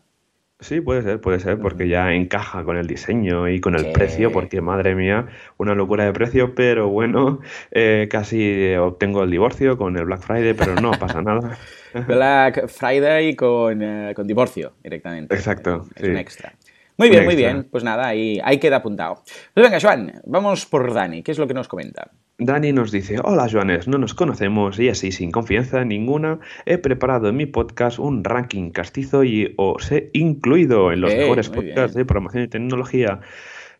Sí, 0.64 0.80
puede 0.80 1.02
ser, 1.02 1.20
puede 1.20 1.40
ser, 1.40 1.60
porque 1.60 1.90
ya 1.90 2.14
encaja 2.14 2.64
con 2.64 2.78
el 2.78 2.88
diseño 2.88 3.50
y 3.50 3.60
con 3.60 3.76
el 3.76 3.92
precio, 3.92 4.32
porque 4.32 4.62
madre 4.62 4.96
mía, 4.96 5.28
una 5.58 5.76
locura 5.76 6.06
de 6.06 6.14
precio, 6.14 6.56
pero 6.56 6.88
bueno, 6.88 7.42
eh, 7.72 8.08
casi 8.10 8.74
obtengo 8.76 9.24
el 9.24 9.30
divorcio 9.30 9.78
con 9.78 9.98
el 9.98 10.06
Black 10.06 10.22
Friday, 10.22 10.54
pero 10.54 10.76
no 10.76 10.92
pasa 10.92 11.22
nada. 11.22 11.58
Black 12.08 12.68
Friday 12.68 13.36
con, 13.36 13.82
eh, 13.82 14.14
con 14.16 14.26
divorcio 14.26 14.74
directamente. 14.82 15.36
Exacto. 15.36 15.86
Es 15.96 16.08
un 16.08 16.18
extra. 16.18 16.54
Muy 16.98 17.10
bien, 17.10 17.26
muy 17.26 17.36
bien. 17.36 17.68
Pues 17.70 17.84
nada, 17.84 18.08
ahí, 18.08 18.40
ahí 18.44 18.60
queda 18.60 18.78
apuntado. 18.78 19.24
Pues 19.54 19.66
venga, 19.66 19.80
Joan, 19.80 20.22
vamos 20.26 20.66
por 20.66 20.94
Dani. 20.94 21.24
¿Qué 21.24 21.32
es 21.32 21.40
lo 21.40 21.48
que 21.48 21.54
nos 21.54 21.68
comenta? 21.68 22.12
Dani 22.38 22.74
nos 22.74 22.92
dice, 22.92 23.20
hola 23.24 23.48
Joanes, 23.50 23.88
no 23.88 23.98
nos 23.98 24.14
conocemos 24.14 24.80
y 24.80 24.90
así 24.90 25.12
sin 25.12 25.32
confianza 25.32 25.86
ninguna 25.86 26.40
he 26.66 26.80
preparado 26.80 27.30
en 27.30 27.38
mi 27.38 27.46
podcast 27.46 28.00
un 28.00 28.24
ranking 28.24 28.72
castizo 28.72 29.24
y 29.24 29.54
os 29.58 29.92
he 29.92 30.10
incluido 30.14 30.92
en 30.92 31.02
los 31.02 31.14
eh, 31.14 31.18
mejores 31.18 31.50
podcasts 31.50 31.96
de 31.96 32.06
promoción 32.06 32.44
y 32.44 32.48
tecnología. 32.48 33.22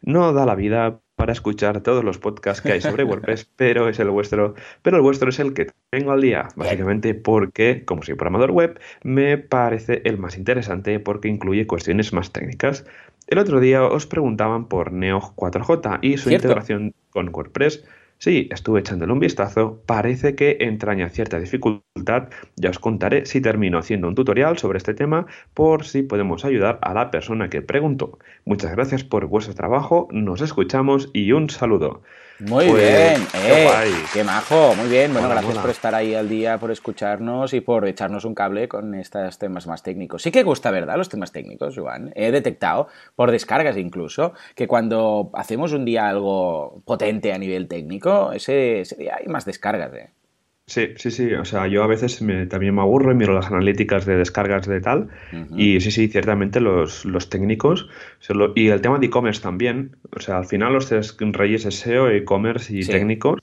No 0.02 0.34
da 0.34 0.46
la 0.46 0.56
vida 0.56 1.03
para 1.16 1.32
escuchar 1.32 1.82
todos 1.82 2.04
los 2.04 2.18
podcasts 2.18 2.62
que 2.62 2.74
hay 2.74 2.82
sobre 2.82 3.04
WordPress, 3.04 3.46
pero 3.56 3.88
es 3.88 4.00
el 4.00 4.10
vuestro, 4.10 4.56
pero 4.82 4.98
el 4.98 5.04
vuestro 5.04 5.30
es 5.30 5.40
el 5.40 5.54
que 5.54 5.68
tengo 5.90 6.12
al 6.12 6.22
día, 6.22 6.48
básicamente 6.56 7.14
porque, 7.14 7.86
como 7.86 8.04
soy 8.04 8.16
programador 8.16 8.52
web, 8.52 8.80
me 9.04 9.38
parece 9.38 10.02
el 10.06 10.18
más 10.18 10.38
interesante 10.38 11.00
porque 11.00 11.28
incluye 11.28 11.68
cuestiones 11.68 12.14
más 12.14 12.32
técnicas. 12.32 12.86
El 13.28 13.38
otro 13.38 13.60
día 13.60 13.84
os 13.84 14.06
preguntaban 14.06 14.68
por 14.68 14.92
Neo 14.92 15.20
4j 15.36 16.00
y 16.02 16.18
su 16.18 16.30
integración 16.30 16.94
con 17.10 17.30
WordPress. 17.34 17.86
Sí, 18.24 18.48
estuve 18.54 18.80
echándole 18.80 19.12
un 19.12 19.20
vistazo, 19.20 19.84
parece 19.86 20.34
que 20.34 20.56
entraña 20.62 21.10
cierta 21.10 21.42
dificultad, 21.42 22.30
ya 22.56 22.70
os 22.70 22.80
contaré 22.80 23.26
si 23.26 23.42
termino 23.42 23.78
haciendo 23.78 24.08
un 24.08 24.16
tutorial 24.16 24.58
sobre 24.58 24.78
este 24.78 24.94
tema 24.94 25.26
por 25.54 25.84
si 25.84 26.04
podemos 26.04 26.46
ayudar 26.46 26.80
a 26.84 26.94
la 26.94 27.12
persona 27.12 27.50
que 27.50 27.62
preguntó. 27.62 28.20
Muchas 28.46 28.72
gracias 28.72 29.04
por 29.04 29.26
vuestro 29.26 29.56
trabajo, 29.56 30.08
nos 30.10 30.40
escuchamos 30.40 31.10
y 31.12 31.34
un 31.34 31.50
saludo. 31.50 32.02
Muy 32.40 32.68
Pues, 32.68 32.82
bien, 32.82 33.28
qué 33.32 33.66
eh, 33.66 33.94
qué 34.12 34.24
majo, 34.24 34.76
muy 34.76 34.90
bien. 34.90 35.14
Bueno, 35.14 35.30
gracias 35.30 35.58
por 35.58 35.70
estar 35.70 35.96
ahí 35.96 36.16
al 36.16 36.28
día, 36.28 36.58
por 36.58 36.72
escucharnos 36.72 37.54
y 37.54 37.62
por 37.62 37.88
echarnos 37.88 38.26
un 38.26 38.34
cable 38.34 38.68
con 38.68 38.96
estos 38.96 39.38
temas 39.38 39.68
más 39.68 39.84
técnicos. 39.84 40.24
Sí 40.24 40.32
que 40.32 40.44
gusta, 40.44 40.72
¿verdad? 40.72 40.98
Los 40.98 41.10
temas 41.10 41.32
técnicos, 41.32 41.76
Joan. 41.78 42.12
He 42.16 42.32
detectado, 42.32 42.88
por 43.16 43.32
descargas 43.32 43.78
incluso, 43.78 44.34
que 44.56 44.68
cuando 44.68 45.30
hacemos 45.34 45.74
un 45.74 45.86
día 45.86 46.10
algo 46.10 46.82
potente 46.86 47.32
a 47.34 47.38
nivel 47.38 47.68
técnico, 47.68 48.32
ese, 48.34 48.82
ese 48.82 48.96
día 48.96 49.18
hay 49.20 49.28
más 49.28 49.46
descargas, 49.46 49.94
¿eh? 49.94 50.10
Sí, 50.66 50.94
sí, 50.96 51.12
sí. 51.12 51.34
O 51.34 51.44
sea, 51.44 51.68
yo 51.68 51.84
a 51.84 51.88
veces 51.88 52.22
me- 52.22 52.46
también 52.46 52.74
me 52.74 52.82
aburro 52.82 53.12
y 53.12 53.16
miro 53.16 53.34
las 53.34 53.48
analíticas 53.48 54.06
de 54.06 54.16
descargas 54.16 54.66
de 54.66 54.80
tal. 54.80 55.10
Y 55.58 55.82
sí, 55.82 55.92
sí, 55.92 56.08
ciertamente 56.08 56.62
los, 56.62 57.04
los 57.06 57.30
técnicos. 57.30 57.90
lo- 58.30 58.54
y 58.56 58.70
el 58.70 58.80
tema 58.82 58.98
de 58.98 59.08
e-commerce 59.08 59.42
también. 59.42 59.98
O 60.16 60.20
sea, 60.22 60.38
al 60.38 60.46
final 60.46 60.72
los 60.74 60.88
tres 60.88 61.18
reyes 61.20 61.66
es 61.66 61.76
SEO, 61.82 62.10
e-commerce 62.10 62.74
y 62.74 62.84
Sí. 62.84 62.92
técnicos. 62.92 63.42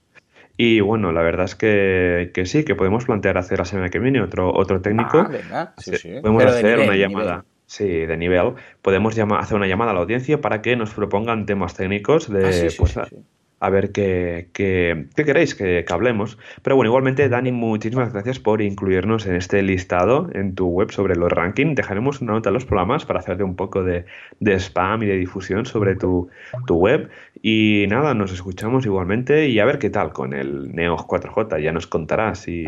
Y 0.56 0.80
bueno, 0.80 1.12
la 1.12 1.22
verdad 1.22 1.44
es 1.44 1.54
que, 1.54 2.30
que 2.35 2.46
sí, 2.46 2.64
que 2.64 2.74
podemos 2.74 3.04
plantear 3.04 3.37
hacer 3.38 3.59
la 3.59 3.64
semana 3.66 3.90
que 3.90 3.98
viene 3.98 4.20
otro, 4.22 4.52
otro 4.54 4.80
técnico. 4.80 5.26
Ah, 5.52 5.74
sí, 5.78 5.96
sí. 5.96 6.09
Podemos 6.22 6.42
Pero 6.42 6.50
hacer 6.54 6.64
nivel, 6.78 6.88
una 6.88 6.96
llamada. 6.96 7.30
nivel. 7.37 7.44
Sí, 7.66 7.85
de 7.87 8.16
nivel. 8.16 8.52
Podemos 8.83 9.14
llama- 9.14 9.38
hacer 9.38 9.56
una 9.56 9.66
llamada 9.68 9.92
a 9.92 9.94
la 9.94 10.00
audiencia 10.00 10.40
para 10.40 10.61
que 10.62 10.74
nos 10.74 10.92
propongan 10.92 11.46
temas 11.46 11.74
técnicos 11.76 12.30
de, 12.33 12.46
Ah, 12.48 12.52
sí, 12.52 12.70
sí, 12.70 12.76
pues, 12.78 12.92
sí, 12.92 13.16
a- 13.61 13.70
ver 13.70 13.92
qué, 13.92 14.49
qué- 14.53 15.07
qué 15.14 15.25
queréis 15.25 15.55
que, 15.55 15.85
que 15.87 15.92
hablemos. 15.92 16.38
Pero 16.62 16.77
bueno, 16.77 16.88
igualmente, 16.88 17.29
Dani, 17.29 17.53
muchísimas 17.53 18.12
gracias 18.12 18.38
por 18.40 18.62
incluirnos 18.62 19.27
en 19.27 19.37
este 19.37 19.62
listado 19.62 20.29
en 20.33 20.55
tu 20.55 20.66
web 20.66 20.90
sobre 20.90 21.14
los 21.16 21.31
rankings. 21.31 21.77
Dejaremos 21.77 22.20
una 22.20 22.33
nota 22.33 22.49
en 22.49 22.55
los 22.55 22.64
programas 22.64 23.05
para 23.05 23.20
hacerte 23.20 23.42
un 23.44 23.57
poco 23.57 23.85
de, 23.85 24.05
de 24.40 24.55
spam 24.59 25.03
y 25.03 25.07
de 25.07 25.16
difusión 25.18 25.66
sobre 25.66 25.94
tu, 25.94 26.29
tu 26.66 26.75
web. 26.77 27.09
Y 27.42 27.85
nada, 27.88 28.14
nos 28.14 28.33
escuchamos 28.33 28.85
igualmente 28.87 29.49
y 29.49 29.59
a 29.61 29.64
ver 29.64 29.79
qué 29.79 29.90
tal 29.90 30.12
con 30.12 30.33
el 30.33 30.75
Neo 30.75 30.96
4J. 30.96 31.61
Ya 31.62 31.73
nos 31.73 31.87
contarás 31.87 32.40
si. 32.40 32.66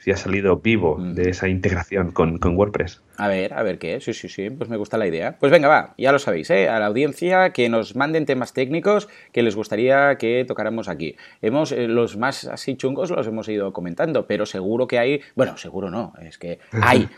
Si 0.00 0.10
ha 0.10 0.16
salido 0.16 0.56
vivo 0.56 0.98
de 0.98 1.30
esa 1.30 1.48
integración 1.48 2.10
con, 2.10 2.38
con 2.38 2.56
WordPress. 2.56 3.02
A 3.16 3.28
ver, 3.28 3.52
a 3.52 3.62
ver 3.62 3.78
qué. 3.78 4.00
Sí, 4.00 4.14
sí, 4.14 4.28
sí. 4.28 4.48
Pues 4.48 4.70
me 4.70 4.78
gusta 4.78 4.96
la 4.96 5.06
idea. 5.06 5.36
Pues 5.38 5.52
venga, 5.52 5.68
va. 5.68 5.94
Ya 5.98 6.10
lo 6.10 6.18
sabéis, 6.18 6.48
¿eh? 6.50 6.70
A 6.70 6.80
la 6.80 6.86
audiencia 6.86 7.50
que 7.52 7.68
nos 7.68 7.94
manden 7.94 8.24
temas 8.24 8.54
técnicos 8.54 9.08
que 9.32 9.42
les 9.42 9.54
gustaría 9.56 10.16
que 10.16 10.44
tocáramos 10.48 10.88
aquí. 10.88 11.16
Hemos, 11.42 11.72
eh, 11.72 11.86
los 11.86 12.16
más 12.16 12.46
así 12.46 12.76
chungos 12.76 13.10
los 13.10 13.26
hemos 13.26 13.46
ido 13.48 13.74
comentando, 13.74 14.26
pero 14.26 14.46
seguro 14.46 14.88
que 14.88 14.98
hay. 14.98 15.20
Bueno, 15.34 15.58
seguro 15.58 15.90
no. 15.90 16.14
Es 16.22 16.38
que 16.38 16.60
hay. 16.72 17.08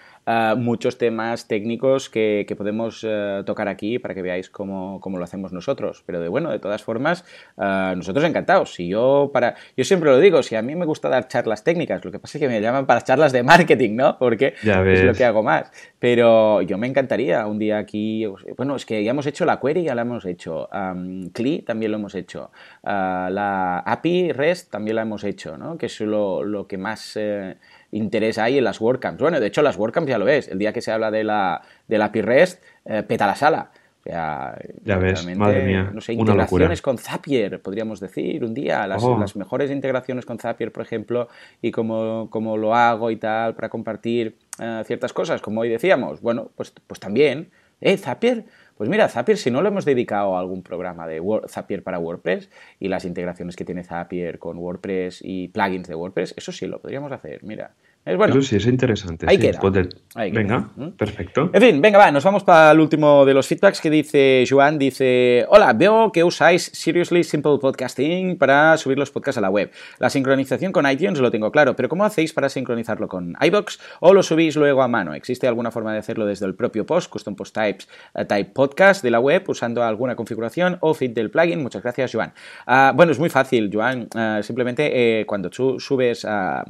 Muchos 0.57 0.99
temas 0.99 1.49
técnicos 1.49 2.09
que, 2.09 2.45
que 2.47 2.57
podemos 2.57 3.05
eh, 3.09 3.43
tocar 3.45 3.69
aquí 3.69 3.99
para 3.99 4.15
que 4.15 4.23
veáis 4.23 4.51
cómo, 4.51 5.01
cómo 5.01 5.19
lo 5.19 5.25
hacemos 5.25 5.53
nosotros. 5.53 6.03
Pero 6.07 6.21
de 6.21 6.29
bueno, 6.29 6.51
de 6.51 6.59
todas 6.59 6.83
formas, 6.83 7.25
ah, 7.57 7.95
nosotros 7.97 8.25
encantados. 8.25 8.75
Si 8.75 8.89
yo 8.89 9.31
para, 9.33 9.57
yo 9.77 9.85
siempre 9.85 10.11
lo 10.11 10.19
digo, 10.19 10.43
si 10.43 10.55
a 10.55 10.63
mí 10.63 10.75
me 10.77 10.85
gusta 10.85 11.09
dar 11.09 11.29
charlas 11.29 11.65
técnicas, 11.65 12.05
lo 12.05 12.13
que 12.13 12.19
pasa 12.19 12.39
es 12.39 12.43
que 12.43 12.49
me 12.49 12.61
llaman 12.61 12.87
para 12.87 13.03
charlas 13.03 13.33
de 13.33 13.43
marketing, 13.43 13.97
¿no? 13.97 14.19
Porque 14.19 14.55
es 14.63 15.05
lo 15.05 15.15
que 15.15 15.25
hago 15.25 15.43
más. 15.43 15.71
Pero 15.99 16.63
yo 16.63 16.79
me 16.79 16.87
encantaría 16.87 17.47
un 17.47 17.59
día 17.59 17.79
aquí. 17.79 18.27
Bueno, 18.57 18.77
es 18.77 18.87
que 18.87 19.03
ya 19.03 19.11
hemos 19.11 19.27
hecho 19.27 19.45
la 19.45 19.61
query, 19.61 19.85
ya 19.85 19.95
la 19.95 20.03
hemos 20.03 20.25
hecho. 20.25 20.69
Um, 20.73 21.31
CLI 21.31 21.63
también 21.63 21.93
lo 21.93 21.99
hemos 21.99 22.15
hecho. 22.15 22.51
Ah, 22.85 23.29
la 23.31 23.79
API 23.81 24.33
REST 24.33 24.71
también 24.71 24.97
la 24.97 25.03
hemos 25.03 25.25
hecho, 25.25 25.57
¿no? 25.57 25.77
Que 25.77 25.87
es 25.87 26.01
lo, 26.01 26.45
lo 26.45 26.67
que 26.67 26.79
más 26.79 27.17
eh, 27.17 27.57
interés 27.93 28.39
hay 28.39 28.59
en 28.59 28.65
las 28.65 28.81
WordCamps. 28.81 29.21
Bueno, 29.21 29.39
de 29.39 29.47
hecho, 29.47 29.63
las 29.63 29.77
WordCamps 29.77 30.09
ya 30.09 30.19
lo 30.19 30.25
ves. 30.25 30.49
El 30.49 30.59
día 30.59 30.73
que 30.73 30.81
se 30.83 30.91
habla 30.91 31.11
de 31.11 31.23
la, 31.25 31.63
de 31.89 31.99
la 31.99 32.07
API 32.07 32.23
REST, 32.23 32.63
eh, 32.87 33.03
peta 33.05 33.27
la 33.27 33.37
sala. 33.37 33.71
O 34.01 34.03
sea, 34.03 34.59
Ya 34.83 34.97
ves, 34.99 35.25
madre 35.37 35.63
mía, 35.63 35.91
no 35.95 36.01
sé, 36.01 36.13
una 36.15 36.23
integraciones 36.23 36.79
locura. 36.81 36.83
con 36.83 36.99
Zapier, 36.99 37.63
podríamos 37.63 38.01
decir, 38.01 38.45
un 38.45 38.53
día, 38.53 38.85
las, 38.89 39.01
Oh. 39.05 39.17
las 39.17 39.37
mejores 39.37 39.71
integraciones 39.71 40.27
con 40.27 40.39
Zapier, 40.41 40.73
por 40.73 40.83
ejemplo, 40.83 41.29
y 41.61 41.71
cómo, 41.71 42.27
cómo 42.29 42.57
lo 42.57 42.75
hago 42.75 43.13
y 43.13 43.17
tal 43.17 43.55
para 43.55 43.69
compartir 43.69 44.37
eh, 44.59 44.83
ciertas 44.87 45.13
cosas, 45.13 45.41
como 45.41 45.61
hoy 45.61 45.69
decíamos. 45.69 46.21
Bueno, 46.21 46.51
pues, 46.57 46.73
pues 46.87 46.99
también, 46.99 47.51
¿eh? 47.81 47.97
Zapier. 47.97 48.45
Pues 48.77 48.89
mira, 48.91 49.09
Zapier, 49.09 49.39
si 49.39 49.51
no 49.51 49.63
lo 49.63 49.69
hemos 49.69 49.85
dedicado 49.85 50.37
a 50.37 50.41
algún 50.41 50.63
programa 50.63 51.07
de 51.07 51.21
Word- 51.21 51.49
Zapier 51.49 51.83
para 51.83 51.99
WordPress 51.99 52.51
y 52.81 52.89
las 52.89 53.05
integraciones 53.05 53.55
que 53.55 53.65
tiene 53.65 53.85
Zapier 53.85 54.39
con 54.39 54.59
WordPress 54.59 55.21
y 55.23 55.49
plugins 55.49 55.89
de 55.89 55.95
WordPress, 55.95 56.35
eso 56.37 56.53
sí 56.53 56.67
lo 56.67 56.81
podríamos 56.81 57.13
hacer, 57.13 57.45
mira. 57.45 57.75
Es 58.05 58.17
bueno. 58.17 58.33
Eso 58.35 58.43
sí, 58.43 58.57
es 58.57 58.67
interesante. 58.67 59.27
ahí 59.29 59.37
sí. 59.37 59.43
queda. 59.43 59.61
Puede- 59.61 59.89
Ahí 60.17 60.31
queda. 60.33 60.41
Venga, 60.41 60.59
¿Mm? 60.77 60.89
perfecto. 60.91 61.51
En 61.53 61.63
fin, 61.63 61.81
venga, 61.81 61.99
va, 61.99 62.11
nos 62.11 62.25
vamos 62.25 62.43
para 62.43 62.73
el 62.73 62.81
último 62.81 63.25
de 63.25 63.33
los 63.33 63.47
feedbacks 63.47 63.81
que 63.81 63.91
dice 63.91 64.45
Joan. 64.49 64.77
Dice, 64.77 65.47
hola, 65.49 65.73
veo 65.73 66.11
que 66.11 66.25
usáis 66.25 66.65
Seriously 66.75 67.23
Simple 67.23 67.59
Podcasting 67.61 68.37
para 68.39 68.77
subir 68.77 68.99
los 68.99 69.13
podcasts 69.13 69.39
a 69.39 69.41
la 69.41 69.51
web. 69.51 69.71
La 70.01 70.11
sincronización 70.11 70.73
con 70.73 70.91
iTunes 70.91 71.21
lo 71.21 71.31
tengo 71.31 71.53
claro, 71.53 71.77
pero 71.77 71.89
¿cómo 71.89 72.05
hacéis 72.05 72.33
para 72.33 72.49
sincronizarlo 72.49 73.07
con 73.07 73.37
iBox 73.41 73.79
o 74.01 74.13
lo 74.13 74.25
subís 74.25 74.57
luego 74.57 74.83
a 74.83 74.89
mano? 74.89 75.15
¿Existe 75.15 75.47
alguna 75.47 75.71
forma 75.71 75.93
de 75.93 76.01
hacerlo 76.01 76.27
desde 76.27 76.45
el 76.47 76.57
propio 76.57 76.85
post, 76.85 77.09
custom 77.09 77.37
post 77.37 77.55
types, 77.55 77.89
eh, 78.17 78.25
type 78.25 78.51
podcast 78.53 79.05
de 79.05 79.13
la 79.13 79.21
web 79.21 79.45
usando 79.47 79.83
alguna 79.85 80.17
configuración 80.17 80.77
o 80.81 80.93
feed 80.93 81.13
del 81.13 81.31
plugin? 81.31 81.63
Muchas 81.63 81.83
gracias, 81.85 82.11
Joan. 82.13 82.33
Ah, 82.67 82.93
bueno, 82.97 83.13
es 83.13 83.21
muy 83.21 83.31
fácil, 83.31 83.71
Joan. 83.73 84.09
Ah, 84.17 84.41
simplemente 84.43 85.21
eh, 85.21 85.25
cuando 85.25 85.49
tú 85.51 85.79
subes 85.79 86.25
ah, 86.29 86.65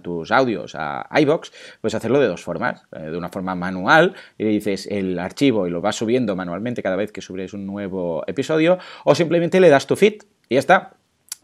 tus 0.00 0.30
audios 0.30 0.75
a 0.76 1.08
iBox, 1.20 1.52
puedes 1.80 1.94
hacerlo 1.94 2.20
de 2.20 2.28
dos 2.28 2.42
formas. 2.42 2.86
Eh, 2.92 3.10
de 3.10 3.16
una 3.16 3.28
forma 3.28 3.54
manual, 3.54 4.14
y 4.38 4.44
le 4.44 4.50
dices 4.50 4.86
el 4.90 5.18
archivo 5.18 5.66
y 5.66 5.70
lo 5.70 5.80
vas 5.80 5.96
subiendo 5.96 6.36
manualmente 6.36 6.82
cada 6.82 6.96
vez 6.96 7.12
que 7.12 7.20
subes 7.20 7.52
un 7.54 7.66
nuevo 7.66 8.22
episodio, 8.26 8.78
o 9.04 9.14
simplemente 9.14 9.60
le 9.60 9.68
das 9.68 9.86
tu 9.86 9.96
feed 9.96 10.22
y 10.48 10.54
ya 10.54 10.60
está. 10.60 10.92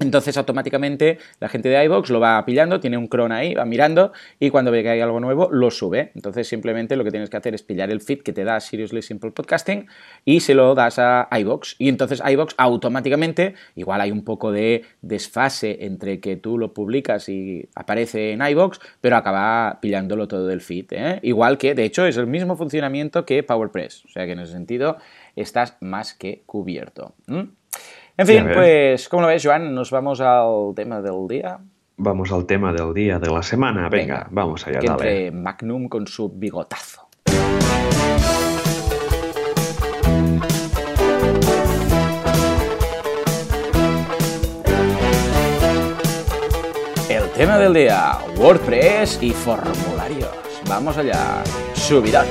Entonces 0.00 0.36
automáticamente 0.36 1.18
la 1.38 1.48
gente 1.48 1.68
de 1.68 1.84
iVoox 1.84 2.10
lo 2.10 2.20
va 2.20 2.44
pillando, 2.44 2.80
tiene 2.80 2.96
un 2.96 3.06
cron 3.06 3.32
ahí, 3.32 3.54
va 3.54 3.64
mirando 3.64 4.12
y 4.40 4.50
cuando 4.50 4.70
ve 4.70 4.82
que 4.82 4.90
hay 4.90 5.00
algo 5.00 5.20
nuevo 5.20 5.48
lo 5.50 5.70
sube. 5.70 6.12
Entonces 6.14 6.48
simplemente 6.48 6.96
lo 6.96 7.04
que 7.04 7.10
tienes 7.10 7.30
que 7.30 7.36
hacer 7.36 7.54
es 7.54 7.62
pillar 7.62 7.90
el 7.90 8.00
feed 8.00 8.22
que 8.22 8.32
te 8.32 8.44
da 8.44 8.58
Seriously 8.60 9.02
Simple 9.02 9.30
Podcasting 9.30 9.86
y 10.24 10.40
se 10.40 10.54
lo 10.54 10.74
das 10.74 10.98
a 10.98 11.28
iVoox. 11.30 11.76
Y 11.78 11.88
entonces 11.88 12.22
iVoox 12.24 12.54
automáticamente, 12.56 13.54
igual 13.76 14.00
hay 14.00 14.10
un 14.10 14.24
poco 14.24 14.50
de 14.50 14.84
desfase 15.02 15.84
entre 15.84 16.20
que 16.20 16.36
tú 16.36 16.58
lo 16.58 16.74
publicas 16.74 17.28
y 17.28 17.68
aparece 17.74 18.32
en 18.32 18.42
iVoox, 18.42 18.78
pero 19.00 19.16
acaba 19.16 19.78
pillándolo 19.80 20.28
todo 20.28 20.46
del 20.46 20.60
feed. 20.60 20.86
¿eh? 20.92 21.20
Igual 21.22 21.58
que, 21.58 21.74
de 21.74 21.84
hecho, 21.84 22.06
es 22.06 22.16
el 22.16 22.26
mismo 22.26 22.56
funcionamiento 22.56 23.24
que 23.24 23.42
PowerPress. 23.42 24.04
O 24.04 24.08
sea 24.08 24.26
que 24.26 24.32
en 24.32 24.40
ese 24.40 24.52
sentido 24.52 24.96
estás 25.36 25.76
más 25.80 26.14
que 26.14 26.42
cubierto. 26.46 27.14
En 28.16 28.26
fin, 28.26 28.46
pues, 28.52 29.08
¿cómo 29.08 29.22
lo 29.22 29.28
ves, 29.28 29.42
Joan? 29.44 29.74
Nos 29.74 29.90
vamos 29.90 30.20
al 30.20 30.74
tema 30.76 31.00
del 31.00 31.26
día. 31.28 31.58
Vamos 31.96 32.30
al 32.30 32.44
tema 32.44 32.72
del 32.72 32.92
día, 32.92 33.18
de 33.18 33.30
la 33.30 33.42
semana. 33.42 33.88
Venga, 33.88 34.26
vamos 34.30 34.66
allá, 34.66 34.80
que 34.80 34.86
entre 34.86 35.30
Magnum 35.30 35.88
con 35.88 36.06
su 36.06 36.28
bigotazo. 36.28 37.08
El 47.08 47.30
tema 47.30 47.58
del 47.58 47.72
día, 47.72 48.18
WordPress 48.36 49.22
y 49.22 49.30
formularios. 49.30 50.30
Vamos 50.68 50.98
allá, 50.98 51.42
subidón. 51.74 52.26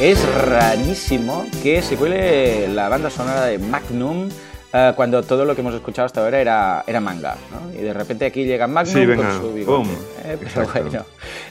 Es 0.00 0.26
rarísimo 0.46 1.44
que 1.62 1.82
se 1.82 1.94
cuele 1.94 2.68
la 2.68 2.88
banda 2.88 3.10
sonora 3.10 3.44
de 3.44 3.58
Magnum 3.58 4.30
eh, 4.72 4.92
cuando 4.96 5.22
todo 5.22 5.44
lo 5.44 5.54
que 5.54 5.60
hemos 5.60 5.74
escuchado 5.74 6.06
hasta 6.06 6.24
ahora 6.24 6.40
era, 6.40 6.82
era 6.86 7.00
manga, 7.00 7.36
¿no? 7.50 7.70
Y 7.78 7.82
de 7.82 7.92
repente 7.92 8.24
aquí 8.24 8.46
llega 8.46 8.66
Magnum 8.66 8.94
Sí, 8.94 9.04
venga, 9.04 9.28
con 9.28 9.40
su 9.42 9.52
bigote. 9.52 9.90
Eh, 10.24 10.38
pero 10.40 10.66
bueno, 10.68 11.04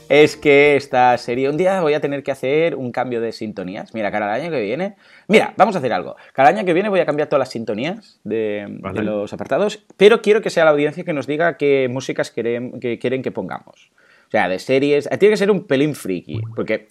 es 0.10 0.36
que 0.36 0.76
esta 0.76 1.16
serie, 1.20 1.48
un 1.48 1.58
día 1.58 1.80
voy 1.82 1.94
a 1.94 2.02
tener 2.02 2.24
que 2.24 2.32
hacer 2.32 2.74
un 2.74 2.92
cambio 2.92 3.22
de 3.22 3.34
sintonías. 3.34 3.94
Mira, 3.94 4.12
cada 4.12 4.34
año 4.34 4.50
que 4.50 4.62
viene, 4.62 4.96
mira, 5.28 5.54
vamos 5.56 5.76
a 5.76 5.78
hacer 5.78 5.94
algo. 5.94 6.16
Cada 6.34 6.50
año 6.50 6.66
que 6.66 6.74
viene 6.74 6.90
voy 6.90 7.02
a 7.02 7.06
cambiar 7.06 7.30
todas 7.30 7.42
las 7.42 7.50
sintonías 7.50 8.20
de, 8.24 8.66
Vale. 8.68 9.00
de 9.00 9.06
los 9.06 9.32
apartados, 9.32 9.86
pero 9.96 10.24
quiero 10.24 10.42
que 10.42 10.50
sea 10.50 10.66
la 10.66 10.72
audiencia 10.72 11.04
que 11.04 11.14
nos 11.14 11.28
diga 11.28 11.56
qué 11.56 11.88
músicas 11.88 12.32
que 12.32 12.98
quieren 13.00 13.22
que 13.22 13.32
pongamos. 13.32 13.92
O 14.30 14.32
sea, 14.32 14.48
de 14.48 14.60
series. 14.60 15.10
Tiene 15.20 15.34
que 15.34 15.38
ser 15.38 15.52
un 15.52 15.66
pelín 15.66 15.96
friki. 15.96 16.40
Porque, 16.56 16.86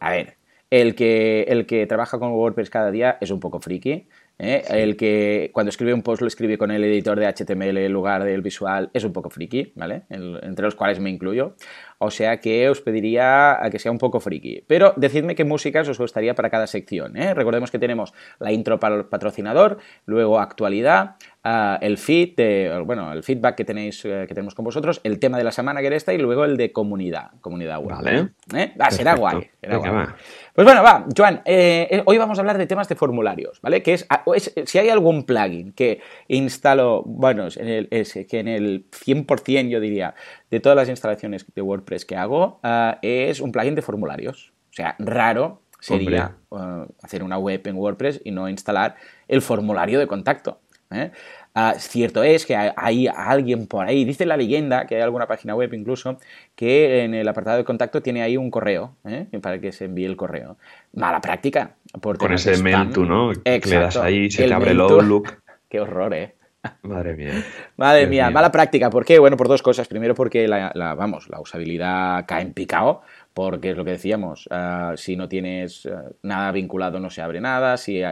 a 0.00 0.10
ver, 0.10 0.36
el 0.70 0.94
que, 0.94 1.42
el 1.48 1.66
que 1.66 1.86
trabaja 1.86 2.18
con 2.18 2.32
WordPress 2.32 2.70
cada 2.70 2.90
día 2.90 3.18
es 3.20 3.30
un 3.30 3.40
poco 3.40 3.60
friki. 3.60 4.06
¿eh? 4.38 4.62
El 4.70 4.96
que 4.96 5.50
cuando 5.52 5.68
escribe 5.70 5.92
un 5.92 6.02
post 6.02 6.22
lo 6.22 6.28
escribe 6.28 6.56
con 6.58 6.70
el 6.70 6.82
editor 6.84 7.18
de 7.18 7.26
HTML 7.26 7.84
en 7.84 7.92
lugar 7.92 8.24
del 8.24 8.40
visual 8.40 8.90
es 8.94 9.04
un 9.04 9.12
poco 9.12 9.30
friki, 9.30 9.72
¿vale? 9.74 10.02
El- 10.08 10.38
entre 10.42 10.64
los 10.64 10.74
cuales 10.74 11.00
me 11.00 11.10
incluyo. 11.10 11.56
O 12.02 12.10
sea 12.10 12.38
que 12.40 12.68
os 12.70 12.80
pediría 12.80 13.62
a 13.62 13.68
que 13.70 13.78
sea 13.78 13.92
un 13.92 13.98
poco 13.98 14.20
friki. 14.20 14.64
Pero 14.66 14.94
decidme 14.96 15.34
qué 15.34 15.44
músicas 15.44 15.86
os 15.86 15.98
gustaría 15.98 16.34
para 16.34 16.48
cada 16.48 16.66
sección. 16.66 17.14
¿eh? 17.16 17.34
Recordemos 17.34 17.70
que 17.70 17.78
tenemos 17.78 18.14
la 18.38 18.52
intro 18.52 18.80
para 18.80 18.96
el 18.96 19.04
patrocinador, 19.04 19.76
luego 20.06 20.40
actualidad, 20.40 21.16
ah, 21.44 21.78
el 21.82 21.98
feed, 21.98 22.36
de- 22.36 22.82
bueno, 22.86 23.12
el 23.12 23.22
feedback 23.22 23.54
que 23.54 23.64
tenéis, 23.66 24.02
eh, 24.06 24.24
que 24.26 24.34
tenemos 24.34 24.54
con 24.54 24.64
vosotros, 24.64 25.00
el 25.04 25.18
tema 25.18 25.36
de 25.36 25.44
la 25.44 25.52
semana 25.52 25.80
que 25.82 25.88
era 25.88 25.96
esta 25.96 26.14
y 26.14 26.18
luego 26.18 26.46
el 26.46 26.56
de 26.56 26.72
comunidad, 26.72 27.32
comunidad 27.42 27.78
web. 27.80 27.96
Vale. 27.96 28.28
¿Eh? 28.54 28.72
Ah, 28.78 28.90
será 28.90 29.14
guay. 29.16 29.50
será 29.60 29.76
guay. 29.76 29.90
va. 29.92 30.16
Pues 30.54 30.64
bueno, 30.64 30.82
va, 30.82 31.06
Joan, 31.16 31.42
eh, 31.44 31.86
eh, 31.90 32.02
hoy 32.06 32.18
vamos 32.18 32.38
a 32.38 32.40
hablar 32.42 32.58
de 32.58 32.66
temas 32.66 32.88
de 32.88 32.94
formularios, 32.94 33.60
¿vale? 33.62 33.82
Que 33.82 33.94
es, 33.94 34.06
ah, 34.10 34.24
si 34.64 34.78
hay 34.78 34.88
algún 34.88 35.24
plugin 35.24 35.72
que 35.72 36.00
instalo, 36.28 37.02
bueno, 37.06 37.48
en 37.56 37.68
el, 37.68 37.88
es 37.90 38.18
que 38.28 38.40
en 38.40 38.48
el 38.48 38.86
100% 38.90 39.68
yo 39.68 39.80
diría 39.80 40.14
de 40.50 40.60
todas 40.60 40.76
las 40.76 40.88
instalaciones 40.88 41.46
de 41.54 41.62
WordPress 41.62 42.04
que 42.04 42.16
hago, 42.16 42.58
ah, 42.62 42.98
es 43.02 43.40
un 43.40 43.52
plugin 43.52 43.74
de 43.74 43.82
formularios. 43.82 44.52
O 44.70 44.72
sea, 44.72 44.96
raro 44.98 45.62
sería 45.80 46.36
ah, 46.50 46.86
hacer 47.02 47.22
una 47.22 47.38
web 47.38 47.60
en 47.64 47.76
WordPress 47.76 48.20
y 48.24 48.30
no 48.30 48.48
instalar 48.48 48.96
el 49.28 49.42
formulario 49.42 49.98
de 49.98 50.06
contacto. 50.06 50.60
¿eh? 50.90 51.10
Ah, 51.54 51.74
cierto 51.78 52.22
es 52.22 52.46
que 52.46 52.56
hay 52.56 53.08
alguien 53.08 53.66
por 53.66 53.86
ahí, 53.86 54.04
dice 54.04 54.26
la 54.26 54.36
leyenda, 54.36 54.86
que 54.86 54.96
hay 54.96 55.02
alguna 55.02 55.26
página 55.26 55.54
web 55.54 55.72
incluso, 55.74 56.18
que 56.54 57.04
en 57.04 57.14
el 57.14 57.26
apartado 57.26 57.56
de 57.56 57.64
contacto 57.64 58.02
tiene 58.02 58.22
ahí 58.22 58.36
un 58.36 58.50
correo, 58.50 58.94
¿eh? 59.04 59.26
para 59.40 59.60
que 59.60 59.72
se 59.72 59.86
envíe 59.86 60.04
el 60.04 60.16
correo. 60.16 60.56
Mala 60.94 61.20
práctica. 61.20 61.76
Con 62.00 62.32
ese 62.32 62.62
Mentu, 62.62 63.04
¿no? 63.04 63.32
Que 63.44 63.60
le 63.66 63.76
das 63.76 63.96
ahí, 63.96 64.30
se 64.30 64.46
te 64.46 64.54
abre 64.54 64.72
el 64.72 64.80
Outlook. 64.80 65.42
Qué 65.68 65.80
horror, 65.80 66.14
¿eh? 66.14 66.34
Madre 66.82 67.16
mía. 67.16 67.44
Madre 67.76 68.06
mía, 68.06 68.30
mala 68.30 68.52
práctica. 68.52 68.90
¿Por 68.90 69.04
qué? 69.04 69.18
Bueno, 69.18 69.36
por 69.36 69.48
dos 69.48 69.62
cosas. 69.62 69.88
Primero, 69.88 70.14
porque 70.14 70.46
la, 70.46 70.72
vamos, 70.94 71.28
la 71.30 71.40
usabilidad 71.40 72.24
cae 72.26 72.42
en 72.42 72.52
picado 72.52 73.02
porque 73.32 73.70
es 73.70 73.76
lo 73.76 73.84
que 73.84 73.92
decíamos, 73.92 74.48
ah, 74.50 74.94
si 74.96 75.16
no 75.16 75.28
tienes 75.28 75.86
ah, 75.86 76.10
nada 76.22 76.50
vinculado 76.50 76.98
no 76.98 77.10
se 77.10 77.22
abre 77.22 77.40
nada, 77.40 77.76
si 77.76 78.02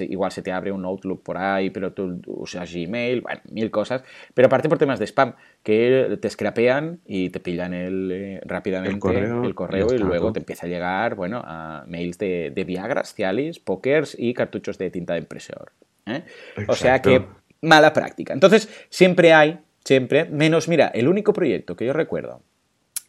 igual 0.00 0.30
se 0.30 0.42
te 0.42 0.52
abre 0.52 0.70
un 0.72 0.84
Outlook 0.84 1.22
por 1.22 1.38
ahí, 1.38 1.70
pero 1.70 1.92
tú 1.92 2.20
usas 2.26 2.72
Gmail, 2.72 3.22
bueno, 3.22 3.40
mil 3.50 3.70
cosas, 3.70 4.04
pero 4.34 4.46
aparte 4.46 4.68
por 4.68 4.78
temas 4.78 4.98
de 4.98 5.06
spam, 5.06 5.34
que 5.62 6.18
te 6.20 6.28
scrapean 6.28 7.00
y 7.06 7.30
te 7.30 7.40
pillan 7.40 7.72
el, 7.72 8.10
eh, 8.12 8.40
rápidamente 8.44 8.94
el 8.94 9.54
correo, 9.54 9.94
y, 9.94 9.98
luego 9.98 10.32
te 10.32 10.40
empieza 10.40 10.66
a 10.66 10.68
llegar, 10.68 11.14
bueno, 11.14 11.42
a 11.44 11.84
mails 11.88 12.18
de, 12.18 12.52
de 12.54 12.64
Viagra, 12.64 13.04
Cialis, 13.04 13.58
pokers 13.58 14.14
y 14.18 14.34
cartuchos 14.34 14.76
de 14.76 14.90
tinta 14.90 15.14
de 15.14 15.20
impresor. 15.20 15.72
¿eh? 16.04 16.22
O 16.68 16.74
sea 16.74 17.00
que 17.00 17.24
mala 17.66 17.92
práctica. 17.92 18.32
Entonces, 18.32 18.68
siempre 18.88 19.32
hay, 19.32 19.58
siempre, 19.84 20.24
menos, 20.24 20.68
mira, 20.68 20.88
el 20.88 21.08
único 21.08 21.32
proyecto 21.32 21.76
que 21.76 21.84
yo 21.84 21.92
recuerdo 21.92 22.42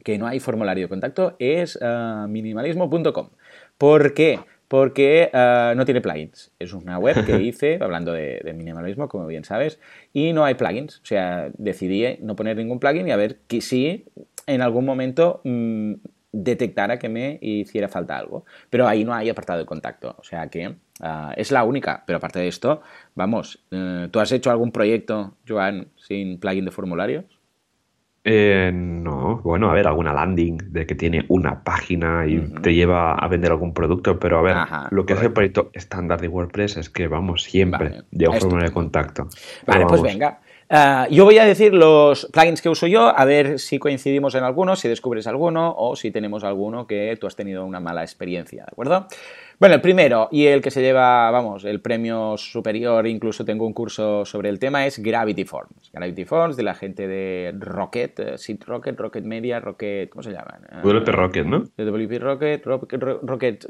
que 0.04 0.18
no 0.18 0.28
hay 0.28 0.40
formulario 0.40 0.86
de 0.86 0.90
contacto 0.90 1.36
es 1.40 1.78
ah, 1.82 2.28
minimalismo.com. 2.30 3.30
¿Por 3.78 4.14
qué? 4.14 4.40
Porque 4.68 5.30
ah, 5.34 5.74
no 5.76 5.86
tiene 5.86 6.02
plugins. 6.02 6.52
Es 6.60 6.74
una 6.74 6.98
web 6.98 7.26
que 7.26 7.42
hice, 7.42 7.78
hablando 7.82 8.14
de, 8.14 8.42
minimalismo, 8.56 9.08
como 9.10 9.28
bien 9.28 9.44
sabes, 9.44 9.80
y 10.14 10.34
no 10.34 10.46
hay 10.46 10.56
plugins. 10.56 11.00
O 11.00 11.06
sea, 11.06 11.50
decidí 11.58 12.18
no 12.22 12.36
poner 12.36 12.58
ningún 12.58 12.80
plugin 12.80 13.08
y 13.08 13.12
a 13.12 13.18
ver 13.18 13.40
que 13.48 13.62
si 13.62 14.06
en 14.46 14.62
algún 14.62 14.86
momento 14.86 15.42
mm, 15.44 15.94
detectara 16.32 17.00
que 17.00 17.10
me 17.10 17.40
hiciera 17.42 17.88
falta 17.88 18.18
algo. 18.18 18.46
Pero 18.70 18.88
ahí 18.88 19.04
no 19.04 19.14
hay 19.14 19.30
apartado 19.30 19.60
de 19.60 19.66
contacto. 19.66 20.16
O 20.18 20.24
sea 20.24 20.48
que 20.48 20.76
ah, 21.02 21.34
es 21.36 21.52
la 21.52 21.64
única. 21.64 22.04
Pero 22.06 22.18
aparte 22.18 22.40
de 22.40 22.48
esto, 22.48 22.82
vamos, 23.16 23.64
eh, 23.72 24.08
¿tú 24.12 24.20
has 24.20 24.32
hecho 24.32 24.52
algún 24.52 24.72
proyecto, 24.72 25.36
Joan, 25.48 25.88
sin 25.96 26.40
plugin 26.40 26.66
de 26.66 26.72
formularios? 26.72 27.26
Eh, 28.30 28.72
no, 28.74 29.38
bueno, 29.42 29.72
a 29.72 29.74
ver, 29.74 29.88
alguna 29.88 30.14
landing 30.14 30.58
de 30.74 30.86
que 30.86 30.96
tiene 30.96 31.24
una 31.30 31.64
página 31.64 32.28
y 32.28 32.40
te 32.62 32.74
lleva 32.74 33.16
a 33.16 33.28
vender 33.30 33.52
algún 33.52 33.74
producto, 33.74 34.20
pero 34.20 34.40
a 34.40 34.42
ver, 34.42 34.58
lo 34.92 35.06
que 35.06 35.14
hace 35.14 35.28
el 35.28 35.32
proyecto 35.32 35.70
estándar 35.72 36.20
de 36.20 36.28
WordPress 36.28 36.76
es 36.76 36.90
que, 36.90 37.08
vamos, 37.08 37.44
siempre 37.44 38.02
lleva 38.12 38.34
un 38.34 38.42
formulario 38.42 38.70
de 38.70 38.74
contacto. 38.74 39.30
Vale, 39.66 39.86
pues 39.86 40.02
venga. 40.02 40.42
Ah, 40.70 41.08
yo 41.10 41.24
voy 41.24 41.38
a 41.38 41.46
decir 41.46 41.74
los 41.74 42.28
plugins 42.34 42.62
que 42.62 42.68
uso 42.68 42.88
yo, 42.88 43.18
a 43.18 43.24
ver 43.24 43.58
si 43.58 43.80
coincidimos 43.80 44.36
en 44.36 44.44
alguno, 44.44 44.76
si 44.76 44.90
descubres 44.90 45.26
alguno 45.26 45.74
o 45.78 45.96
si 45.96 46.12
tenemos 46.12 46.44
alguno 46.44 46.86
que 46.86 47.16
tú 47.22 47.26
has 47.26 47.38
tenido 47.38 47.66
una 47.66 47.80
mala 47.80 48.02
experiencia, 48.02 48.66
¿de 48.66 48.72
acuerdo? 48.72 49.08
Bueno, 49.60 49.74
el 49.74 49.82
primero 49.82 50.30
y 50.32 50.46
el 50.46 50.62
que 50.62 50.70
se 50.70 50.84
lleva, 50.84 51.32
vamos, 51.32 51.66
el 51.66 51.82
premio 51.82 52.38
superior, 52.38 53.08
incluso 53.08 53.44
tengo 53.44 53.66
un 53.66 53.74
curso 53.74 54.24
sobre 54.24 54.50
el 54.50 54.60
tema, 54.60 54.86
es 54.86 55.00
Gravity 55.00 55.46
Forms. 55.46 55.90
Gravity 55.92 56.26
Forms 56.26 56.56
de 56.58 56.62
la 56.62 56.76
gente 56.76 57.08
de 57.08 57.56
Rocket, 57.58 58.20
eh, 58.20 58.38
Seed 58.38 58.60
Rocket, 58.68 59.00
Rocket 59.00 59.24
Media, 59.24 59.60
Rocket, 59.60 60.12
¿cómo 60.12 60.22
se 60.22 60.30
llaman? 60.30 60.62
WP 60.84 61.08
Rocket, 61.10 61.48
¿no? 61.48 61.64
WP 61.76 62.20
Rocket, 62.20 62.66
Rocket, 62.68 62.96
Rocket, 62.96 63.04
Rocket, 63.24 63.66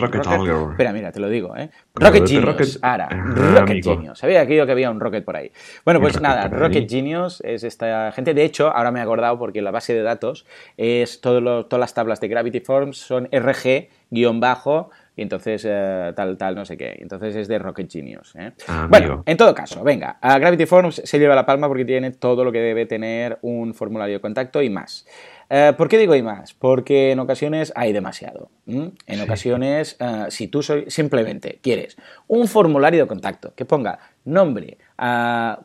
Rocket, 0.00 0.70
Espera, 0.70 0.92
mira, 0.94 1.12
te 1.12 1.20
lo 1.20 1.28
digo, 1.28 1.54
¿eh? 1.54 1.68
Rocket 1.94 2.26
Genius, 2.26 2.78
ahora, 2.80 3.08
Rocket 3.10 3.84
Genius. 3.84 4.18
Sabía 4.18 4.46
que 4.46 4.58
que 4.58 4.72
había 4.72 4.90
un 4.90 5.00
Rocket 5.00 5.22
por 5.22 5.36
ahí. 5.36 5.52
Bueno, 5.84 6.00
pues 6.00 6.18
nada, 6.18 6.48
Rocket 6.48 6.88
Genius 6.88 7.42
es 7.44 7.62
esta 7.62 8.10
gente. 8.12 8.32
De 8.32 8.42
hecho, 8.42 8.74
ahora 8.74 8.90
me 8.90 9.00
he 9.00 9.02
acordado 9.02 9.38
porque 9.38 9.60
la 9.60 9.70
base 9.70 9.92
de 9.92 10.00
datos 10.00 10.46
es 10.78 11.20
todo 11.20 11.66
todas 11.66 11.80
las 11.80 11.92
tablas 11.92 12.20
de 12.20 12.28
Gravity 12.28 12.60
Forms 12.60 12.96
son 12.96 13.28
RG 13.30 13.88
guion 14.10 14.40
bajo, 14.40 14.90
y 15.18 15.22
entonces 15.22 15.66
eh, 15.68 16.12
tal, 16.14 16.36
tal, 16.36 16.54
no 16.54 16.64
sé 16.64 16.76
qué. 16.76 16.96
Entonces 17.00 17.34
es 17.34 17.48
de 17.48 17.58
Rocket 17.58 17.90
Genius. 17.90 18.36
¿eh? 18.36 18.52
Ah, 18.68 18.86
bueno, 18.88 19.24
en 19.26 19.36
todo 19.36 19.52
caso, 19.52 19.82
venga, 19.82 20.16
a 20.20 20.38
Gravity 20.38 20.64
Forms 20.64 21.02
se 21.04 21.18
lleva 21.18 21.34
la 21.34 21.44
palma 21.44 21.66
porque 21.66 21.84
tiene 21.84 22.12
todo 22.12 22.44
lo 22.44 22.52
que 22.52 22.60
debe 22.60 22.86
tener 22.86 23.38
un 23.42 23.74
formulario 23.74 24.14
de 24.14 24.20
contacto 24.20 24.62
y 24.62 24.70
más. 24.70 25.06
Eh, 25.50 25.72
¿Por 25.76 25.88
qué 25.88 25.98
digo 25.98 26.14
y 26.14 26.22
más? 26.22 26.54
Porque 26.54 27.10
en 27.10 27.18
ocasiones 27.18 27.72
hay 27.74 27.92
demasiado. 27.92 28.50
En 28.66 29.20
ocasiones, 29.20 29.98
si 30.28 30.46
tú 30.46 30.62
soy, 30.62 30.84
simplemente 30.88 31.58
quieres 31.62 31.96
un 32.28 32.46
formulario 32.46 33.02
de 33.02 33.08
contacto 33.08 33.54
que 33.56 33.64
ponga 33.64 33.98
nombre, 34.24 34.78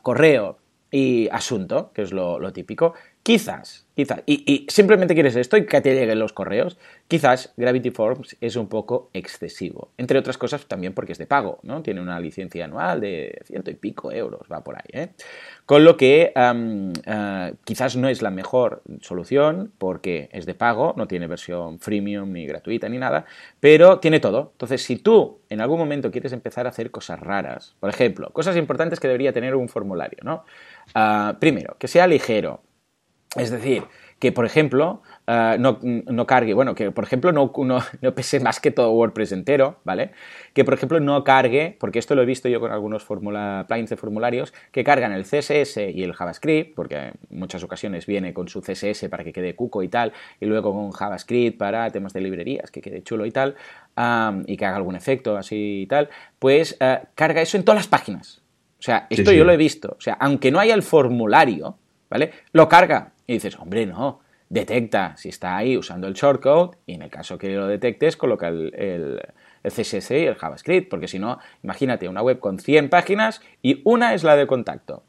correo 0.02 0.58
y 0.90 1.28
asunto, 1.30 1.92
que 1.92 2.02
es 2.02 2.12
lo 2.12 2.52
típico, 2.52 2.94
quizás 3.24 3.84
Quizás, 3.94 4.22
y, 4.26 4.66
simplemente 4.68 5.14
quieres 5.14 5.36
esto 5.36 5.56
y 5.56 5.66
que 5.66 5.80
te 5.80 5.94
lleguen 5.94 6.18
los 6.18 6.32
correos, 6.32 6.78
quizás 7.06 7.54
Gravity 7.56 7.90
Forms 7.92 8.36
es 8.40 8.56
un 8.56 8.68
poco 8.68 9.08
excesivo. 9.12 9.92
Entre 9.98 10.18
otras 10.18 10.36
cosas 10.36 10.66
también 10.66 10.94
porque 10.94 11.12
es 11.12 11.18
de 11.18 11.26
pago, 11.26 11.60
¿no? 11.62 11.80
Tiene 11.80 12.00
una 12.00 12.18
licencia 12.18 12.64
anual 12.64 13.00
de 13.00 13.40
ciento 13.44 13.70
y 13.70 13.74
pico 13.74 14.10
euros, 14.10 14.48
va 14.52 14.64
por 14.64 14.74
ahí, 14.74 15.00
¿eh? 15.00 15.08
Con 15.64 15.84
lo 15.84 15.96
que 15.96 16.32
eh, 16.34 17.54
quizás 17.62 17.94
no 17.94 18.08
es 18.08 18.20
la 18.20 18.30
mejor 18.30 18.82
solución 19.00 19.70
porque 19.78 20.28
es 20.32 20.44
de 20.44 20.56
pago, 20.56 20.94
no 20.96 21.06
tiene 21.06 21.28
versión 21.28 21.78
freemium 21.78 22.32
ni 22.32 22.46
gratuita 22.46 22.88
ni 22.88 22.98
nada, 22.98 23.26
pero 23.60 24.00
tiene 24.00 24.18
todo. 24.18 24.50
Entonces, 24.54 24.82
si 24.82 24.96
tú 24.96 25.38
en 25.48 25.60
algún 25.60 25.78
momento 25.78 26.10
quieres 26.10 26.32
empezar 26.32 26.66
a 26.66 26.70
hacer 26.70 26.90
cosas 26.90 27.20
raras, 27.20 27.76
por 27.78 27.90
ejemplo, 27.90 28.30
cosas 28.30 28.56
importantes 28.56 28.98
que 28.98 29.06
debería 29.06 29.32
tener 29.32 29.54
un 29.54 29.68
formulario, 29.68 30.18
¿no? 30.24 30.44
Ah, 30.96 31.36
primero, 31.38 31.76
que 31.78 31.86
sea 31.86 32.08
ligero, 32.08 32.60
es 33.36 33.50
decir, 33.50 33.84
que 34.18 34.32
por 34.32 34.46
ejemplo 34.46 35.02
eh, 35.26 35.56
no, 35.58 36.26
cargue, 36.26 36.54
bueno, 36.54 36.74
que 36.74 36.90
por 36.90 37.04
ejemplo 37.04 37.32
no, 37.32 37.52
no, 38.00 38.14
pese 38.14 38.40
más 38.40 38.60
que 38.60 38.70
todo 38.70 38.90
WordPress 38.92 39.32
entero, 39.32 39.80
¿vale? 39.84 40.12
Que 40.52 40.64
por 40.64 40.74
ejemplo 40.74 41.00
no 41.00 41.24
cargue, 41.24 41.76
porque 41.78 41.98
esto 41.98 42.14
lo 42.14 42.22
he 42.22 42.24
visto 42.24 42.48
yo 42.48 42.60
con 42.60 42.72
algunos 42.72 43.02
formula, 43.04 43.64
plugins 43.68 43.90
de 43.90 43.96
formularios, 43.96 44.54
que 44.72 44.84
cargan 44.84 45.12
el 45.12 45.24
CSS 45.24 45.76
y 45.92 46.02
el 46.02 46.14
JavaScript, 46.14 46.74
porque 46.74 46.96
en 46.96 47.14
muchas 47.30 47.62
ocasiones 47.64 48.06
viene 48.06 48.32
con 48.32 48.48
su 48.48 48.62
CSS 48.62 49.08
para 49.10 49.24
que 49.24 49.32
quede 49.32 49.54
cuco 49.54 49.82
y 49.82 49.88
tal, 49.88 50.12
y 50.40 50.46
luego 50.46 50.72
con 50.72 50.90
JavaScript 50.92 51.58
para 51.58 51.90
temas 51.90 52.12
de 52.12 52.20
librerías, 52.20 52.70
que 52.70 52.80
quede 52.80 53.02
chulo 53.02 53.26
y 53.26 53.30
tal, 53.30 53.56
y 54.46 54.56
que 54.56 54.64
haga 54.64 54.76
algún 54.76 54.96
efecto 54.96 55.36
así 55.36 55.82
y 55.82 55.86
tal, 55.86 56.08
pues 56.38 56.76
eh, 56.80 57.00
carga 57.14 57.42
eso 57.42 57.56
en 57.56 57.64
todas 57.64 57.80
las 57.80 57.88
páginas. 57.88 58.42
O 58.78 58.82
sea, 58.84 59.06
esto 59.08 59.32
yo 59.32 59.44
lo 59.44 59.52
he 59.52 59.56
visto. 59.56 59.96
O 59.98 60.00
sea, 60.00 60.14
aunque 60.20 60.50
no 60.50 60.60
haya 60.60 60.74
el 60.74 60.82
formulario, 60.82 61.78
¿vale? 62.14 62.30
Lo 62.52 62.68
carga 62.68 63.12
y 63.26 63.34
dices, 63.34 63.58
hombre, 63.58 63.86
no, 63.86 64.20
detecta 64.48 65.16
si 65.16 65.30
está 65.30 65.56
ahí 65.56 65.76
usando 65.76 66.06
el 66.06 66.14
shortcode 66.14 66.76
y 66.86 66.94
en 66.94 67.02
el 67.02 67.10
caso 67.10 67.38
que 67.38 67.48
lo 67.56 67.66
detectes, 67.66 68.16
coloca 68.16 68.48
el, 68.48 69.20
CSS 69.64 70.12
y 70.12 70.26
el 70.26 70.36
JavaScript, 70.36 70.88
porque 70.88 71.08
si 71.08 71.18
no, 71.18 71.40
imagínate 71.64 72.08
una 72.08 72.22
web 72.22 72.38
con 72.38 72.60
100 72.60 72.88
páginas 72.88 73.40
y 73.62 73.80
una 73.84 74.14
es 74.14 74.22
la 74.22 74.36
de 74.36 74.46
contacto. 74.46 75.02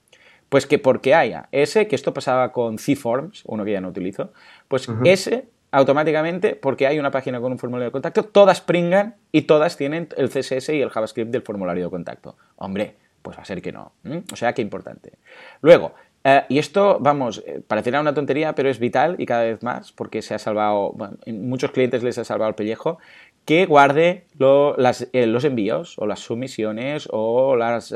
Pues 0.49 0.66
que 0.66 0.80
porque 0.80 1.14
haya 1.14 1.47
ese, 1.51 1.88
que 1.88 1.95
esto 1.95 2.14
pasaba 2.14 2.51
con 2.51 2.80
C-Forms, 2.80 3.43
uno 3.45 3.66
que 3.66 3.74
ya 3.74 3.82
no 3.82 3.89
utilizo, 3.89 4.32
pues 4.68 4.88
ese 5.03 5.49
automáticamente, 5.72 6.56
porque 6.56 6.88
hay 6.88 6.97
una 6.97 7.12
página 7.12 7.39
con 7.39 7.51
un 7.51 7.60
formulario 7.60 7.89
de 7.89 7.91
contacto, 7.91 8.24
todas 8.24 8.62
pringan 8.62 9.16
y 9.32 9.43
todas 9.43 9.78
tienen 9.78 10.08
el 10.18 10.30
CSS 10.30 10.70
y 10.70 10.82
el 10.82 10.89
JavaScript 10.89 11.30
del 11.30 11.43
formulario 11.43 11.84
de 11.84 11.89
contacto. 11.91 12.38
Hombre, 12.56 12.95
pues 13.26 13.38
va 13.38 13.41
a 13.41 13.45
ser 13.45 13.60
que 13.60 13.72
no. 13.72 13.91
O 14.32 14.36
sea, 14.36 14.53
que 14.53 14.62
importante. 14.62 15.14
Luego, 15.62 15.95
eh, 16.28 16.43
y 16.49 16.57
esto, 16.57 16.97
vamos, 16.99 17.43
eh, 17.45 17.61
parecerá 17.65 18.01
una 18.01 18.15
tontería, 18.15 18.55
pero 18.55 18.67
es 18.67 18.80
vital 18.80 19.15
y 19.19 19.28
cada 19.28 19.43
vez 19.43 19.61
más, 19.61 19.91
porque 19.91 20.23
se 20.23 20.34
ha 20.34 20.39
salvado, 20.39 20.91
bueno, 20.93 21.17
muchos 21.28 21.69
clientes 21.69 22.01
les 22.01 22.17
ha 22.17 22.23
salvado 22.23 22.49
el 22.49 22.55
pellejo, 22.55 22.97
que 23.45 23.67
guarde 23.67 24.26
eh, 24.39 25.28
los 25.28 25.43
envíos 25.43 25.99
o 25.99 26.07
las 26.07 26.21
sumisiones 26.21 27.07
o 27.11 27.55
las 27.55 27.91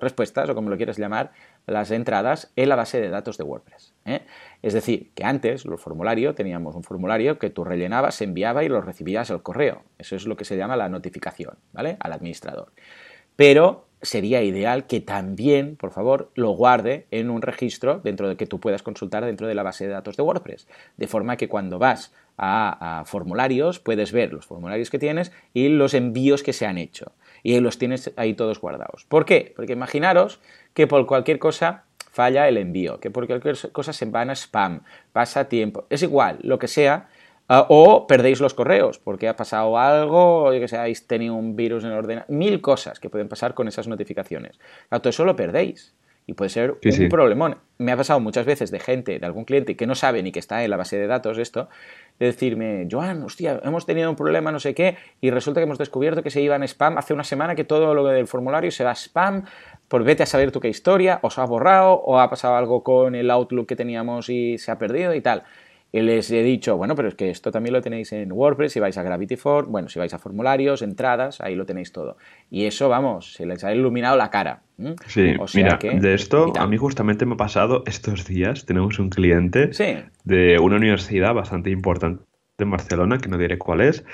respuestas, 0.00 0.48
o 0.48 0.54
como 0.54 0.70
lo 0.70 0.76
quieras 0.76 0.96
llamar, 0.96 1.32
las 1.66 1.90
entradas 1.90 2.52
en 2.54 2.68
la 2.68 2.76
base 2.76 3.00
de 3.00 3.08
datos 3.08 3.36
de 3.36 3.42
WordPress. 3.42 3.94
Es 4.62 4.74
decir, 4.74 5.10
que 5.16 5.24
antes, 5.24 5.64
los 5.64 5.80
formularios, 5.80 6.36
teníamos 6.36 6.76
un 6.76 6.84
formulario 6.84 7.40
que 7.40 7.50
tú 7.50 7.64
rellenabas, 7.64 8.14
se 8.14 8.24
enviaba 8.24 8.62
y 8.62 8.68
lo 8.68 8.80
recibías 8.80 9.32
al 9.32 9.42
correo. 9.42 9.82
Eso 9.98 10.14
es 10.14 10.24
lo 10.26 10.36
que 10.36 10.44
se 10.44 10.56
llama 10.56 10.76
la 10.76 10.88
notificación, 10.88 11.56
¿vale? 11.72 11.96
Al 11.98 12.12
administrador. 12.12 12.70
Pero 13.34 13.86
sería 14.02 14.42
ideal 14.42 14.86
que 14.86 15.00
también, 15.00 15.76
por 15.76 15.92
favor, 15.92 16.30
lo 16.34 16.50
guarde 16.50 17.06
en 17.10 17.30
un 17.30 17.40
registro 17.40 18.00
dentro 18.02 18.28
de 18.28 18.36
que 18.36 18.46
tú 18.46 18.60
puedas 18.60 18.82
consultar 18.82 19.24
dentro 19.24 19.46
de 19.46 19.54
la 19.54 19.62
base 19.62 19.86
de 19.86 19.92
datos 19.92 20.16
de 20.16 20.22
WordPress. 20.22 20.66
De 20.96 21.06
forma 21.06 21.36
que 21.36 21.48
cuando 21.48 21.78
vas 21.78 22.12
a, 22.36 23.04
formularios 23.06 23.78
puedes 23.78 24.10
ver 24.10 24.32
los 24.32 24.46
formularios 24.46 24.90
que 24.90 24.98
tienes 24.98 25.32
y 25.54 25.68
los 25.68 25.94
envíos 25.94 26.42
que 26.42 26.52
se 26.52 26.66
han 26.66 26.78
hecho. 26.78 27.12
y 27.44 27.58
los 27.58 27.78
tienes 27.78 28.12
ahí 28.16 28.34
todos 28.34 28.60
guardados. 28.60 29.04
¿Por 29.08 29.24
qué? 29.24 29.52
Porque 29.56 29.72
imaginaros 29.72 30.40
que 30.74 30.86
por 30.86 31.06
cualquier 31.06 31.38
cosa 31.38 31.84
falla 32.12 32.46
el 32.46 32.56
envío, 32.56 33.00
que 33.00 33.10
por 33.10 33.26
cualquier 33.26 33.56
cosa 33.72 33.92
se 33.92 34.04
van 34.04 34.30
a 34.30 34.34
spam, 34.34 34.82
pasa 35.12 35.48
tiempo, 35.48 35.86
es 35.90 36.02
igual, 36.02 36.38
lo 36.42 36.58
que 36.58 36.68
sea, 36.68 37.08
ah, 37.48 37.66
o 37.68 38.06
perdéis 38.06 38.40
los 38.40 38.54
correos 38.54 38.98
porque 38.98 39.28
ha 39.28 39.36
pasado 39.36 39.78
algo, 39.78 40.44
o 40.44 40.50
que 40.50 40.68
sea, 40.68 40.82
habéis 40.82 41.06
tenido 41.06 41.34
un 41.34 41.56
virus 41.56 41.84
en 41.84 41.90
el 41.90 41.98
ordenador, 41.98 42.30
mil 42.30 42.60
cosas 42.60 43.00
que 43.00 43.10
pueden 43.10 43.28
pasar 43.28 43.54
con 43.54 43.68
esas 43.68 43.88
notificaciones. 43.88 44.58
todo 44.90 45.08
eso 45.08 45.24
lo 45.24 45.36
perdéis. 45.36 45.94
Y 46.24 46.34
puede 46.34 46.50
ser 46.50 46.78
un 46.84 47.08
problemón. 47.08 47.56
Me 47.78 47.90
ha 47.90 47.96
pasado 47.96 48.20
muchas 48.20 48.46
veces 48.46 48.70
de 48.70 48.78
gente, 48.78 49.18
de 49.18 49.26
algún 49.26 49.44
cliente 49.44 49.76
que 49.76 49.88
no 49.88 49.96
sabe 49.96 50.22
ni 50.22 50.30
que 50.30 50.38
está 50.38 50.62
en 50.62 50.70
la 50.70 50.76
base 50.76 50.96
de 50.96 51.08
datos 51.08 51.36
esto, 51.36 51.68
de 52.20 52.26
decirme, 52.26 52.86
Joan, 52.88 53.24
hostia, 53.24 53.60
hemos 53.64 53.86
tenido 53.86 54.08
un 54.08 54.14
problema, 54.14 54.52
no 54.52 54.60
sé 54.60 54.72
qué, 54.72 54.96
y 55.20 55.30
resulta 55.30 55.58
que 55.58 55.64
hemos 55.64 55.78
descubierto 55.78 56.22
que 56.22 56.30
se 56.30 56.40
iba 56.40 56.54
en 56.54 56.62
spam 56.62 56.96
hace 56.96 57.12
una 57.12 57.24
semana 57.24 57.56
que 57.56 57.64
todo 57.64 57.92
lo 57.92 58.04
del 58.04 58.28
formulario 58.28 58.70
se 58.70 58.84
va 58.84 58.92
a 58.92 58.94
spam, 58.94 59.46
por 59.88 60.04
vete 60.04 60.22
a 60.22 60.26
saber 60.26 60.52
tú 60.52 60.60
qué 60.60 60.68
historia, 60.68 61.18
o 61.22 61.30
se 61.30 61.40
ha 61.40 61.44
borrado, 61.44 61.94
o 61.94 62.20
ha 62.20 62.30
pasado 62.30 62.54
algo 62.54 62.84
con 62.84 63.16
el 63.16 63.28
Outlook 63.28 63.66
que 63.66 63.76
teníamos 63.76 64.28
y 64.28 64.58
se 64.58 64.70
ha 64.70 64.78
perdido 64.78 65.14
y 65.14 65.20
tal. 65.20 65.42
Y 65.92 66.00
les 66.00 66.30
he 66.30 66.42
dicho, 66.42 66.76
bueno, 66.78 66.94
pero 66.94 67.08
es 67.08 67.14
que 67.14 67.28
esto 67.28 67.50
también 67.50 67.74
lo 67.74 67.82
tenéis 67.82 68.12
en 68.12 68.32
WordPress, 68.32 68.72
si 68.72 68.80
vais 68.80 68.96
a 68.96 69.02
Gravity 69.02 69.36
Form, 69.36 69.70
bueno, 69.70 69.88
si 69.88 69.98
vais 69.98 70.12
a 70.14 70.18
formularios, 70.18 70.80
entradas, 70.80 71.40
ahí 71.42 71.54
lo 71.54 71.66
tenéis 71.66 71.92
todo. 71.92 72.16
Y 72.50 72.64
eso, 72.64 72.88
vamos, 72.88 73.34
se 73.34 73.44
les 73.44 73.62
ha 73.62 73.74
iluminado 73.74 74.16
la 74.16 74.30
cara. 74.30 74.62
Sí, 75.06 75.34
mira, 75.54 75.78
de 75.78 76.14
esto 76.14 76.52
a 76.58 76.66
mí 76.66 76.78
justamente 76.78 77.26
me 77.26 77.34
ha 77.34 77.36
pasado 77.36 77.84
estos 77.86 78.26
días, 78.26 78.64
tenemos 78.64 78.98
un 78.98 79.10
cliente 79.10 79.70
de 80.24 80.58
una 80.58 80.76
universidad 80.76 81.34
bastante 81.34 81.70
importante 81.70 82.24
en 82.58 82.70
Barcelona, 82.70 83.18
que 83.18 83.28
no 83.28 83.38
diré 83.38 83.58
cuál 83.58 83.80
es, 83.80 84.04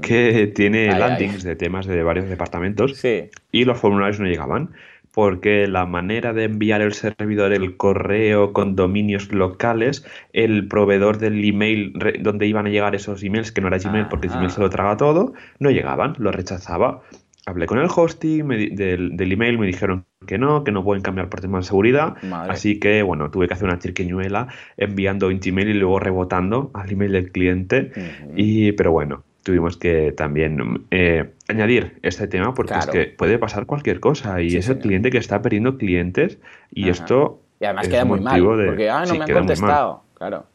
que 0.00 0.46
tiene 0.54 0.96
landings 0.98 1.42
de 1.42 1.56
temas 1.56 1.86
de 1.86 2.02
varios 2.02 2.28
departamentos 2.28 3.04
y 3.52 3.64
los 3.64 3.78
formularios 3.78 4.20
no 4.20 4.26
llegaban 4.26 4.70
porque 5.16 5.66
la 5.66 5.86
manera 5.86 6.34
de 6.34 6.44
enviar 6.44 6.82
el 6.82 6.92
servidor, 6.92 7.54
el 7.54 7.78
correo 7.78 8.52
con 8.52 8.76
dominios 8.76 9.32
locales, 9.32 10.04
el 10.34 10.68
proveedor 10.68 11.16
del 11.16 11.42
email 11.42 11.94
donde 12.20 12.46
iban 12.46 12.66
a 12.66 12.68
llegar 12.68 12.94
esos 12.94 13.22
emails, 13.22 13.50
que 13.50 13.62
no 13.62 13.68
era 13.68 13.78
Gmail 13.78 14.08
porque 14.08 14.28
Gmail 14.28 14.50
se 14.50 14.60
lo 14.60 14.68
traga 14.68 14.98
todo, 14.98 15.32
no 15.58 15.70
llegaban, 15.70 16.12
lo 16.18 16.32
rechazaba. 16.32 17.00
Hablé 17.46 17.64
con 17.64 17.78
el 17.78 17.88
hosting 17.88 18.46
del, 18.76 19.32
email, 19.32 19.58
me 19.58 19.66
dijeron 19.66 20.04
que 20.26 20.36
no, 20.36 20.64
que 20.64 20.72
no 20.72 20.84
pueden 20.84 21.02
cambiar 21.02 21.30
por 21.30 21.40
temas 21.40 21.64
de 21.64 21.68
seguridad. 21.68 22.16
Así 22.50 22.78
que, 22.78 23.02
bueno, 23.02 23.30
tuve 23.30 23.48
que 23.48 23.54
hacer 23.54 23.68
una 23.68 23.78
chirqueñuela 23.78 24.48
enviando 24.76 25.28
un 25.28 25.40
Gmail 25.40 25.70
y 25.70 25.74
luego 25.74 25.98
rebotando 25.98 26.70
al 26.74 26.92
email 26.92 27.12
del 27.12 27.32
cliente. 27.32 27.90
y, 28.36 28.72
pero 28.72 28.92
bueno, 28.92 29.24
tuvimos 29.46 29.76
que 29.76 30.10
también 30.10 30.86
eh, 30.90 31.30
añadir 31.46 32.00
este 32.02 32.26
tema 32.26 32.52
porque 32.52 32.74
es 32.74 32.86
que 32.88 33.06
puede 33.06 33.38
pasar 33.38 33.64
cualquier 33.64 34.00
cosa 34.00 34.42
y 34.42 34.56
es 34.56 34.68
el 34.68 34.78
cliente 34.80 35.10
que 35.10 35.18
está 35.18 35.40
perdiendo 35.40 35.78
clientes 35.78 36.40
y 36.72 36.88
esto 36.88 37.40
y 37.60 37.64
además 37.64 37.86
queda 37.86 38.04
muy 38.04 38.18
mal 38.18 38.42
porque 38.42 38.90
ah 38.90 39.04
no 39.06 39.14
me 39.14 39.24
han 39.24 39.32
contestado. 39.32 40.02
Claro 40.14 40.46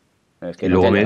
es 0.42 0.58
que 0.58 0.66
y 0.66 0.70
luego 0.70 0.92
me 0.92 1.06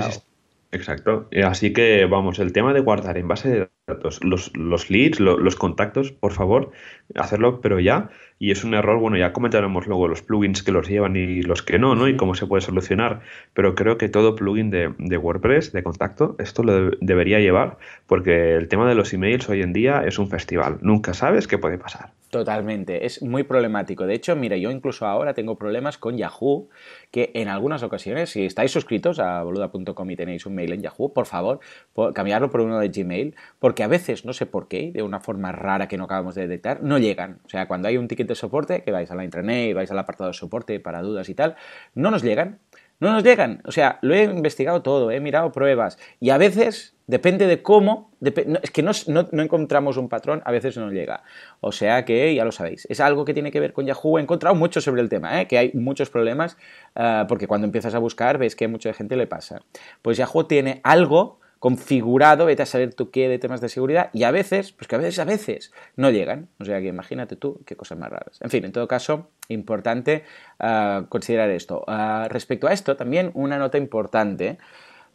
exacto 0.72 1.30
así 1.44 1.74
que 1.74 2.06
vamos 2.06 2.40
el 2.40 2.54
tema 2.54 2.74
de 2.74 2.80
guardar 2.82 3.18
en 3.18 3.28
base 3.28 3.50
de 3.50 3.70
datos 3.88 4.24
los, 4.24 4.56
los 4.56 4.90
leads 4.90 5.20
los 5.20 5.56
contactos 5.56 6.12
por 6.12 6.32
favor 6.32 6.72
hacerlo 7.16 7.62
pero 7.62 7.80
ya 7.80 8.10
y 8.38 8.52
es 8.52 8.64
un 8.64 8.74
error, 8.74 9.00
bueno, 9.00 9.18
ya 9.18 9.32
comentaremos 9.34 9.88
luego 9.88 10.08
los 10.08 10.22
plugins 10.22 10.62
que 10.62 10.72
los 10.72 10.88
llevan 10.88 11.16
y 11.16 11.42
los 11.42 11.62
que 11.64 11.80
no, 11.80 11.96
¿no? 11.96 12.08
Y 12.08 12.18
cómo 12.18 12.36
se 12.36 12.48
puede 12.48 12.62
solucionar, 12.62 13.22
pero 13.54 13.76
creo 13.76 13.98
que 13.98 14.10
todo 14.10 14.36
plugin 14.36 14.70
de, 14.72 15.18
WordPress, 15.18 15.72
de 15.72 15.84
contacto, 15.84 16.36
esto 16.40 16.64
lo 16.64 16.92
debería 17.00 17.40
llevar, 17.40 17.78
porque 18.08 18.56
el 18.56 18.68
tema 18.68 18.90
de 18.90 18.96
los 18.96 19.14
emails 19.14 19.48
hoy 19.50 19.62
en 19.62 19.74
día 19.74 20.04
es 20.06 20.20
un 20.20 20.30
festival, 20.30 20.80
nunca 20.82 21.14
sabes 21.14 21.48
qué 21.48 21.58
puede 21.58 21.78
pasar. 21.78 22.12
Totalmente, 22.32 23.06
es 23.06 23.22
muy 23.22 23.44
problemático. 23.44 24.06
De 24.06 24.14
hecho, 24.14 24.36
mira, 24.36 24.58
yo 24.58 24.70
incluso 24.70 25.06
ahora 25.06 25.34
tengo 25.34 25.58
problemas 25.58 25.98
con 25.98 26.18
Yahoo, 26.18 26.68
que 27.12 27.32
en 27.34 27.48
algunas 27.48 27.82
ocasiones, 27.84 28.32
si 28.32 28.46
estáis 28.46 28.72
suscritos 28.72 29.20
a 29.20 29.42
boluda.com 29.44 30.10
y 30.10 30.16
tenéis 30.18 30.46
un 30.46 30.56
mail 30.56 30.74
en 30.74 30.82
Yahoo, 30.82 31.14
por 31.14 31.28
favor, 31.28 31.60
cambiarlo 32.14 32.50
por 32.50 32.62
uno 32.62 32.80
de 32.80 32.90
Gmail, 32.90 33.36
porque 33.60 33.84
a 33.84 33.88
veces, 33.88 34.26
no 34.26 34.34
sé 34.34 34.48
por 34.48 34.68
qué, 34.68 34.92
de 34.92 35.04
una 35.04 35.22
forma 35.22 35.52
rara 35.54 35.88
que 35.88 35.98
no 35.98 36.06
acabamos 36.06 36.36
de 36.36 36.42
detectar, 36.42 36.84
no 36.84 36.98
llegan. 36.98 37.40
O 37.46 37.50
sea, 37.50 37.68
cuando 37.68 37.88
hay 37.88 37.98
un 37.98 38.08
ticket 38.08 38.28
de 38.28 38.36
soporte, 38.36 38.84
que 38.84 38.92
vais 38.92 39.10
a 39.10 39.16
la 39.16 39.24
intranet, 39.24 39.74
vais 39.74 39.90
al 39.92 40.00
apartado 40.00 40.30
de 40.30 40.34
soporte 40.34 40.80
para 40.82 41.02
dudas 41.02 41.30
y 41.30 41.36
tal, 41.36 41.56
no 41.94 42.12
nos 42.12 42.22
llegan. 42.22 42.60
No 43.00 43.12
nos 43.12 43.24
llegan. 43.24 43.62
O 43.66 43.72
sea, 43.72 44.00
lo 44.02 44.14
he 44.14 44.24
investigado 44.24 44.82
todo, 44.82 45.12
he 45.12 45.20
mirado 45.20 45.52
pruebas. 45.52 45.98
Y 46.20 46.30
a 46.30 46.38
veces, 46.38 46.96
depende 47.08 47.46
de 47.46 47.62
cómo, 47.62 48.12
es 48.22 48.72
que 48.72 48.84
no, 48.84 48.92
encontramos 49.34 49.98
un 49.98 50.08
patrón, 50.08 50.42
a 50.46 50.52
veces 50.52 50.78
no 50.78 50.90
llega. 50.90 51.24
O 51.60 51.72
sea 51.72 52.06
que 52.06 52.34
ya 52.34 52.46
lo 52.46 52.52
sabéis. 52.52 52.88
Es 52.90 53.00
algo 53.00 53.26
que 53.26 53.34
tiene 53.34 53.52
que 53.52 53.60
ver 53.60 53.74
con 53.74 53.86
Yahoo. 53.86 54.18
He 54.18 54.22
encontrado 54.22 54.56
mucho 54.56 54.80
sobre 54.80 55.02
el 55.02 55.10
tema, 55.10 55.42
¿eh? 55.42 55.48
que 55.48 55.58
hay 55.58 55.72
muchos 55.74 56.10
problemas, 56.10 56.58
ah, 56.96 57.26
porque 57.28 57.48
cuando 57.48 57.66
empiezas 57.66 57.96
a 57.96 58.00
buscar 58.00 58.38
ves 58.38 58.56
que 58.56 58.66
a 58.66 58.70
mucha 58.70 58.94
gente 58.94 59.16
le 59.18 59.28
pasa. 59.28 59.62
Pues 60.02 60.18
Yahoo 60.18 60.46
tiene 60.46 60.80
algo 60.84 61.40
configurado, 61.60 62.46
vete 62.46 62.64
a 62.64 62.66
saber 62.66 62.94
tú 62.94 63.12
qué 63.12 63.28
de 63.28 63.40
temas 63.40 63.62
de 63.62 63.70
seguridad, 63.70 64.10
y 64.14 64.24
a 64.24 64.32
veces, 64.32 64.72
pues 64.72 64.88
que 64.88 64.96
a 64.96 64.98
veces, 65.00 65.20
a 65.20 65.26
veces 65.26 65.72
no 65.96 66.10
llegan. 66.12 66.50
O 66.60 66.66
sea 66.66 66.80
que 66.80 66.88
imagínate 66.88 67.36
tú 67.36 67.62
qué 67.66 67.76
cosas 67.76 67.98
más 67.98 68.10
raras. 68.10 68.40
En 68.42 68.50
fin, 68.50 68.66
en 68.66 68.72
todo 68.72 68.88
caso, 68.88 69.30
importante 69.50 70.24
ah, 70.60 71.06
considerar 71.10 71.50
esto. 71.50 71.84
Ah, 71.88 72.28
respecto 72.30 72.68
a 72.68 72.74
esto, 72.74 72.96
también 72.96 73.32
una 73.34 73.58
nota 73.58 73.78
importante. 73.78 74.58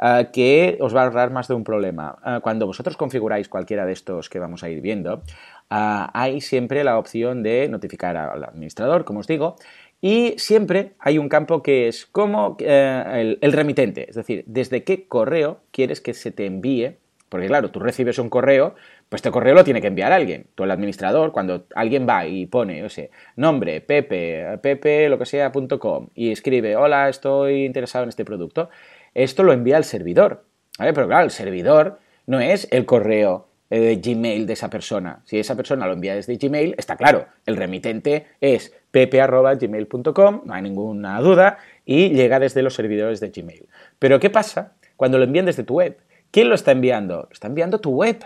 Ah, 0.02 0.28
que 0.32 0.78
os 0.80 0.96
va 0.96 1.02
a 1.02 1.04
ahorrar 1.04 1.30
más 1.30 1.46
de 1.46 1.52
un 1.52 1.62
problema. 1.62 2.16
cuando 2.42 2.66
vosotros 2.66 2.96
configuráis 2.96 3.50
cualquiera 3.50 3.84
de 3.84 3.92
estos 3.92 4.30
que 4.30 4.38
vamos 4.38 4.64
a 4.64 4.70
ir 4.70 4.80
viendo, 4.80 5.22
hay 5.68 6.40
siempre 6.40 6.84
la 6.84 6.98
opción 6.98 7.42
de 7.42 7.68
notificar 7.68 8.16
al 8.16 8.42
administrador, 8.44 9.04
como 9.04 9.20
os 9.20 9.26
digo, 9.26 9.56
y 10.00 10.34
siempre 10.38 10.92
hay 10.98 11.18
un 11.18 11.28
campo 11.28 11.62
que 11.62 11.88
es 11.88 12.06
como 12.06 12.56
eh, 12.60 13.36
el, 13.40 13.52
remitente, 13.52 14.08
es 14.08 14.16
decir, 14.16 14.44
desde 14.46 14.82
qué 14.82 15.06
correo 15.06 15.60
quieres 15.70 16.00
que 16.00 16.14
se 16.14 16.30
te 16.30 16.46
envíe, 16.46 16.96
porque 17.28 17.46
claro, 17.46 17.70
tú 17.70 17.80
recibes 17.80 18.18
un 18.18 18.30
correo, 18.30 18.74
pues 19.08 19.20
este 19.20 19.30
correo 19.30 19.54
lo 19.54 19.62
tiene 19.62 19.80
que 19.80 19.86
enviar 19.86 20.10
alguien. 20.10 20.46
Tú 20.54 20.64
el 20.64 20.70
administrador, 20.70 21.30
cuando 21.30 21.66
alguien 21.76 22.06
va 22.08 22.26
y 22.26 22.46
pone, 22.46 22.80
no 22.80 22.88
sé, 22.88 23.10
nombre, 23.36 23.80
pepe, 23.80 24.58
pepe, 24.62 25.08
lo 25.08 25.18
que 25.18 25.26
sea, 25.26 25.52
punto 25.52 25.78
com, 25.78 26.08
y 26.14 26.32
escribe, 26.32 26.74
hola, 26.76 27.08
estoy 27.08 27.64
interesado 27.64 28.02
en 28.02 28.08
este 28.08 28.24
producto, 28.24 28.68
esto 29.14 29.44
lo 29.44 29.52
envía 29.52 29.76
al 29.76 29.84
servidor. 29.84 30.44
Pero 30.78 31.06
claro, 31.06 31.24
el 31.24 31.30
servidor 31.30 31.98
no 32.26 32.40
es 32.40 32.66
el 32.70 32.86
correo 32.86 33.48
eh, 33.70 34.00
Gmail 34.02 34.46
de 34.46 34.52
esa 34.54 34.70
persona. 34.70 35.20
Si 35.24 35.38
esa 35.38 35.54
persona 35.54 35.86
lo 35.86 35.92
envía 35.92 36.14
desde 36.14 36.36
Gmail, 36.36 36.74
está 36.78 36.96
claro, 36.96 37.26
el 37.46 37.56
remitente 37.56 38.26
es 38.40 38.74
pepe.gmail.com, 38.90 40.42
no 40.44 40.54
hay 40.54 40.62
ninguna 40.62 41.20
duda, 41.20 41.58
y 41.84 42.10
llega 42.10 42.38
desde 42.38 42.62
los 42.62 42.74
servidores 42.74 43.20
de 43.20 43.30
Gmail. 43.30 43.68
Pero 43.98 44.20
¿qué 44.20 44.30
pasa 44.30 44.72
cuando 44.96 45.18
lo 45.18 45.24
envían 45.24 45.46
desde 45.46 45.64
tu 45.64 45.74
web? 45.74 45.98
¿Quién 46.30 46.48
lo 46.48 46.54
está 46.54 46.72
enviando? 46.72 47.22
Lo 47.22 47.32
está 47.32 47.48
enviando 47.48 47.80
tu 47.80 47.90
web. 47.90 48.24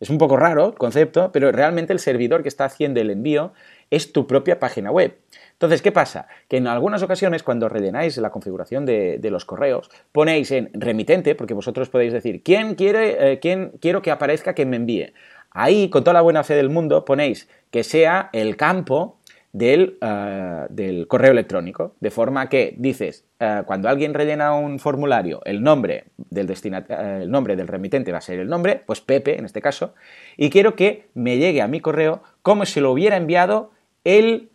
Es 0.00 0.10
un 0.10 0.18
poco 0.18 0.36
raro 0.36 0.66
el 0.68 0.74
concepto, 0.74 1.30
pero 1.32 1.52
realmente 1.52 1.92
el 1.92 1.98
servidor 1.98 2.42
que 2.42 2.48
está 2.48 2.64
haciendo 2.64 3.00
el 3.00 3.10
envío 3.10 3.52
es 3.90 4.12
tu 4.12 4.26
propia 4.26 4.58
página 4.58 4.90
web. 4.90 5.16
Entonces, 5.52 5.82
¿qué 5.82 5.92
pasa? 5.92 6.26
Que 6.48 6.56
en 6.56 6.66
algunas 6.66 7.02
ocasiones 7.02 7.42
cuando 7.42 7.68
rellenáis 7.68 8.16
la 8.18 8.30
configuración 8.30 8.84
de, 8.84 9.20
los 9.30 9.44
correos, 9.44 9.90
ponéis 10.10 10.50
en 10.50 10.70
remitente, 10.74 11.34
porque 11.34 11.54
vosotros 11.54 11.88
podéis 11.88 12.12
decir, 12.12 12.42
¿quién 12.42 12.74
quiere, 12.74 13.32
eh, 13.32 13.38
quién 13.38 13.72
quiero 13.80 14.02
que 14.02 14.10
aparezca 14.10 14.54
que 14.54 14.66
me 14.66 14.76
envíe? 14.76 15.12
Ahí, 15.50 15.88
con 15.88 16.02
toda 16.02 16.14
la 16.14 16.22
buena 16.22 16.42
fe 16.42 16.54
del 16.54 16.68
mundo, 16.68 17.04
ponéis 17.04 17.48
que 17.70 17.84
sea 17.84 18.30
el 18.32 18.56
campo 18.56 19.18
del, 19.54 19.98
eh, 20.02 21.04
correo 21.06 21.30
electrónico, 21.30 21.94
de 22.00 22.10
forma 22.10 22.48
que 22.48 22.74
dices, 22.76 23.24
eh, 23.38 23.62
cuando 23.64 23.88
alguien 23.88 24.12
rellena 24.12 24.52
un 24.52 24.80
formulario, 24.80 25.40
el 25.44 25.62
nombre 25.62 26.06
del 26.16 26.52
el 26.88 27.30
nombre 27.30 27.54
del 27.54 27.68
remitente 27.68 28.10
va 28.10 28.18
a 28.18 28.20
ser 28.20 28.40
el 28.40 28.48
nombre, 28.48 28.82
pues 28.84 29.00
Pepe 29.00 29.38
en 29.38 29.44
este 29.44 29.62
caso, 29.62 29.94
y 30.36 30.50
quiero 30.50 30.74
que 30.74 31.06
me 31.14 31.38
llegue 31.38 31.62
a 31.62 31.68
mi 31.68 31.80
correo 31.80 32.20
como 32.42 32.66
si 32.66 32.80
lo 32.80 32.90
hubiera 32.90 33.16
enviado 33.16 33.70
el 34.02 34.50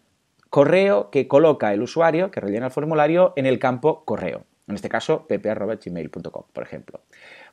correo 0.49 1.09
que 1.11 1.29
coloca 1.29 1.73
el 1.73 1.81
usuario 1.81 2.29
que 2.29 2.41
rellena 2.41 2.65
el 2.65 2.71
formulario 2.73 3.31
en 3.37 3.45
el 3.45 3.57
campo 3.57 4.03
correo. 4.03 4.43
En 4.67 4.75
este 4.75 4.89
caso, 4.89 5.25
pp.gmail.com, 5.27 6.43
por 6.51 6.63
ejemplo. 6.63 6.99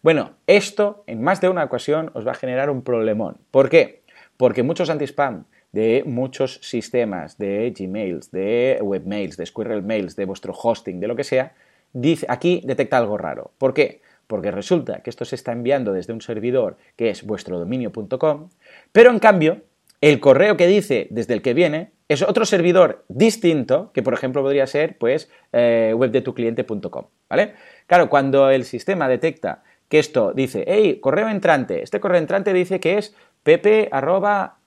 Bueno, 0.02 0.32
esto 0.48 1.04
en 1.06 1.22
más 1.22 1.40
de 1.40 1.48
una 1.48 1.62
ocasión 1.62 2.10
os 2.14 2.26
va 2.26 2.32
a 2.32 2.34
generar 2.34 2.70
un 2.70 2.82
problemón. 2.82 3.38
¿Por 3.52 3.70
qué? 3.70 4.02
Porque 4.36 4.64
muchos 4.64 4.90
anti-spam 4.90 5.44
de 5.76 6.04
muchos 6.06 6.58
sistemas, 6.62 7.36
de 7.36 7.70
Gmails, 7.78 8.30
de 8.30 8.78
webmails, 8.80 9.36
de 9.36 9.44
Squirrel 9.44 9.82
Mails, 9.82 10.16
de 10.16 10.24
vuestro 10.24 10.54
hosting, 10.54 11.00
de 11.00 11.06
lo 11.06 11.16
que 11.16 11.22
sea, 11.22 11.52
dice, 11.92 12.24
aquí 12.30 12.62
detecta 12.64 12.96
algo 12.96 13.18
raro. 13.18 13.50
¿Por 13.58 13.74
qué? 13.74 14.00
Porque 14.26 14.50
resulta 14.50 15.02
que 15.02 15.10
esto 15.10 15.26
se 15.26 15.34
está 15.34 15.52
enviando 15.52 15.92
desde 15.92 16.14
un 16.14 16.22
servidor 16.22 16.78
que 16.96 17.10
es 17.10 17.24
vuestro 17.24 17.58
dominio.com, 17.58 18.48
pero 18.90 19.10
en 19.10 19.18
cambio, 19.18 19.64
el 20.00 20.18
correo 20.18 20.56
que 20.56 20.66
dice 20.66 21.08
desde 21.10 21.34
el 21.34 21.42
que 21.42 21.52
viene 21.52 21.90
es 22.08 22.22
otro 22.22 22.46
servidor 22.46 23.04
distinto, 23.08 23.90
que 23.92 24.02
por 24.02 24.14
ejemplo 24.14 24.42
podría 24.42 24.66
ser 24.66 24.96
pues 24.96 25.28
eh, 25.52 25.92
webdetucliente.com, 25.94 27.04
¿vale? 27.28 27.52
Claro, 27.86 28.08
cuando 28.08 28.48
el 28.48 28.64
sistema 28.64 29.08
detecta 29.08 29.62
que 29.90 29.98
esto 29.98 30.32
dice, 30.32 30.64
hey, 30.66 31.00
correo 31.02 31.28
entrante, 31.28 31.82
este 31.82 32.00
correo 32.00 32.18
entrante 32.18 32.54
dice 32.54 32.80
que 32.80 32.96
es 32.96 33.14
pepe 33.42 33.90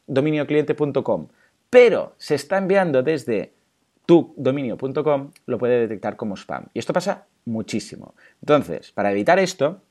dominiocliente.com, 0.10 1.28
pero 1.70 2.14
se 2.18 2.36
está 2.36 2.58
enviando 2.58 3.04
desde 3.04 3.54
tu 4.06 4.34
dominio.com, 4.38 5.32
lo 5.46 5.58
puede 5.58 5.80
detectar 5.82 6.16
como 6.16 6.36
spam. 6.36 6.66
Y 6.74 6.80
esto 6.80 6.94
pasa 6.94 7.28
muchísimo. 7.46 8.16
Entonces, 8.42 8.92
para 8.92 9.12
evitar 9.12 9.40
esto, 9.40 9.82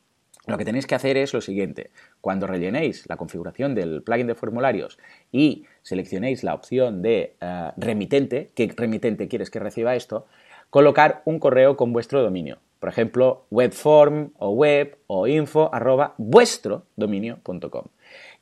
lo 0.48 0.56
que 0.58 0.64
tenéis 0.64 0.86
que 0.86 0.94
hacer 0.94 1.16
es 1.16 1.32
lo 1.34 1.40
siguiente. 1.40 1.90
Cuando 2.20 2.46
rellenéis 2.46 3.04
la 3.08 3.16
configuración 3.16 3.74
del 3.74 4.02
plugin 4.02 4.26
de 4.26 4.34
formularios 4.34 4.98
y 5.30 5.66
seleccionéis 5.82 6.42
la 6.42 6.54
opción 6.54 7.02
de 7.02 7.36
eh, 7.40 7.70
remitente, 7.76 8.50
qué 8.54 8.72
remitente 8.74 9.28
quieres 9.28 9.50
que 9.50 9.60
reciba 9.60 9.94
esto, 9.94 10.26
colocar 10.70 11.22
un 11.24 11.38
correo 11.38 11.76
con 11.76 11.92
vuestro 11.92 12.22
dominio. 12.22 12.58
Por 12.80 12.88
ejemplo, 12.88 13.44
webform 13.50 14.30
o 14.38 14.50
web 14.50 14.96
o 15.06 15.26
info 15.26 15.70
vuestro 16.16 16.84
dominio.com. 16.96 17.84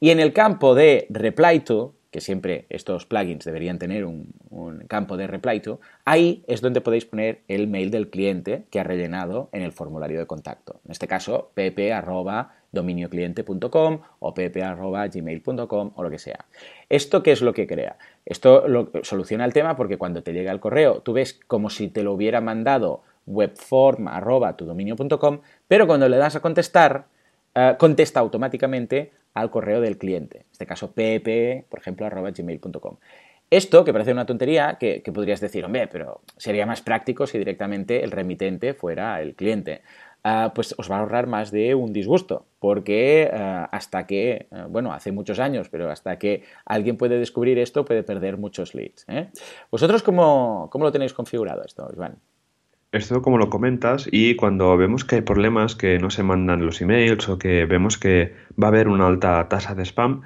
Y 0.01 0.11
en 0.11 0.21
el 0.21 0.33
campo 0.33 0.75
de 0.75 1.07
reply 1.11 1.61
to, 1.61 1.95
que 2.11 2.21
siempre 2.21 2.67
estos 2.71 3.07
plugins 3.07 3.45
deberían 3.45 3.79
tener 3.79 4.05
un, 4.05 4.35
campo 4.89 5.17
de 5.17 5.27
reply 5.27 5.61
to, 5.61 5.81
ahí 6.05 6.45
es 6.47 6.61
donde 6.61 6.81
podéis 6.81 7.05
poner 7.05 7.43
el 7.49 7.67
mail 7.69 7.91
del 7.91 8.09
cliente 8.09 8.65
que 8.71 8.79
ha 8.81 8.85
rellenado 8.85 9.49
en 9.53 9.63
el 9.63 9.73
formulario 9.73 10.19
de 10.19 10.27
contacto. 10.27 10.81
En 10.85 10.93
este 10.93 11.09
caso, 11.09 11.51
pp.dominiocliente.com 11.55 14.01
o 14.21 14.35
pp.gmail.com 14.35 15.91
o 15.95 16.03
lo 16.03 16.11
que 16.11 16.19
sea. 16.19 16.47
¿Esto 16.89 17.23
qué 17.23 17.33
es 17.33 17.43
lo 17.43 17.53
que 17.53 17.67
crea? 17.67 17.99
Esto 18.25 18.65
soluciona 19.03 19.45
el 19.45 19.53
tema 19.53 19.77
porque 19.77 19.99
cuando 19.99 20.23
te 20.23 20.33
llega 20.33 20.53
el 20.53 20.61
correo, 20.61 21.01
tú 21.01 21.13
ves 21.13 21.39
como 21.47 21.69
si 21.69 21.89
te 21.89 22.03
lo 22.03 22.13
hubiera 22.13 22.41
mandado 22.41 23.03
webform.tudominio.com, 23.27 25.41
pero 25.69 25.87
cuando 25.87 26.09
le 26.09 26.17
das 26.17 26.37
a 26.37 26.41
contestar, 26.41 27.09
eh, 27.55 27.75
contesta 27.79 28.21
automáticamente 28.21 29.13
al 29.37 29.51
correo 29.51 29.83
del 29.83 29.99
cliente, 29.99 30.39
en 30.39 30.47
este 30.51 30.67
caso 30.67 30.93
pp, 30.93 31.67
por 31.69 31.79
ejemplo, 31.79 32.07
arroba 32.07 32.31
gmail.com. 32.31 32.97
Esto, 33.51 33.85
que 33.85 33.93
parece 33.93 34.11
una 34.11 34.25
tontería, 34.25 34.79
que, 34.81 35.03
podrías 35.15 35.41
decir, 35.41 35.63
hombre, 35.65 35.87
pero 35.89 36.23
sería 36.39 36.65
más 36.65 36.81
práctico 36.81 37.27
si 37.27 37.39
directamente 37.39 38.03
el 38.03 38.11
remitente 38.11 38.73
fuera 38.73 39.21
el 39.21 39.35
cliente. 39.35 39.83
Ah, 40.25 40.53
pues 40.55 40.75
os 40.79 40.91
va 40.91 40.97
a 40.97 41.01
ahorrar 41.01 41.27
más 41.27 41.51
de 41.51 41.75
un 41.75 41.93
disgusto, 41.93 42.47
porque 42.59 43.31
ah, 43.33 43.69
hasta 43.71 44.07
que, 44.07 44.49
ah, 44.51 44.67
bueno, 44.71 44.93
hace 44.95 45.13
muchos 45.13 45.39
años, 45.39 45.69
pero 45.69 45.91
hasta 45.91 46.19
que 46.19 46.43
alguien 46.65 46.97
puede 46.97 47.19
descubrir 47.19 47.59
esto, 47.59 47.85
puede 47.85 48.03
perder 48.03 48.39
muchos 48.39 48.75
leads. 48.75 49.05
¿eh? 49.07 49.29
¿Vosotros 49.71 50.03
cómo, 50.03 50.69
cómo, 50.73 50.87
lo 50.87 50.93
tenéis 50.93 51.13
configurado 51.13 51.63
esto, 51.63 51.89
Iván? 51.95 52.17
Esto 52.97 53.21
como 53.21 53.37
lo 53.37 53.51
comentas 53.51 54.09
y 54.11 54.37
cuando 54.37 54.75
vemos 54.79 55.05
que 55.05 55.17
hay 55.17 55.21
problemas 55.21 55.77
que 55.77 55.99
no 55.99 56.09
se 56.09 56.23
mandan 56.23 56.65
los 56.65 56.81
emails 56.81 57.29
o 57.29 57.39
que 57.39 57.67
vemos 57.67 57.99
que 57.99 58.33
va 58.61 58.69
a 58.69 58.71
haber 58.71 58.89
una 58.89 59.07
alta 59.07 59.47
tasa 59.51 59.75
de 59.75 59.85
spam, 59.85 60.23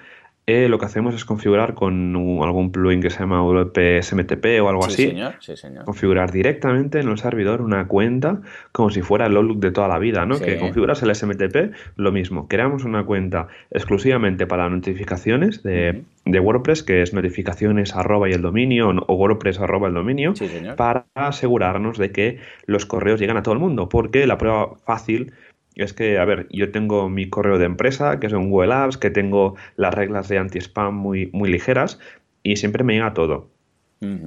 eh, 0.51 0.69
lo 0.69 0.79
que 0.79 0.87
hacemos 0.87 1.15
es 1.15 1.25
configurar 1.25 1.75
con 1.75 2.15
algún 2.43 2.73
plugin 2.73 3.01
que 3.01 3.11
se 3.11 3.21
llama 3.21 3.43
WP-SMTP 3.43 4.61
o 4.63 4.69
algo 4.69 4.83
sí, 4.83 4.93
así. 4.93 5.09
Señor, 5.09 5.35
sí, 5.41 5.57
señor. 5.57 5.85
Configurar 5.85 6.33
directamente 6.33 7.01
en 7.01 7.09
el 7.09 7.19
servidor 7.19 7.63
una 7.63 7.87
cuenta 7.87 8.41
como 8.73 8.91
si 8.91 9.03
fuera 9.03 9.27
el 9.27 9.37
Outlook 9.37 9.61
de 9.61 9.71
toda 9.71 9.89
la 9.89 9.99
vida, 9.99 10.27
¿no? 10.27 10.39
Que 10.39 10.59
configuras 10.59 11.03
el 11.03 11.15
SMTP, 11.15 11.73
lo 11.97 12.13
mismo. 12.13 12.49
Creamos 12.49 12.85
una 12.85 13.05
cuenta 13.05 13.49
exclusivamente 13.71 14.47
para 14.47 14.69
notificaciones 14.69 15.63
de, 15.63 16.05
WordPress, 16.27 16.83
que 16.83 17.03
es 17.03 17.13
notificaciones 17.15 17.95
arroba 17.95 18.29
y 18.29 18.33
el 18.33 18.43
dominio 18.43 18.89
o 18.89 19.15
WordPress 19.15 19.61
arroba 19.61 19.89
el 19.89 19.95
dominio, 19.95 20.35
para 20.77 21.07
asegurarnos 21.15 21.99
de 21.99 22.13
que 22.13 22.39
los 22.67 22.87
correos 22.87 23.21
llegan 23.21 23.37
a 23.37 23.43
todo 23.43 23.55
el 23.55 23.61
mundo, 23.61 23.89
porque 23.89 24.27
la 24.27 24.39
prueba 24.39 24.75
fácil 24.85 25.33
es 25.77 25.93
que, 25.93 26.19
a 26.19 26.25
ver, 26.25 26.47
yo 26.51 26.71
tengo 26.71 27.09
mi 27.09 27.29
correo 27.29 27.59
de 27.59 27.65
empresa, 27.67 28.21
que 28.21 28.27
es 28.27 28.33
un 28.33 28.51
Google 28.51 28.75
Apps, 28.75 28.99
que 28.99 29.11
tengo 29.11 29.57
las 29.77 29.95
reglas 29.95 30.29
de 30.29 30.39
anti-spam 30.39 30.95
muy, 30.95 31.31
muy 31.33 31.51
ligeras 31.51 31.99
y 32.43 32.57
siempre 32.57 32.85
me 32.85 32.95
llega 32.95 33.15
todo. 33.15 33.51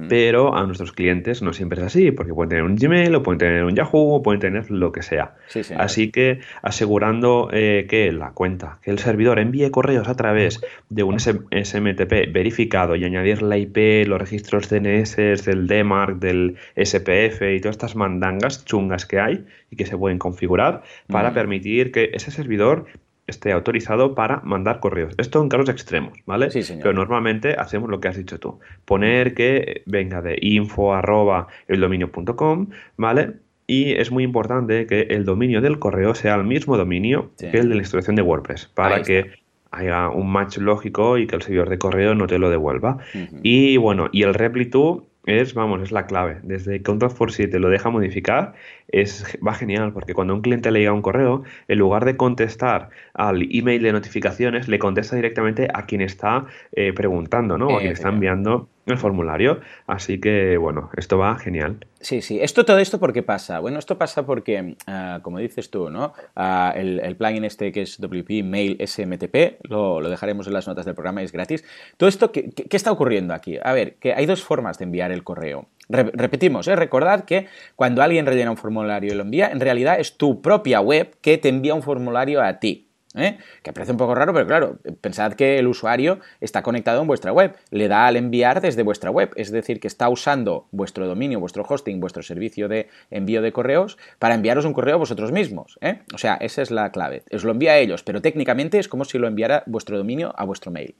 Pero 0.08 0.56
a 0.56 0.64
nuestros 0.66 0.92
clientes 0.92 1.42
no 1.42 1.52
siempre 1.52 1.80
es 1.80 1.86
así, 1.86 2.12
porque 2.12 2.32
pueden 2.32 2.48
tener 2.48 2.64
un 2.64 2.76
Gmail 2.76 3.12
o 3.16 3.24
pueden 3.24 3.38
tener 3.38 3.64
un 3.64 3.74
Yahoo 3.74 4.14
o 4.14 4.22
pueden 4.22 4.40
tener 4.40 4.70
lo 4.70 4.92
que 4.92 5.02
sea. 5.02 5.34
así 5.76 6.12
que 6.12 6.38
asegurando 6.62 7.48
eh, 7.52 7.86
que 7.88 8.12
la 8.12 8.30
cuenta, 8.30 8.78
que 8.82 8.92
el 8.92 9.00
servidor 9.00 9.40
envíe 9.40 9.72
correos 9.72 10.06
a 10.06 10.14
través 10.14 10.60
de 10.90 11.02
un 11.02 11.18
SMTP 11.18 12.32
verificado 12.32 12.94
y 12.94 13.04
añadir 13.04 13.42
la 13.42 13.58
IP, 13.58 14.06
los 14.06 14.20
registros 14.20 14.68
DNS 14.68 15.16
del 15.44 15.66
DMARC, 15.66 16.20
del 16.20 16.56
SPF 16.76 17.42
y 17.42 17.60
todas 17.60 17.74
estas 17.74 17.96
mandangas 17.96 18.64
chungas 18.64 19.06
que 19.06 19.18
hay 19.18 19.44
y 19.72 19.76
que 19.76 19.86
se 19.86 19.98
pueden 19.98 20.18
configurar 20.18 20.82
para 21.08 21.34
permitir 21.34 21.90
que 21.90 22.10
ese 22.12 22.30
servidor 22.30 22.86
esté 23.26 23.52
autorizado 23.52 24.14
para 24.14 24.40
mandar 24.40 24.80
correos. 24.80 25.14
Esto 25.18 25.42
en 25.42 25.48
casos 25.48 25.68
extremos, 25.68 26.18
¿vale? 26.26 26.50
Sí, 26.50 26.62
señor. 26.62 26.82
Pero 26.82 26.94
normalmente 26.94 27.54
hacemos 27.58 27.88
lo 27.90 28.00
que 28.00 28.08
has 28.08 28.16
dicho 28.16 28.38
tú. 28.38 28.60
Poner 28.84 29.34
que 29.34 29.82
venga 29.86 30.20
de 30.20 30.36
info 30.40 30.94
arroba 30.94 31.48
el 31.68 31.80
dominio.com, 31.80 32.68
¿vale? 32.96 33.34
Y 33.66 33.92
es 33.92 34.10
muy 34.10 34.24
importante 34.24 34.86
que 34.86 35.02
el 35.02 35.24
dominio 35.24 35.62
del 35.62 35.78
correo 35.78 36.14
sea 36.14 36.34
el 36.34 36.44
mismo 36.44 36.76
dominio 36.76 37.30
que 37.38 37.56
el 37.56 37.68
de 37.70 37.76
la 37.76 37.80
instalación 37.80 38.16
de 38.16 38.22
WordPress, 38.22 38.66
para 38.74 39.02
que 39.02 39.30
haya 39.70 40.10
un 40.10 40.30
match 40.30 40.58
lógico 40.58 41.16
y 41.18 41.26
que 41.26 41.36
el 41.36 41.42
servidor 41.42 41.70
de 41.70 41.78
correo 41.78 42.14
no 42.14 42.26
te 42.26 42.38
lo 42.38 42.50
devuelva. 42.50 42.98
Y 43.42 43.78
bueno, 43.78 44.08
y 44.12 44.22
el 44.22 44.34
reply 44.34 44.66
to 44.66 45.06
es, 45.26 45.54
vamos, 45.54 45.82
es 45.82 45.92
la 45.92 46.06
clave. 46.06 46.38
Desde 46.42 46.82
Control 46.82 47.10
for 47.10 47.32
si 47.32 47.48
te 47.48 47.58
lo 47.58 47.68
deja 47.68 47.90
modificar, 47.90 48.54
es, 48.88 49.38
va 49.46 49.54
genial, 49.54 49.92
porque 49.92 50.14
cuando 50.14 50.34
un 50.34 50.42
cliente 50.42 50.70
le 50.70 50.80
llega 50.80 50.92
un 50.92 51.02
correo, 51.02 51.42
en 51.68 51.78
lugar 51.78 52.04
de 52.04 52.16
contestar 52.16 52.90
al 53.14 53.48
email 53.50 53.82
de 53.82 53.92
notificaciones, 53.92 54.68
le 54.68 54.78
contesta 54.78 55.16
directamente 55.16 55.68
a 55.72 55.86
quien 55.86 56.00
está 56.00 56.46
eh, 56.72 56.92
preguntando, 56.92 57.58
¿no? 57.58 57.68
O 57.68 57.76
a 57.76 57.80
quien 57.80 57.92
está 57.92 58.08
enviando 58.08 58.68
el 58.86 58.98
formulario. 58.98 59.60
Así 59.86 60.20
que, 60.20 60.56
bueno, 60.56 60.90
esto 60.96 61.18
va 61.18 61.38
genial. 61.38 61.78
Sí, 62.00 62.20
sí. 62.20 62.38
Esto, 62.40 62.64
todo 62.64 62.78
esto, 62.78 63.00
¿por 63.00 63.12
qué 63.12 63.22
pasa? 63.22 63.60
Bueno, 63.60 63.78
esto 63.78 63.96
pasa 63.96 64.26
porque, 64.26 64.76
ah, 64.86 65.20
como 65.22 65.38
dices 65.38 65.70
tú, 65.70 65.88
¿no? 65.88 66.12
Ah, 66.36 66.72
el, 66.76 67.16
plugin 67.16 67.44
este 67.44 67.72
que 67.72 67.82
es 67.82 67.98
WP 67.98 68.44
Mail 68.44 68.76
SMTP, 68.86 69.64
lo, 69.68 70.00
dejaremos 70.08 70.46
en 70.46 70.52
las 70.52 70.68
notas 70.68 70.84
del 70.84 70.94
programa, 70.94 71.22
es 71.22 71.32
gratis. 71.32 71.64
Todo 71.96 72.08
esto, 72.08 72.30
¿qué, 72.30 72.50
¿qué, 72.50 72.76
está 72.76 72.92
ocurriendo 72.92 73.32
aquí? 73.32 73.58
A 73.62 73.72
ver, 73.72 73.94
que 73.94 74.12
hay 74.12 74.26
dos 74.26 74.42
formas 74.42 74.78
de 74.78 74.84
enviar 74.84 75.12
el 75.12 75.24
correo. 75.24 75.66
repetimos, 75.88 76.68
¿eh? 76.68 76.76
recordad 76.76 77.24
que 77.24 77.46
cuando 77.76 78.02
alguien 78.02 78.26
rellena 78.26 78.50
un 78.50 78.56
formulario 78.56 79.12
y 79.12 79.16
lo 79.16 79.22
envía, 79.22 79.48
en 79.48 79.60
realidad 79.60 79.98
es 79.98 80.18
tu 80.18 80.42
propia 80.42 80.80
web 80.80 81.16
que 81.22 81.38
te 81.38 81.48
envía 81.48 81.74
un 81.74 81.82
formulario 81.82 82.42
a 82.42 82.58
ti. 82.58 82.83
¿Eh? 83.14 83.38
que 83.62 83.72
parece 83.72 83.92
un 83.92 83.98
poco 83.98 84.14
raro, 84.14 84.32
pero 84.32 84.46
claro, 84.46 84.78
pensad 85.00 85.34
que 85.34 85.58
el 85.58 85.66
usuario 85.66 86.20
está 86.40 86.62
conectado 86.62 87.00
en 87.00 87.06
vuestra 87.06 87.32
web, 87.32 87.56
le 87.70 87.88
da 87.88 88.06
al 88.06 88.16
enviar 88.16 88.60
desde 88.60 88.82
vuestra 88.82 89.10
web, 89.10 89.30
es 89.36 89.50
decir, 89.50 89.80
que 89.80 89.88
está 89.88 90.08
usando 90.08 90.66
vuestro 90.70 91.06
dominio, 91.06 91.40
vuestro 91.40 91.64
hosting, 91.68 92.00
vuestro 92.00 92.22
servicio 92.22 92.68
de 92.68 92.88
envío 93.10 93.42
de 93.42 93.52
correos 93.52 93.98
para 94.18 94.34
enviaros 94.34 94.64
un 94.64 94.72
correo 94.72 94.96
a 94.96 94.98
vosotros 94.98 95.32
mismos. 95.32 95.78
¿eh? 95.80 96.00
O 96.14 96.18
sea, 96.18 96.34
esa 96.34 96.62
es 96.62 96.70
la 96.70 96.90
clave. 96.90 97.22
Os 97.32 97.44
lo 97.44 97.52
envía 97.52 97.72
a 97.72 97.78
ellos, 97.78 98.02
pero 98.02 98.20
técnicamente 98.20 98.78
es 98.78 98.88
como 98.88 99.04
si 99.04 99.18
lo 99.18 99.26
enviara 99.26 99.62
vuestro 99.66 99.96
dominio 99.96 100.34
a 100.36 100.44
vuestro 100.44 100.70
mail. 100.70 100.94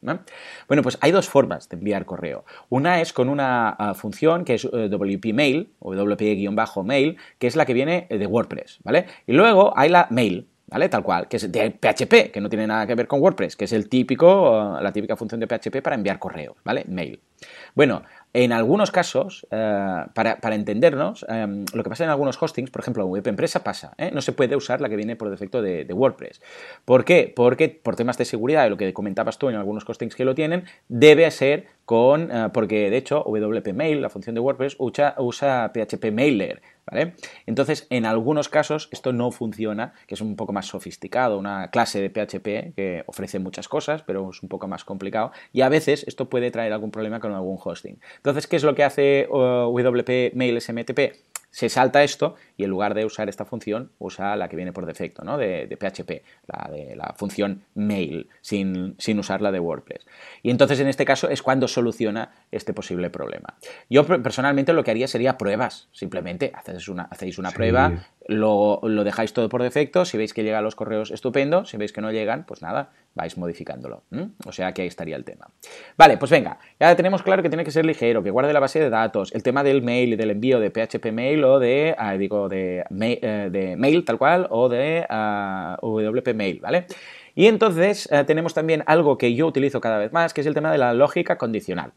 Bueno, 0.69 0.83
pues 0.83 0.99
hay 1.01 1.11
dos 1.11 1.29
formas 1.29 1.69
de 1.69 1.77
enviar 1.77 2.05
correo. 2.05 2.45
Una 2.69 3.01
es 3.01 3.13
con 3.13 3.29
una 3.29 3.71
ah, 3.71 3.95
función 3.95 4.45
que 4.45 4.55
es 4.55 4.65
WP 4.65 5.33
Mail 5.33 5.73
o 5.79 5.95
WP-mail, 5.95 7.17
que 7.39 7.47
es 7.47 7.57
la 7.57 7.67
que 7.67 7.75
viene 7.75 8.07
de 8.09 8.27
WordPress, 8.27 8.79
¿vale? 8.85 9.07
Y 9.27 9.33
luego 9.33 9.73
hay 9.77 9.89
la 9.89 10.07
mail, 10.11 10.49
¿vale? 10.67 10.89
Tal 10.89 11.03
cual, 11.03 11.29
que 11.29 11.37
es 11.37 11.51
de 11.51 11.71
PHP, 11.71 12.33
que 12.33 12.41
no 12.41 12.49
tiene 12.49 12.67
nada 12.67 12.87
que 12.87 12.95
ver 12.95 13.07
con 13.07 13.21
WordPress, 13.21 13.57
que 13.57 13.65
es 13.65 13.73
el 13.73 13.89
típico, 13.89 14.79
la 14.81 14.93
típica 14.93 15.17
función 15.17 15.41
de 15.41 15.47
PHP 15.47 15.83
para 15.83 15.97
enviar 15.97 16.19
correos, 16.19 16.57
¿vale? 16.65 16.85
Mail. 16.89 17.21
Bueno, 17.75 18.03
en 18.33 18.53
algunos 18.53 18.91
casos, 18.91 19.47
eh, 19.53 20.05
para, 20.13 20.55
entendernos, 20.55 21.25
eh, 21.29 21.65
lo 21.73 21.83
que 21.85 21.89
pasa 21.89 22.05
en 22.05 22.11
algunos 22.11 22.41
hostings, 22.43 22.71
por 22.71 22.83
ejemplo, 22.83 23.07
Web 23.07 23.29
Empresa 23.29 23.63
pasa, 23.63 23.95
¿eh? 23.97 24.11
no 24.13 24.23
se 24.23 24.33
puede 24.33 24.57
usar 24.57 24.81
la 24.81 24.89
que 24.89 24.97
viene 24.97 25.15
por 25.15 25.31
defecto 25.31 25.63
de, 25.63 25.87
WordPress. 25.95 26.41
¿Por 26.85 27.05
qué? 27.05 27.33
Porque 27.35 27.69
por 27.69 27.95
temas 27.95 28.19
de 28.19 28.25
seguridad, 28.25 28.69
lo 28.69 28.77
que 28.77 28.93
comentabas 28.93 29.39
tú 29.39 29.49
en 29.49 29.55
algunos 29.55 29.89
hostings 29.89 30.17
que 30.17 30.25
lo 30.25 30.35
tienen, 30.35 30.65
debe 30.89 31.31
ser 31.31 31.67
con, 31.85 32.31
porque 32.53 32.91
de 32.91 32.97
hecho 32.97 33.23
WP 33.23 33.73
Mail, 33.73 34.03
la 34.03 34.09
función 34.09 34.35
de 34.35 34.41
WordPress, 34.41 34.77
usa, 34.79 35.15
usa 35.19 35.71
PHP 35.73 36.11
Mailer, 36.11 36.61
¿vale? 36.91 37.15
Entonces, 37.47 37.87
en 37.91 38.07
algunos 38.07 38.49
casos 38.49 38.89
esto 38.93 39.13
no 39.13 39.31
funciona, 39.31 39.95
que 40.07 40.15
es 40.15 40.21
un 40.21 40.37
poco 40.37 40.53
más 40.53 40.67
sofisticado, 40.67 41.39
una 41.39 41.71
clase 41.71 42.01
de 42.01 42.11
PHP 42.11 42.75
que 42.75 43.05
ofrece 43.07 43.39
muchas 43.39 43.69
cosas, 43.69 44.03
pero 44.03 44.31
es 44.31 44.43
un 44.43 44.49
poco 44.49 44.69
más 44.69 44.85
complicado, 44.85 45.33
y 45.53 45.63
a 45.63 45.69
veces 45.69 46.05
esto 46.07 46.29
puede 46.29 46.51
traer 46.51 46.73
algún 46.73 46.91
problema 46.91 47.21
con 47.21 47.33
algún 47.33 47.59
hosting. 47.63 47.99
Entonces, 48.17 48.47
¿qué 48.47 48.57
es 48.57 48.65
lo 48.65 48.75
que 48.75 48.85
hace 48.85 49.29
uh, 49.31 49.71
WP 49.71 50.35
Mail 50.35 50.61
SMTP? 50.61 51.34
Se 51.55 51.69
salta 51.69 52.03
esto 52.03 52.35
y 52.57 52.65
en 52.65 52.71
lugar 52.71 52.95
de 52.95 53.05
usar 53.05 53.29
esta 53.29 53.45
función, 53.45 53.93
usa 54.01 54.35
la 54.35 54.49
que 54.49 54.57
viene 54.57 54.73
por 54.73 54.87
defecto, 54.87 55.23
¿no? 55.23 55.39
De, 55.39 55.69
PHP, 55.69 56.25
la 56.49 56.69
de 56.69 56.97
la 56.97 57.15
función 57.17 57.63
mail, 57.75 58.29
sin, 58.41 58.97
sin, 58.99 59.21
usar 59.21 59.41
la 59.41 59.53
de 59.53 59.61
WordPress. 59.61 60.05
Y 60.43 60.51
entonces 60.51 60.81
en 60.81 60.89
este 60.89 61.05
caso 61.05 61.29
es 61.29 61.43
cuando 61.43 61.69
soluciona 61.69 62.33
este 62.51 62.75
posible 62.75 63.09
problema. 63.09 63.55
Yo 63.89 64.05
personalmente 64.05 64.73
lo 64.73 64.83
que 64.83 64.91
haría 64.91 65.07
sería 65.07 65.39
pruebas, 65.39 65.87
simplemente 65.93 66.51
hacéis 66.57 66.89
una, 66.89 67.05
hacéis 67.05 67.39
una 67.39 67.53
prueba, 67.53 68.05
lo, 68.27 68.81
dejáis 69.05 69.33
todo 69.33 69.49
por 69.49 69.63
defecto, 69.63 70.05
si 70.05 70.17
veis 70.17 70.35
que 70.35 70.43
llegan 70.43 70.65
los 70.65 70.75
correos, 70.75 71.13
estupendo, 71.13 71.67
si 71.67 71.77
veis 71.77 71.93
que 71.93 72.01
no 72.01 72.11
llegan, 72.11 72.47
pues 72.47 72.63
nada, 72.63 72.91
vais 73.15 73.37
modificándolo. 73.39 74.03
O 74.47 74.53
sea 74.53 74.73
que 74.73 74.83
ahí 74.83 74.89
estaría 74.89 75.17
el 75.17 75.25
tema. 75.25 75.49
Vale, 75.97 76.17
pues 76.19 76.31
venga, 76.31 76.59
ya 76.81 76.95
tenemos 76.97 77.23
claro 77.23 77.43
que 77.43 77.49
tiene 77.49 77.65
que 77.65 77.71
ser 77.71 77.85
ligero, 77.85 78.23
que 78.23 78.31
guarde 78.31 78.53
la 78.53 78.61
base 78.61 78.81
de 78.81 78.91
datos, 78.91 79.33
el 79.35 79.43
tema 79.43 79.63
del 79.63 79.83
mail 79.83 80.15
y 80.15 80.17
del 80.17 80.31
envío 80.31 80.61
de 80.61 80.71
PHP 80.71 81.13
mail 81.13 81.45
o 81.45 81.59
de, 81.59 81.95
ah, 81.97 82.17
digo, 82.17 82.49
eh, 82.51 82.85
de 82.91 83.77
mail 83.77 84.05
tal 84.05 84.19
cual 84.19 84.47
o 84.51 84.69
de 84.69 85.07
ah, 85.09 85.79
WP 85.81 86.35
mail, 86.35 86.61
¿vale? 86.61 86.87
Y 87.35 87.47
entonces 87.47 88.09
eh, 88.13 88.25
tenemos 88.25 88.55
también 88.55 88.83
algo 88.87 89.19
que 89.19 89.35
yo 89.35 89.47
utilizo 89.47 89.81
cada 89.81 89.99
vez 89.99 90.13
más, 90.13 90.33
que 90.35 90.41
es 90.41 90.47
el 90.47 90.55
tema 90.55 90.71
de 90.71 90.79
la 90.79 90.95
lógica 90.95 91.37
condicional. 91.39 91.93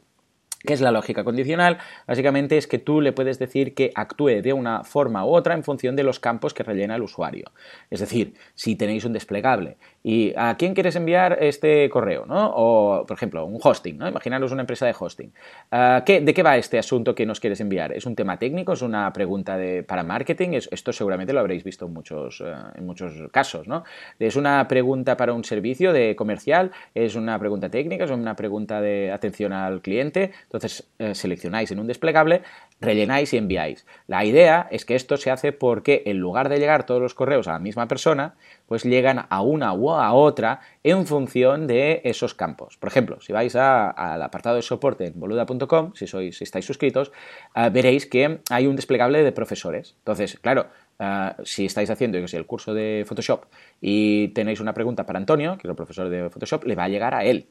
¿Qué 0.68 0.74
es 0.74 0.82
la 0.82 0.92
lógica 0.92 1.24
condicional? 1.24 1.78
Básicamente 2.08 2.58
es 2.58 2.68
que 2.68 2.78
tú 2.78 3.00
le 3.00 3.14
puedes 3.14 3.40
decir 3.40 3.74
que 3.74 3.94
actúe 3.96 4.42
de 4.42 4.52
una 4.52 4.84
forma 4.84 5.26
u 5.26 5.30
otra 5.30 5.54
en 5.54 5.64
función 5.64 5.96
de 5.96 6.04
los 6.04 6.20
campos 6.20 6.54
que 6.54 6.62
rellena 6.62 6.98
el 6.98 7.04
usuario. 7.04 7.54
Es 7.90 8.02
decir, 8.02 8.34
si 8.54 8.76
tenéis 8.76 9.06
un 9.06 9.14
desplegable 9.14 9.78
y 10.04 10.34
a 10.36 10.58
quién 10.58 10.74
quieres 10.74 10.98
enviar 10.98 11.38
este 11.40 11.90
correo, 11.90 12.26
¿no? 12.26 12.52
O, 12.54 13.06
por 13.06 13.16
ejemplo, 13.16 13.46
un 13.46 13.62
hosting, 13.64 13.98
¿no? 13.98 14.10
Imaginaros 14.10 14.52
una 14.52 14.64
empresa 14.64 14.86
de 14.86 14.94
hosting. 15.00 15.32
Ah, 15.72 16.04
¿De 16.06 16.34
qué 16.34 16.44
va 16.44 16.58
este 16.58 16.78
asunto 16.78 17.16
que 17.16 17.26
nos 17.26 17.40
quieres 17.40 17.62
enviar? 17.62 17.94
¿Es 17.94 18.06
un 18.06 18.18
tema 18.18 18.38
técnico? 18.38 18.74
¿Es 18.74 18.82
una 18.82 19.14
pregunta 19.14 19.58
de, 19.58 19.84
para 19.84 20.04
marketing? 20.04 20.60
esto 20.70 20.92
seguramente 20.92 21.32
lo 21.32 21.40
habréis 21.40 21.64
visto 21.64 21.86
en 21.86 21.94
muchos, 21.94 22.42
eh, 22.42 22.54
en 22.76 22.86
muchos 22.86 23.14
casos, 23.32 23.70
¿no? 23.70 23.86
¿Es 24.20 24.36
una 24.36 24.68
pregunta 24.68 25.16
para 25.16 25.32
un 25.32 25.46
servicio 25.46 25.94
de 25.94 26.14
comercial? 26.18 26.72
¿Es 26.94 27.16
una 27.16 27.40
pregunta 27.40 27.70
técnica? 27.70 28.04
¿Es 28.04 28.12
una 28.12 28.36
pregunta 28.36 28.82
de 28.82 29.14
atención 29.14 29.54
al 29.54 29.82
cliente? 29.82 30.32
Eh, 30.64 31.16
seleccionáis 31.16 31.72
en 31.72 31.80
un 31.80 31.88
desplegable, 31.88 32.42
rellenáis 32.80 33.34
y 33.34 33.38
enviáis. 33.38 33.86
La 34.08 34.26
idea 34.26 34.68
es 34.72 34.86
que 34.86 34.96
esto 34.96 35.18
se 35.18 35.32
hace 35.32 35.52
porque 35.52 36.04
en 36.06 36.18
lugar 36.18 36.50
de 36.50 36.60
llegar 36.60 36.86
todos 36.86 37.02
los 37.02 37.14
correos 37.14 37.48
a 37.48 37.54
la 37.54 37.60
misma 37.60 37.88
persona, 37.88 38.36
pues 38.68 38.84
llegan 38.84 39.26
a 39.30 39.42
una 39.42 39.74
u 39.74 39.92
a 39.92 40.14
otra 40.14 40.62
en 40.84 41.06
función 41.06 41.68
de 41.68 42.02
esos 42.04 42.34
campos. 42.34 42.78
Por 42.78 42.90
ejemplo, 42.90 43.20
si 43.22 43.34
vais 43.34 43.56
al 43.56 44.22
apartado 44.22 44.56
de 44.56 44.62
soporte 44.62 45.06
en 45.06 45.20
boluda.com, 45.20 45.94
si, 45.96 46.08
sois, 46.08 46.38
si 46.38 46.44
estáis 46.44 46.66
suscritos, 46.66 47.12
eh, 47.56 47.70
veréis 47.72 48.06
que 48.06 48.40
hay 48.50 48.68
un 48.68 48.76
desplegable 48.76 49.24
de 49.24 49.32
profesores. 49.32 49.96
Entonces, 50.00 50.38
claro, 50.40 50.68
eh, 51.00 51.32
si 51.44 51.66
estáis 51.66 51.90
haciendo 51.90 52.18
el 52.18 52.46
curso 52.46 52.74
de 52.74 53.06
Photoshop 53.08 53.46
y 53.82 54.30
tenéis 54.30 54.60
una 54.60 54.74
pregunta 54.74 55.06
para 55.06 55.20
Antonio, 55.20 55.58
que 55.58 55.68
es 55.68 55.70
el 55.70 55.76
profesor 55.76 56.10
de 56.10 56.30
Photoshop, 56.30 56.66
le 56.66 56.76
va 56.76 56.86
a 56.86 56.90
llegar 56.90 57.14
a 57.16 57.24
él 57.24 57.48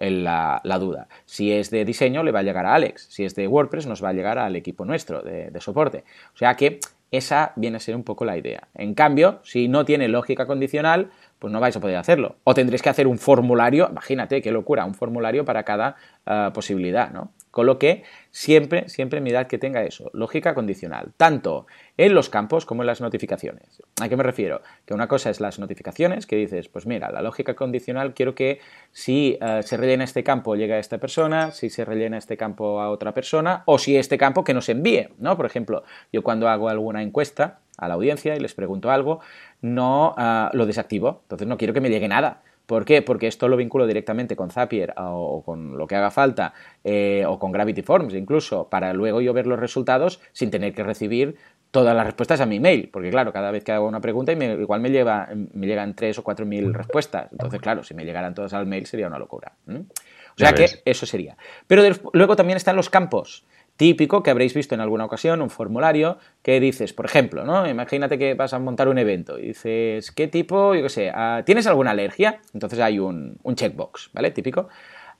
la, 0.00 0.60
la, 0.64 0.78
duda. 0.78 1.08
Si 1.24 1.52
es 1.52 1.70
de 1.70 1.84
diseño, 1.84 2.22
le 2.22 2.32
va 2.32 2.40
a 2.40 2.42
llegar 2.42 2.66
a 2.66 2.74
Alex. 2.74 3.06
Si 3.10 3.24
es 3.24 3.34
de 3.34 3.48
WordPress, 3.48 3.86
nos 3.86 4.02
va 4.02 4.10
a 4.10 4.12
llegar 4.12 4.38
al 4.38 4.56
equipo 4.56 4.84
nuestro 4.84 5.22
de, 5.22 5.52
soporte. 5.60 6.04
O 6.34 6.36
sea 6.36 6.54
que 6.54 6.80
esa 7.10 7.52
viene 7.56 7.78
a 7.78 7.80
ser 7.80 7.96
un 7.96 8.04
poco 8.04 8.24
la 8.24 8.36
idea. 8.36 8.68
En 8.74 8.94
cambio, 8.94 9.40
si 9.42 9.68
no 9.68 9.84
tiene 9.84 10.08
lógica 10.08 10.46
condicional, 10.46 11.10
pues 11.38 11.52
no 11.52 11.60
vais 11.60 11.76
a 11.76 11.80
poder 11.80 11.96
hacerlo. 11.96 12.36
O 12.44 12.54
tendréis 12.54 12.82
que 12.82 12.90
hacer 12.90 13.06
un 13.06 13.18
formulario, 13.18 13.88
imagínate 13.90 14.42
qué 14.42 14.52
locura, 14.52 14.84
un 14.84 14.94
formulario 14.94 15.44
para 15.44 15.62
cada 15.64 15.96
uh, 16.26 16.52
posibilidad, 16.52 17.10
¿no? 17.10 17.32
Con 17.50 17.66
lo 17.66 17.78
que 17.78 18.04
siempre, 18.30 18.88
siempre 18.88 19.20
mirad 19.20 19.46
que 19.46 19.58
tenga 19.58 19.82
eso, 19.82 20.10
lógica 20.12 20.54
condicional, 20.54 21.12
tanto 21.16 21.66
en 21.96 22.14
los 22.14 22.28
campos 22.28 22.66
como 22.66 22.82
en 22.82 22.86
las 22.86 23.00
notificaciones. 23.00 23.82
¿A 24.00 24.08
qué 24.08 24.16
me 24.16 24.22
refiero? 24.22 24.62
Que 24.86 24.94
una 24.94 25.08
cosa 25.08 25.30
es 25.30 25.40
las 25.40 25.58
notificaciones, 25.58 26.26
que 26.26 26.36
dices, 26.36 26.68
pues 26.68 26.86
mira, 26.86 27.10
la 27.10 27.22
lógica 27.22 27.54
condicional 27.54 28.14
quiero 28.14 28.34
que 28.34 28.60
si 28.92 29.38
uh, 29.40 29.62
se 29.62 29.76
rellena 29.76 30.04
este 30.04 30.22
campo 30.22 30.56
llegue 30.56 30.74
a 30.74 30.78
esta 30.78 30.98
persona, 30.98 31.50
si 31.50 31.70
se 31.70 31.84
rellena 31.84 32.18
este 32.18 32.36
campo 32.36 32.80
a 32.80 32.90
otra 32.90 33.14
persona, 33.14 33.62
o 33.66 33.78
si 33.78 33.96
este 33.96 34.18
campo 34.18 34.44
que 34.44 34.54
nos 34.54 34.68
envíe, 34.68 35.08
¿no? 35.18 35.36
Por 35.36 35.46
ejemplo, 35.46 35.84
yo 36.12 36.22
cuando 36.22 36.48
hago 36.48 36.68
alguna 36.68 37.02
encuesta, 37.02 37.60
a 37.78 37.88
la 37.88 37.94
audiencia 37.94 38.36
y 38.36 38.40
les 38.40 38.54
pregunto 38.54 38.90
algo, 38.90 39.20
no 39.62 40.14
uh, 40.18 40.54
lo 40.54 40.66
desactivo. 40.66 41.20
Entonces 41.22 41.46
no 41.48 41.56
quiero 41.56 41.72
que 41.72 41.80
me 41.80 41.88
llegue 41.88 42.08
nada. 42.08 42.42
¿Por 42.68 42.84
qué? 42.84 43.00
Porque 43.00 43.28
esto 43.28 43.48
lo 43.48 43.56
vinculo 43.56 43.86
directamente 43.86 44.36
con 44.36 44.50
Zapier 44.50 44.92
o 44.98 45.42
con 45.42 45.78
lo 45.78 45.86
que 45.86 45.96
haga 45.96 46.10
falta 46.10 46.52
eh, 46.84 47.24
o 47.26 47.38
con 47.38 47.50
Gravity 47.50 47.80
Forms 47.80 48.12
incluso 48.12 48.68
para 48.68 48.92
luego 48.92 49.22
yo 49.22 49.32
ver 49.32 49.46
los 49.46 49.58
resultados 49.58 50.20
sin 50.32 50.50
tener 50.50 50.74
que 50.74 50.82
recibir 50.82 51.36
todas 51.70 51.96
las 51.96 52.04
respuestas 52.04 52.42
a 52.42 52.46
mi 52.46 52.60
mail. 52.60 52.90
Porque 52.92 53.08
claro, 53.08 53.32
cada 53.32 53.50
vez 53.50 53.64
que 53.64 53.72
hago 53.72 53.88
una 53.88 54.02
pregunta 54.02 54.32
igual 54.32 54.82
me, 54.82 54.90
lleva, 54.90 55.30
me 55.54 55.66
llegan 55.66 55.94
tres 55.94 56.18
o 56.18 56.22
cuatro 56.22 56.44
mil 56.44 56.74
respuestas. 56.74 57.32
Entonces 57.32 57.58
claro, 57.58 57.82
si 57.84 57.94
me 57.94 58.04
llegaran 58.04 58.34
todas 58.34 58.52
al 58.52 58.66
mail 58.66 58.84
sería 58.84 59.06
una 59.06 59.18
locura. 59.18 59.52
O 59.66 60.36
sea 60.36 60.52
que 60.52 60.66
eso 60.84 61.06
sería. 61.06 61.38
Pero 61.66 61.82
luego 62.12 62.36
también 62.36 62.58
están 62.58 62.76
los 62.76 62.90
campos 62.90 63.46
típico 63.78 64.22
que 64.22 64.30
habréis 64.30 64.52
visto 64.52 64.74
en 64.74 64.82
alguna 64.82 65.06
ocasión, 65.06 65.40
un 65.40 65.50
formulario 65.50 66.18
que 66.42 66.58
dices, 66.60 66.92
por 66.92 67.06
ejemplo, 67.06 67.44
¿no? 67.44 67.66
Imagínate 67.66 68.18
que 68.18 68.34
vas 68.34 68.52
a 68.52 68.58
montar 68.58 68.88
un 68.88 68.98
evento 68.98 69.38
y 69.38 69.48
dices, 69.48 70.10
¿qué 70.10 70.26
tipo, 70.26 70.74
yo 70.74 70.82
qué 70.82 70.88
sé, 70.88 71.12
ah, 71.14 71.42
¿tienes 71.46 71.66
alguna 71.68 71.92
alergia? 71.92 72.40
Entonces 72.52 72.80
hay 72.80 72.98
un, 72.98 73.38
un 73.42 73.54
checkbox, 73.54 74.10
¿vale? 74.12 74.32
Típico. 74.32 74.68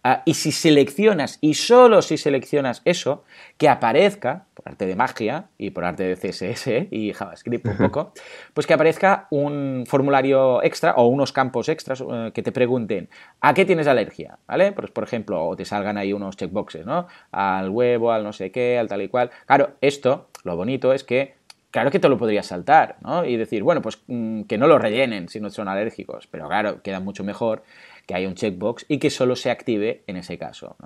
Ah, 0.04 0.22
y 0.24 0.34
si 0.34 0.52
seleccionas, 0.52 1.38
y 1.40 1.54
solo 1.54 2.02
si 2.02 2.18
seleccionas 2.18 2.82
eso, 2.84 3.24
que 3.56 3.68
aparezca, 3.68 4.46
por 4.54 4.68
arte 4.68 4.86
de 4.86 4.94
magia 4.94 5.46
y 5.58 5.70
por 5.70 5.84
arte 5.84 6.04
de 6.04 6.14
CSS 6.14 6.86
y 6.92 7.12
JavaScript 7.12 7.66
un 7.66 7.76
poco, 7.76 8.12
pues 8.54 8.66
que 8.66 8.74
aparezca 8.74 9.26
un 9.30 9.84
formulario 9.88 10.62
extra 10.62 10.94
o 10.94 11.08
unos 11.08 11.32
campos 11.32 11.68
extras 11.68 12.00
eh, 12.00 12.30
que 12.32 12.42
te 12.42 12.52
pregunten 12.52 13.08
¿a 13.40 13.54
qué 13.54 13.64
tienes 13.64 13.88
alergia? 13.88 14.38
¿Vale? 14.46 14.70
Pues, 14.72 14.90
por 14.92 15.02
ejemplo, 15.02 15.44
o 15.46 15.56
te 15.56 15.64
salgan 15.64 15.98
ahí 15.98 16.12
unos 16.12 16.36
checkboxes, 16.36 16.86
¿no? 16.86 17.08
Al 17.32 17.68
huevo, 17.70 18.12
al 18.12 18.22
no 18.22 18.32
sé 18.32 18.52
qué, 18.52 18.78
al 18.78 18.88
tal 18.88 19.02
y 19.02 19.08
cual. 19.08 19.30
Claro, 19.46 19.72
esto, 19.80 20.28
lo 20.44 20.56
bonito 20.56 20.92
es 20.92 21.02
que 21.02 21.37
claro 21.70 21.90
que 21.90 21.98
te 21.98 22.08
lo 22.08 22.18
podrías 22.18 22.46
saltar, 22.46 22.96
¿no? 23.00 23.24
Y 23.24 23.36
decir, 23.36 23.62
bueno, 23.62 23.82
pues 23.82 23.98
mm, 24.06 24.42
que 24.42 24.58
no 24.58 24.66
lo 24.66 24.78
rellenen 24.78 25.28
si 25.28 25.40
no 25.40 25.50
son 25.50 25.68
alérgicos, 25.68 26.26
pero 26.26 26.48
claro, 26.48 26.82
queda 26.82 27.00
mucho 27.00 27.24
mejor 27.24 27.62
que 28.06 28.14
haya 28.14 28.26
un 28.26 28.34
checkbox 28.34 28.86
y 28.88 28.98
que 28.98 29.10
solo 29.10 29.36
se 29.36 29.50
active 29.50 30.02
en 30.06 30.16
ese 30.16 30.38
caso. 30.38 30.76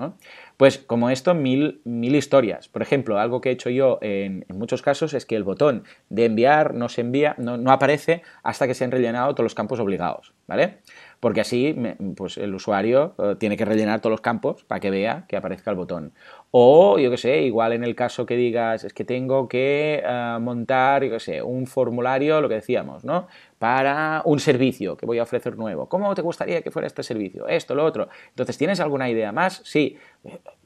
Pues 0.57 0.79
como 0.79 1.09
esto, 1.09 1.35
mil, 1.35 1.81
mil 1.85 2.17
historias. 2.17 2.67
Por 2.67 2.83
ejemplo, 2.83 3.21
algo 3.21 3.41
que 3.41 3.51
he 3.51 3.53
hecho 3.53 3.71
yo 3.71 4.01
en, 4.03 4.45
muchos 4.49 4.83
casos 4.83 5.15
es 5.15 5.25
que 5.25 5.37
el 5.37 5.45
botón 5.45 5.85
de 6.09 6.25
enviar 6.25 6.75
no 6.75 6.89
se 6.89 7.03
envía, 7.03 7.37
no, 7.39 7.57
no 7.57 7.71
aparece 7.71 8.23
hasta 8.43 8.67
que 8.67 8.75
se 8.75 8.85
han 8.85 8.91
rellenado 8.91 9.37
todos 9.37 9.45
los 9.45 9.55
campos 9.55 9.79
obligados. 9.79 10.33
¿Vale? 10.49 10.81
porque 11.23 11.41
así 11.41 11.77
pues 12.17 12.37
el 12.37 12.53
usuario 12.53 13.15
eh, 13.17 13.37
tiene 13.39 13.57
que 13.57 13.65
rellenar 13.65 14.01
todos 14.01 14.11
los 14.11 14.21
campos 14.21 14.65
para 14.65 14.81
que 14.81 14.91
vea 14.91 15.25
que 15.29 15.37
aparezca 15.37 15.71
el 15.71 15.77
botón. 15.77 16.13
O, 16.55 16.99
yo 16.99 17.11
qué 17.11 17.17
sé, 17.17 17.41
igual 17.45 17.73
en 17.73 17.83
el 17.83 17.95
caso 17.95 18.27
que 18.27 18.37
digas, 18.37 18.85
es 18.85 18.93
que 18.93 19.05
tengo 19.05 19.49
que 19.49 20.03
eh, 20.05 20.37
montar, 20.39 21.03
yo 21.03 21.13
qué 21.13 21.19
sé, 21.19 21.43
un 21.43 21.67
formulario, 21.67 22.43
lo 22.43 22.49
que 22.51 22.57
decíamos, 22.57 23.07
¿no? 23.07 23.27
Para 23.59 24.21
un 24.27 24.39
servicio 24.39 24.99
que 24.99 25.07
voy 25.07 25.19
a 25.19 25.23
ofrecer 25.23 25.57
nuevo. 25.57 25.89
¿Cómo 25.89 26.15
te 26.15 26.21
gustaría 26.21 26.61
que 26.61 26.71
fuera 26.71 26.87
este 26.87 27.03
servicio? 27.03 27.49
Esto, 27.49 27.75
lo 27.75 27.87
otro. 27.87 28.11
Entonces, 28.29 28.59
¿tienes 28.59 28.81
alguna 28.81 29.09
idea 29.09 29.33
más? 29.33 29.63
Sí. 29.65 29.97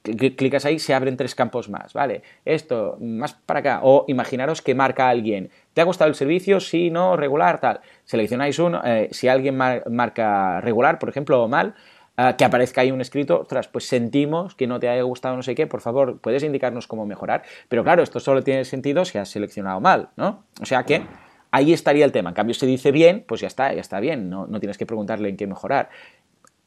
Clicas 0.03 0.64
ahí, 0.64 0.80
se 0.80 0.93
abren 0.93 1.16
tres 1.16 1.37
campos 1.37 1.68
más, 1.68 1.93
¿vale? 1.93 2.22
Esto, 2.45 2.97
más 3.01 3.34
para 3.34 3.61
acá. 3.61 3.80
O 3.84 4.07
imaginaros 4.09 4.62
que 4.62 4.74
marca 4.74 5.09
alguien, 5.09 5.51
¿te 5.72 5.82
ha 5.82 5.84
gustado 5.84 6.09
el 6.09 6.16
servicio? 6.16 6.59
Sí, 6.59 6.91
no, 6.91 7.16
regular, 7.16 7.61
tal. 7.61 7.80
Seleccionáis 8.05 8.59
uno, 8.59 8.80
eh, 8.84 9.09
si 9.12 9.28
alguien 9.28 9.57
marca 9.57 10.61
regular, 10.62 10.99
por 10.99 11.09
ejemplo, 11.11 11.45
o 11.45 11.49
mal, 11.49 11.68
eh, 11.68 11.95
que 12.36 12.44
aparezca 12.44 12.80
ahí 12.80 12.90
un 12.90 13.00
escrito, 13.00 13.40
ostras, 13.40 13.68
pues 13.68 13.86
sentimos 13.86 14.54
que 14.54 14.66
no 14.66 14.80
te 14.80 14.88
haya 14.88 15.02
gustado 15.02 15.36
no 15.36 15.42
sé 15.42 15.54
qué, 15.54 15.66
por 15.66 15.80
favor, 15.80 16.18
puedes 16.20 16.42
indicarnos 16.42 16.86
cómo 16.86 17.06
mejorar. 17.06 17.42
Pero 17.68 17.84
claro, 17.84 18.02
esto 18.02 18.20
solo 18.20 18.42
tiene 18.42 18.64
sentido 18.64 19.04
si 19.04 19.18
has 19.18 19.28
seleccionado 19.28 19.80
mal, 19.80 20.10
¿no? 20.16 20.44
O 20.60 20.66
sea 20.66 20.84
que 20.84 21.02
ahí 21.50 21.72
estaría 21.72 22.04
el 22.04 22.12
tema. 22.12 22.30
En 22.30 22.34
cambio, 22.34 22.54
si 22.54 22.66
dice 22.66 22.90
bien, 22.90 23.24
pues 23.26 23.40
ya 23.40 23.46
está, 23.46 23.72
ya 23.72 23.80
está 23.80 24.00
bien, 24.00 24.30
no, 24.30 24.46
no 24.46 24.60
tienes 24.60 24.78
que 24.78 24.86
preguntarle 24.86 25.28
en 25.28 25.36
qué 25.36 25.46
mejorar. 25.46 25.90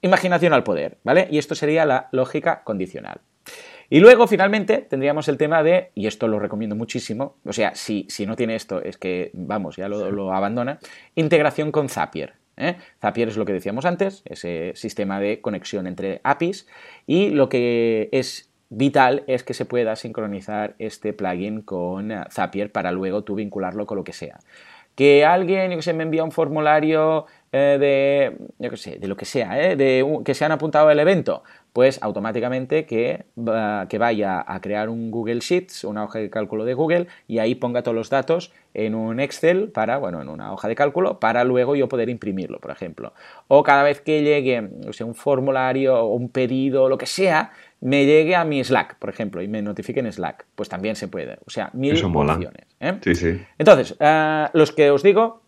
Imaginación 0.02 0.54
al 0.54 0.64
poder, 0.64 0.98
¿vale? 1.04 1.28
Y 1.32 1.40
esto 1.40 1.56
sería 1.56 1.86
la 1.86 2.10
lógica 2.12 2.64
condicional. 2.64 3.22
Y 3.90 4.00
luego, 4.00 4.28
finalmente, 4.28 4.78
tendríamos 4.78 5.28
el 5.30 5.38
tema 5.38 5.64
de, 5.64 5.92
y 5.96 6.06
esto 6.06 6.28
lo 6.28 6.38
recomiendo 6.38 6.76
muchísimo, 6.76 7.38
o 7.44 7.54
sea, 7.54 7.74
si, 7.74 8.06
si 8.08 8.28
no 8.28 8.36
tiene 8.36 8.56
esto, 8.56 8.82
es 8.84 8.98
que, 8.98 9.32
vamos, 9.34 9.78
ya 9.78 9.90
lo, 9.90 10.12
lo 10.12 10.32
abandona, 10.32 10.78
integración 11.16 11.72
con 11.72 11.90
Zapier. 11.90 12.39
¿Eh? 12.60 12.78
Zapier 13.02 13.30
es 13.30 13.38
lo 13.38 13.46
que 13.46 13.54
decíamos 13.54 13.86
antes, 13.86 14.22
ese 14.26 14.74
sistema 14.76 15.20
de 15.20 15.42
conexión 15.42 15.88
entre 15.88 16.22
APIs, 16.24 16.68
y 17.08 17.30
lo 17.30 17.50
que 17.50 18.10
es 18.12 18.50
vital 18.70 19.24
es 19.28 19.44
que 19.44 19.54
se 19.54 19.66
pueda 19.66 19.96
sincronizar 19.96 20.76
este 20.78 21.14
plugin 21.14 21.62
con 21.62 22.12
eh, 22.12 22.24
Zapier 22.32 22.72
para 22.72 22.92
luego 22.92 23.24
tú 23.24 23.36
vincularlo 23.36 23.86
con 23.86 23.98
lo 23.98 24.04
que 24.04 24.14
sea. 24.14 24.40
Que 24.96 25.26
alguien, 25.26 25.80
yo 25.80 25.94
me 25.94 26.04
envía 26.04 26.24
un 26.24 26.32
formulario 26.32 27.26
eh, 27.52 27.78
de, 27.80 28.38
yo 28.60 28.70
que 28.70 28.78
sé, 28.78 28.98
de 29.00 29.08
lo 29.08 29.16
que 29.16 29.26
sea, 29.26 29.54
de 29.54 30.06
que 30.26 30.34
se 30.34 30.46
han 30.46 30.52
apuntado 30.52 30.90
al 30.90 31.00
evento, 31.00 31.44
pues 31.74 32.02
automáticamente 32.02 32.86
que, 32.86 33.26
que 33.90 33.98
vaya 33.98 34.44
a 34.46 34.60
crear 34.62 34.90
un 34.90 35.12
Google 35.12 35.40
Sheets, 35.40 35.84
una 35.84 36.04
hoja 36.04 36.20
de 36.20 36.30
cálculo 36.30 36.66
de 36.66 36.74
Google, 36.74 37.08
y 37.28 37.40
ahí 37.40 37.56
ponga 37.56 37.84
todos 37.84 37.96
los 37.96 38.10
datos 38.10 38.52
en 38.74 38.96
un 38.96 39.20
Excel 39.20 39.70
para, 39.70 39.98
bueno, 39.98 40.22
en 40.22 40.30
una 40.30 40.52
hoja 40.54 40.68
de 40.68 40.76
cálculo, 40.76 41.20
para 41.20 41.44
luego 41.44 41.76
yo 41.76 41.90
poder 41.90 42.10
imprimirlo, 42.10 42.60
por 42.60 42.72
ejemplo. 42.72 43.14
O 43.48 43.64
cada 43.64 43.84
vez 43.84 44.02
que 44.02 44.24
llegue 44.24 44.70
o 44.88 44.94
sea, 44.94 45.06
un 45.06 45.16
formulario 45.16 46.00
o 46.00 46.14
un 46.14 46.30
pedido, 46.30 46.90
lo 46.90 46.98
que 46.98 47.06
sea, 47.06 47.52
me 47.82 48.06
llegue 48.06 48.36
a 48.36 48.44
mi 48.44 48.64
Slack, 48.64 48.96
por 48.98 49.10
ejemplo, 49.10 49.42
y 49.42 49.48
me 49.48 49.62
notifique 49.62 50.00
en 50.00 50.12
Slack, 50.12 50.46
pues 50.56 50.70
también 50.70 50.96
se 50.96 51.08
puede. 51.08 51.38
O 51.46 51.50
sea, 51.50 51.70
mil 51.74 51.94
opciones. 51.94 52.66
¿eh? 52.80 52.98
Sí, 53.02 53.16
sí. 53.16 53.42
Entonces, 53.58 53.96
eh, 54.00 54.48
los 54.54 54.72
que 54.72 54.92
os 54.92 55.04
digo, 55.04 55.42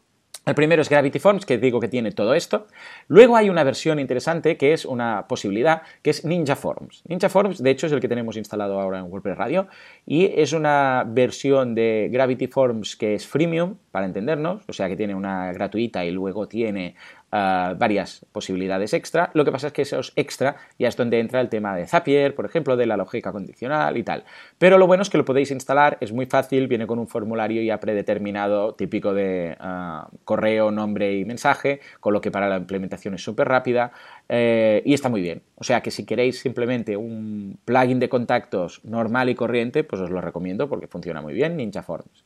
el 0.43 0.55
primero 0.55 0.81
es 0.81 0.89
Gravity 0.89 1.19
Forms, 1.19 1.45
que 1.45 1.59
digo 1.59 1.79
que 1.79 1.87
tiene 1.87 2.11
todo 2.11 2.33
esto. 2.33 2.65
Luego 3.07 3.35
hay 3.35 3.49
una 3.49 3.63
versión 3.63 3.99
interesante 3.99 4.57
que 4.57 4.73
es 4.73 4.85
una 4.85 5.27
posibilidad, 5.27 5.83
que 6.01 6.09
es 6.09 6.25
Ninja 6.25 6.55
Forms. 6.55 7.03
Ninja 7.07 7.29
Forms, 7.29 7.61
de 7.61 7.69
hecho, 7.69 7.85
es 7.85 7.93
el 7.93 7.99
que 7.99 8.07
tenemos 8.07 8.37
instalado 8.37 8.79
ahora 8.79 8.97
en 8.99 9.05
WordPress 9.05 9.37
Radio 9.37 9.67
y 10.05 10.25
es 10.35 10.53
una 10.53 11.05
versión 11.07 11.75
de 11.75 12.09
Gravity 12.11 12.47
Forms 12.47 12.95
que 12.95 13.13
es 13.13 13.27
freemium, 13.27 13.75
para 13.91 14.05
entendernos, 14.05 14.63
o 14.67 14.73
sea 14.73 14.87
que 14.87 14.95
tiene 14.95 15.13
una 15.13 15.51
gratuita 15.53 16.05
y 16.05 16.11
luego 16.11 16.47
tiene 16.47 16.95
uh, 17.31 17.75
varias 17.77 18.25
posibilidades 18.31 18.93
extra. 18.93 19.31
Lo 19.33 19.45
que 19.45 19.51
pasa 19.51 19.67
es 19.67 19.73
que 19.73 19.81
esos 19.83 20.13
extra 20.15 20.57
ya 20.77 20.87
es 20.87 20.95
donde 20.95 21.19
entra 21.19 21.41
el 21.41 21.49
tema 21.49 21.75
de 21.75 21.87
Zapier, 21.87 22.35
por 22.35 22.45
ejemplo, 22.45 22.75
de 22.75 22.85
la 22.85 22.97
lógica 22.97 23.31
condicional 23.31 23.97
y 23.97 24.03
tal. 24.03 24.23
Pero 24.57 24.77
lo 24.77 24.87
bueno 24.87 25.03
es 25.03 25.09
que 25.09 25.17
lo 25.17 25.25
podéis 25.25 25.51
instalar, 25.51 25.97
es 26.01 26.11
muy 26.11 26.25
fácil, 26.25 26.67
viene 26.67 26.87
con 26.87 26.99
un 26.99 27.07
formulario 27.07 27.61
ya 27.61 27.79
predeterminado, 27.79 28.73
típico 28.73 29.13
de 29.13 29.57
uh, 29.59 30.15
correo, 30.23 30.71
nombre 30.71 31.17
y 31.17 31.25
mensaje, 31.25 31.79
con 31.99 32.13
lo 32.13 32.21
que 32.21 32.31
para 32.31 32.49
la 32.49 32.57
implementación 32.57 33.15
es 33.15 33.23
súper 33.23 33.47
rápida 33.47 33.91
eh, 34.29 34.81
y 34.85 34.93
está 34.93 35.09
muy 35.09 35.21
bien. 35.21 35.41
O 35.55 35.63
sea 35.63 35.81
que 35.81 35.91
si 35.91 36.05
queréis 36.05 36.39
simplemente 36.39 36.97
un 36.97 37.57
plugin 37.65 37.99
de 37.99 38.09
contactos 38.09 38.81
normal 38.83 39.29
y 39.29 39.35
corriente, 39.35 39.83
pues 39.83 40.01
os 40.01 40.09
lo 40.09 40.21
recomiendo 40.21 40.69
porque 40.69 40.87
funciona 40.87 41.21
muy 41.21 41.33
bien, 41.33 41.57
Ninja 41.57 41.83
Forms. 41.83 42.23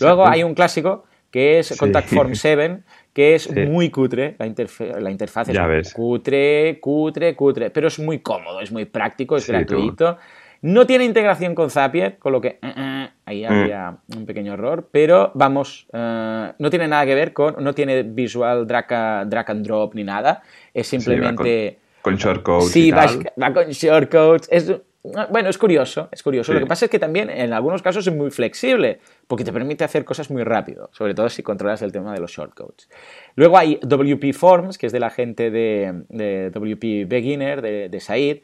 Luego 0.00 0.26
hay 0.26 0.42
un 0.42 0.54
clásico 0.54 1.04
que 1.30 1.58
es 1.58 1.76
Contact 1.76 2.08
Form 2.08 2.34
7, 2.34 2.82
que 3.16 3.34
es 3.34 3.50
muy 3.50 3.88
cutre, 3.88 4.36
la, 4.38 5.00
la 5.00 5.10
interfaz 5.10 5.48
es 5.48 5.94
cutre, 5.94 6.78
cutre, 6.78 7.34
cutre, 7.34 7.70
pero 7.70 7.88
es 7.88 7.98
muy 7.98 8.18
cómodo, 8.18 8.60
es 8.60 8.70
muy 8.70 8.84
práctico, 8.84 9.38
es 9.38 9.48
gratuito. 9.48 10.18
No 10.60 10.86
tiene 10.86 11.06
integración 11.06 11.54
con 11.54 11.70
Zapier, 11.70 12.18
con 12.18 12.32
lo 12.32 12.42
que 12.42 12.58
eh, 12.60 12.74
eh, 12.76 13.08
ahí 13.24 13.42
mm. 13.42 13.46
había 13.46 13.96
un 14.14 14.26
pequeño 14.26 14.52
error, 14.52 14.90
pero 14.92 15.30
vamos, 15.32 15.86
eh, 15.94 16.52
no 16.58 16.68
tiene 16.68 16.88
nada 16.88 17.06
que 17.06 17.14
ver 17.14 17.32
con, 17.32 17.56
no 17.64 17.72
tiene 17.72 18.02
visual 18.02 18.66
drag, 18.66 18.92
and 18.92 19.66
drop 19.66 19.94
ni 19.94 20.04
nada, 20.04 20.42
es 20.74 20.86
simplemente... 20.86 21.78
con, 22.02 22.16
shortcodes. 22.16 22.70
Sí, 22.70 22.90
va, 22.90 23.06
va, 23.42 23.54
con 23.54 23.70
shortcodes, 23.70 24.46
es 24.52 24.74
bueno, 25.30 25.48
es 25.48 25.58
curioso, 25.58 26.08
es 26.10 26.22
curioso. 26.22 26.52
Lo 26.52 26.60
que 26.60 26.66
pasa 26.66 26.86
es 26.86 26.90
que 26.90 26.98
también 26.98 27.30
en 27.30 27.52
algunos 27.52 27.82
casos 27.82 28.06
es 28.06 28.14
muy 28.14 28.30
flexible, 28.30 29.00
porque 29.26 29.44
te 29.44 29.52
permite 29.52 29.84
hacer 29.84 30.04
cosas 30.04 30.30
muy 30.30 30.42
rápido, 30.44 30.88
sobre 30.92 31.14
todo 31.14 31.28
si 31.28 31.42
controlas 31.42 31.82
el 31.82 31.92
tema 31.92 32.12
de 32.12 32.20
los 32.20 32.30
shortcodes. 32.30 32.88
Luego 33.34 33.58
hay 33.58 33.78
WP 33.82 34.32
Forms, 34.32 34.78
que 34.78 34.86
es 34.86 34.92
de 34.92 35.00
la 35.00 35.10
gente 35.10 35.50
de, 35.50 36.50
WP 36.52 37.08
Beginner, 37.08 37.62
de, 37.62 37.88
de 37.88 38.00
Said, 38.00 38.38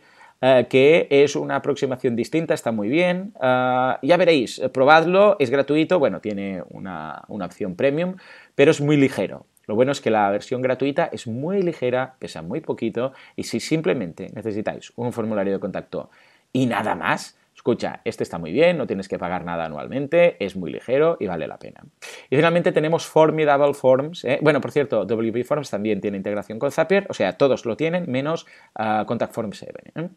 eh, 0.45 0.67
que 0.69 1.07
es 1.09 1.37
una 1.37 1.57
aproximación 1.57 2.17
distinta, 2.17 2.53
está 2.53 2.73
muy 2.73 2.89
bien. 2.89 3.33
Eh, 3.41 3.95
ya 4.03 4.17
veréis, 4.17 4.61
probadlo, 4.73 5.37
es 5.39 5.51
gratuito, 5.51 5.99
bueno, 5.99 6.21
tiene 6.21 6.63
una, 6.71 7.23
una 7.29 7.47
opción 7.47 7.77
premium, 7.77 8.17
pero 8.55 8.73
es 8.73 8.81
muy 8.81 8.97
ligero. 8.97 9.47
Lo 9.67 9.77
bueno 9.77 9.93
es 9.93 10.01
que 10.01 10.11
la 10.11 10.29
versión 10.31 10.61
gratuita 10.61 11.09
es 11.13 11.29
muy 11.29 11.63
ligera, 11.63 12.17
pesa 12.19 12.43
muy 12.43 12.61
poquito 12.61 13.13
y 13.37 13.45
si 13.45 13.61
simplemente 13.61 14.31
necesitáis 14.35 14.93
un 14.97 15.13
formulario 15.13 15.53
de 15.53 15.61
contacto 15.61 16.11
y 16.53 16.67
nada 16.67 16.95
más, 16.95 17.37
Escucha, 17.63 18.01
este 18.05 18.25
está 18.25 18.39
muy 18.39 18.51
bien, 18.51 18.77
no 18.77 18.89
tienes 18.89 19.07
que 19.07 19.21
pagar 19.21 19.45
nada 19.45 19.67
anualmente, 19.67 20.37
es 20.45 20.57
muy 20.57 20.73
ligero 20.73 21.17
y 21.21 21.29
vale 21.29 21.47
la 21.47 21.61
pena. 21.61 21.85
Y 22.29 22.35
finalmente 22.35 22.73
tenemos 22.73 23.07
Formidable 23.07 23.73
Forms. 23.73 24.25
¿eh? 24.25 24.41
Bueno, 24.43 24.61
por 24.61 24.73
cierto, 24.73 25.05
WP 25.05 25.45
Forms 25.45 25.71
también 25.71 26.01
tiene 26.01 26.17
integración 26.17 26.59
con 26.59 26.73
Zapier, 26.73 27.07
o 27.09 27.15
sea, 27.15 27.35
todos 27.35 27.65
lo 27.65 27.77
tienen, 27.77 28.11
menos 28.11 28.47
uh, 28.81 29.05
Contact 29.07 29.33
Forms 29.33 29.59
7. 29.59 29.93
¿eh? 29.95 30.09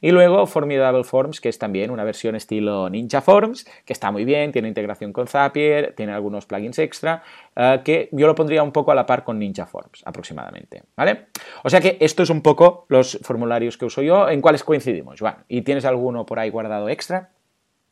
Y 0.00 0.12
luego 0.12 0.46
Formidable 0.46 1.04
Forms, 1.04 1.42
que 1.42 1.50
es 1.50 1.58
también 1.58 1.90
una 1.90 2.04
versión 2.04 2.36
estilo 2.36 2.88
Ninja 2.88 3.20
Forms, 3.20 3.66
que 3.84 3.92
está 3.92 4.10
muy 4.10 4.24
bien, 4.24 4.50
tiene 4.50 4.68
integración 4.68 5.12
con 5.12 5.26
Zapier, 5.26 5.92
tiene 5.94 6.14
algunos 6.14 6.46
plugins 6.46 6.78
extra, 6.78 7.22
uh, 7.56 7.82
que 7.82 8.08
yo 8.12 8.26
lo 8.26 8.34
pondría 8.34 8.62
un 8.62 8.72
poco 8.72 8.92
a 8.92 8.94
la 8.94 9.06
par 9.06 9.24
con 9.24 9.38
Ninja 9.38 9.66
Forms, 9.66 10.02
aproximadamente. 10.04 10.82
¿Vale? 10.96 11.26
O 11.62 11.70
sea 11.70 11.80
que 11.80 11.96
esto 12.00 12.22
es 12.22 12.30
un 12.30 12.42
poco 12.42 12.86
los 12.88 13.18
formularios 13.22 13.76
que 13.78 13.84
uso 13.84 14.02
yo. 14.02 14.28
¿En 14.28 14.40
cuáles 14.40 14.64
coincidimos, 14.64 15.20
Juan? 15.20 15.36
¿Y 15.48 15.62
tienes 15.62 15.84
alguno 15.84 16.26
por 16.26 16.38
ahí 16.38 16.50
guardado 16.50 16.88
extra? 16.88 17.30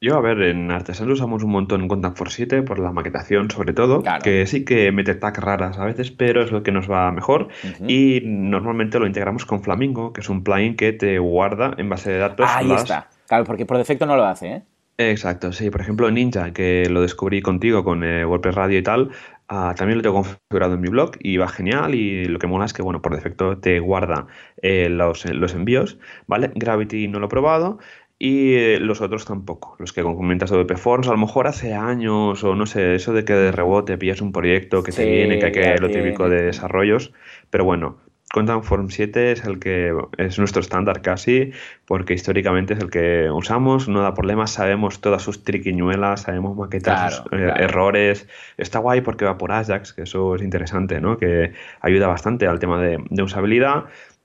Yo, 0.03 0.17
a 0.17 0.21
ver, 0.21 0.43
en 0.43 0.69
Artesan 0.73 1.09
usamos 1.13 1.45
un 1.45 1.51
montón 1.53 1.83
en 1.83 1.87
Contact 1.87 2.17
for 2.17 2.29
7 2.29 2.63
por 2.63 2.81
la 2.81 2.91
maquetación, 2.91 3.49
sobre 3.53 3.73
todo, 3.73 4.03
que 4.25 4.47
sí 4.47 4.65
que 4.65 4.91
mete 4.91 5.15
tags 5.15 5.39
raras 5.39 5.79
a 5.79 5.85
veces, 5.85 6.11
pero 6.11 6.43
es 6.43 6.51
lo 6.51 6.65
que 6.65 6.73
nos 6.73 6.91
va 6.91 7.13
mejor. 7.13 7.51
Y 7.87 8.21
normalmente 8.25 8.99
lo 8.99 9.07
integramos 9.07 9.47
con 9.47 9.63
Flamingo, 9.63 10.13
que 10.13 10.21
es 10.21 10.29
un 10.29 10.43
plugin 10.43 10.75
que 10.75 10.93
te 10.93 11.21
guarda 11.21 11.75
en 11.77 11.89
base 11.89 12.11
de 12.11 12.19
datos. 12.19 12.51
ahí 12.53 12.73
está. 12.73 13.11
Claro, 13.29 13.45
porque 13.45 13.65
por 13.65 13.79
defecto 13.79 14.05
no 14.05 14.17
lo 14.17 14.25
hace, 14.25 14.49
¿eh? 14.49 14.63
Exacto, 14.99 15.53
sí. 15.53 15.71
Por 15.71 15.81
ejemplo, 15.81 16.11
Ninja, 16.11 16.53
que 16.53 16.89
lo 16.91 17.01
descubrí 17.01 17.41
contigo 17.41 17.85
con 17.85 18.03
eh, 18.03 18.25
WordPress 18.25 18.55
Radio 18.57 18.79
y 18.79 18.83
tal, 18.83 19.11
ah, 19.53 19.75
también 19.77 19.99
lo 19.99 20.03
tengo 20.03 20.17
configurado 20.17 20.75
en 20.75 20.81
mi 20.81 20.89
blog 20.89 21.13
y 21.21 21.37
va 21.37 21.49
genial. 21.49 21.95
Y 21.95 22.25
lo 22.25 22.39
que 22.39 22.47
mola 22.47 22.65
es 22.65 22.73
que, 22.73 22.83
bueno, 22.83 23.03
por 23.03 23.15
defecto 23.15 23.59
te 23.59 23.81
guarda 23.81 24.27
eh, 24.63 24.89
los, 24.89 25.25
los, 25.27 25.55
envíos, 25.55 25.99
¿vale? 26.27 26.51
Gravity 26.55 27.09
no 27.09 27.21
lo 27.21 27.27
he 27.27 27.29
probado 27.29 27.79
y 28.19 28.55
eh, 28.55 28.79
los 28.81 29.01
otros 29.01 29.25
tampoco. 29.25 29.75
Los 29.79 29.93
que 29.93 30.03
comentas 30.03 30.51
de 30.51 30.77
Forms, 30.77 31.09
a 31.09 31.11
lo 31.11 31.19
mejor 31.19 31.49
hace 31.49 31.75
años 31.75 32.45
o 32.45 32.55
no 32.55 32.67
sé, 32.67 32.95
eso 32.95 33.13
de 33.13 33.25
que 33.25 33.33
de 33.33 33.51
rebote 33.51 33.99
pillas 33.99 34.21
un 34.21 34.31
proyecto 34.31 34.83
que 34.85 34.93
te 34.93 35.05
viene, 35.05 35.41
que 35.41 35.47
hay 35.47 35.53
que 35.53 35.77
lo 35.81 35.91
típico 35.91 36.29
de 36.29 36.43
desarrollos, 36.43 37.13
pero 37.51 37.65
bueno. 37.65 37.99
Content 38.33 38.65
Form 38.65 38.89
7 38.91 39.33
es 39.33 39.45
el 39.45 39.59
que 39.59 39.95
es 40.17 40.39
nuestro 40.39 40.61
estándar 40.61 41.03
casi, 41.03 41.53
porque 41.85 42.15
históricamente 42.15 42.73
es 42.73 42.81
el 42.81 42.91
que 42.91 43.31
usamos, 43.31 43.89
no 43.89 44.01
da 44.01 44.15
problemas, 44.15 44.51
sabemos 44.53 45.01
todas 45.03 45.23
sus 45.23 45.45
triquiñuelas, 45.45 46.23
sabemos 46.23 46.57
maquetar 46.57 47.13
sus 47.13 47.27
eh, 47.33 47.53
errores. 47.59 48.27
Está 48.57 48.79
guay 48.79 49.03
porque 49.03 49.27
va 49.27 49.37
por 49.37 49.53
Ajax, 49.53 49.93
que 49.93 50.03
eso 50.03 50.35
es 50.35 50.43
interesante, 50.43 51.01
¿no? 51.01 51.19
Que 51.19 51.53
ayuda 51.83 52.07
bastante 52.07 52.47
al 52.47 52.59
tema 52.59 52.81
de, 52.81 52.99
de 53.11 53.23
usabilidad. 53.23 53.85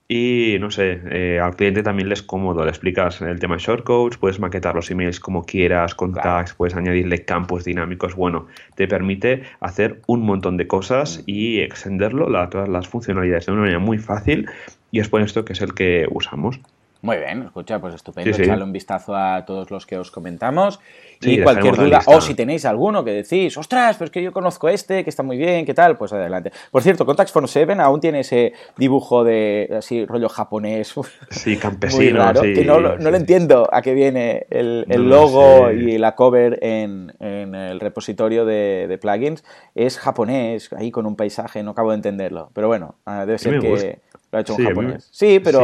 Y 0.09 0.55
no 0.61 0.71
sé, 0.71 1.01
eh, 1.11 1.39
al 1.41 1.57
cliente 1.57 1.83
también 1.83 2.07
le 2.07 2.13
es 2.13 2.23
cómodo, 2.23 2.63
le 2.63 2.69
explicas 2.69 3.21
el 3.21 3.39
tema 3.39 3.55
de 3.55 3.61
shortcodes, 3.61 4.17
puedes 4.17 4.39
maquetar 4.39 4.73
los 4.73 4.89
emails 4.89 5.19
como 5.19 5.43
quieras, 5.45 5.95
con 5.95 6.13
tags, 6.13 6.53
puedes 6.53 6.75
añadirle 6.75 7.25
campos 7.25 7.65
dinámicos. 7.65 8.15
Bueno, 8.15 8.47
te 8.75 8.87
permite 8.87 9.43
hacer 9.59 10.01
un 10.07 10.21
montón 10.21 10.55
de 10.55 10.65
cosas 10.65 11.23
y 11.25 11.59
extenderlo, 11.59 12.29
la, 12.29 12.49
todas 12.49 12.69
las 12.69 12.87
funcionalidades 12.87 13.47
de 13.47 13.51
una 13.51 13.61
manera 13.61 13.79
muy 13.79 13.97
fácil. 13.97 14.49
Y 14.91 15.01
es 15.01 15.09
por 15.09 15.21
esto 15.21 15.43
que 15.43 15.51
es 15.51 15.61
el 15.61 15.73
que 15.73 16.07
usamos. 16.09 16.61
Muy 17.01 17.17
bien, 17.17 17.43
escucha, 17.43 17.79
pues 17.79 17.95
estupendo. 17.95 18.35
Sí, 18.35 18.43
un 18.43 18.71
vistazo 18.71 19.15
a 19.15 19.45
todos 19.45 19.69
los 19.69 19.85
que 19.85 19.97
os 19.97 20.11
comentamos. 20.11 20.79
y 21.21 21.41
cualquier 21.41 21.75
duda, 21.75 22.01
o 22.05 22.21
si 22.21 22.33
tenéis 22.33 22.65
alguno 22.65 23.03
que 23.03 23.11
decís, 23.11 23.57
ostras, 23.57 23.97
pero 23.97 24.05
es 24.05 24.11
que 24.11 24.21
yo 24.21 24.31
conozco 24.31 24.69
este, 24.69 25.03
que 25.03 25.09
está 25.09 25.23
muy 25.23 25.37
bien, 25.37 25.65
¿qué 25.65 25.73
tal? 25.73 25.97
Pues 25.97 26.13
adelante. 26.13 26.51
Por 26.71 26.81
cierto, 26.81 27.05
Contacts 27.05 27.31
for 27.31 27.47
Seven 27.47 27.81
aún 27.81 27.99
tiene 28.01 28.21
ese 28.21 28.53
dibujo 28.77 29.23
de 29.23 29.73
así 29.77 30.05
rollo 30.05 30.29
japonés. 30.29 30.93
Sí, 31.29 31.57
campesino. 31.57 32.33
que 32.33 32.65
no, 32.65 32.79
lo 32.79 33.15
entiendo 33.15 33.69
a 33.71 33.81
qué 33.81 33.93
viene 33.93 34.47
el, 34.49 34.85
logo 35.09 35.71
y 35.71 35.97
la 35.97 36.15
cover 36.15 36.59
en, 36.61 37.13
el 37.19 37.79
repositorio 37.79 38.45
de, 38.45 38.97
plugins. 39.01 39.43
Es 39.75 39.97
japonés, 39.99 40.71
ahí 40.73 40.91
con 40.91 41.05
un 41.05 41.15
paisaje, 41.15 41.63
no 41.63 41.71
acabo 41.71 41.91
de 41.91 41.95
entenderlo. 41.95 42.49
Pero 42.53 42.67
bueno, 42.67 42.95
debe 43.05 43.37
ser 43.37 43.59
que 43.59 43.99
lo 44.31 44.37
ha 44.37 44.41
hecho 44.41 44.55
un 44.55 44.65
japonés. 44.65 45.07
Sí, 45.11 45.39
pero 45.39 45.61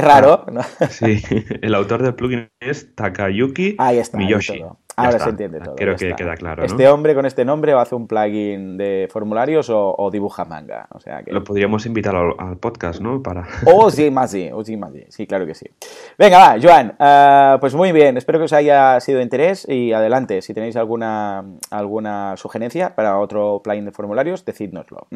raro. 0.00 0.46
¿no? 0.50 0.62
Sí, 0.90 1.22
el 1.62 1.74
autor 1.74 2.02
del 2.02 2.14
plugin 2.14 2.48
es 2.60 2.94
Takayuki 2.94 3.76
Miyoshi. 4.14 4.64
Ahora 4.96 5.18
se 5.18 5.30
entiende 5.30 5.60
todo. 5.60 5.76
Creo 5.76 5.96
que 5.96 6.14
queda 6.14 6.34
claro. 6.34 6.64
Este 6.64 6.88
hombre 6.88 7.14
con 7.14 7.26
este 7.26 7.44
nombre 7.44 7.72
hacer 7.72 7.94
un 7.94 8.06
plugin 8.06 8.76
de 8.76 9.08
formularios 9.10 9.68
o, 9.70 10.10
dibuja 10.12 10.44
manga. 10.44 10.86
O 10.90 11.00
sea 11.00 11.22
que... 11.22 11.32
Lo 11.32 11.44
podríamos 11.44 11.86
invitar 11.86 12.14
al, 12.16 12.56
podcast, 12.58 13.00
¿no? 13.00 13.22
Para... 13.22 13.46
Oh, 13.66 13.90
sí, 13.90 14.10
más 14.10 14.30
sí, 14.30 14.50
oh, 14.52 14.64
sí, 14.64 14.76
más 14.76 14.92
sí. 14.92 15.04
Sí, 15.08 15.26
claro 15.26 15.46
que 15.46 15.54
sí. 15.54 15.66
Venga, 16.18 16.38
va, 16.38 16.56
Joan. 16.60 16.94
Eh, 16.98 17.56
pues 17.60 17.74
muy 17.74 17.92
bien, 17.92 18.16
espero 18.16 18.38
que 18.38 18.44
os 18.44 18.52
haya 18.52 19.00
sido 19.00 19.18
de 19.18 19.24
interés 19.24 19.66
y 19.68 19.92
adelante, 19.92 20.42
si 20.42 20.54
tenéis 20.54 20.76
alguna, 20.76 21.44
alguna 21.70 22.36
sugerencia 22.36 22.94
para 22.94 23.18
otro 23.18 23.60
plugin 23.62 23.84
de 23.84 23.92
formularios, 23.92 24.44
decídnoslo. 24.44 25.06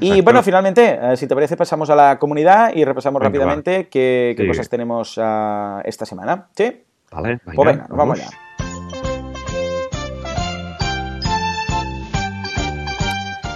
Y 0.00 0.20
bueno, 0.20 0.42
finalmente, 0.42 0.98
eh, 1.00 1.16
si 1.16 1.26
te 1.26 1.34
parece, 1.34 1.56
pasamos 1.56 1.90
a 1.90 1.96
la 1.96 2.18
comunidad 2.18 2.72
y 2.74 2.84
repasamos 2.84 3.22
rápidamente 3.22 3.88
qué, 3.88 4.34
cosas 4.46 4.68
tenemos 4.68 5.18
uh, 5.18 5.80
esta 5.84 6.06
semana. 6.06 6.48
¿Sí? 6.54 6.82
Vale, 7.10 7.38
pues 7.44 7.56
venga, 7.56 7.86
vamos 7.90 8.20
allá. 8.20 8.30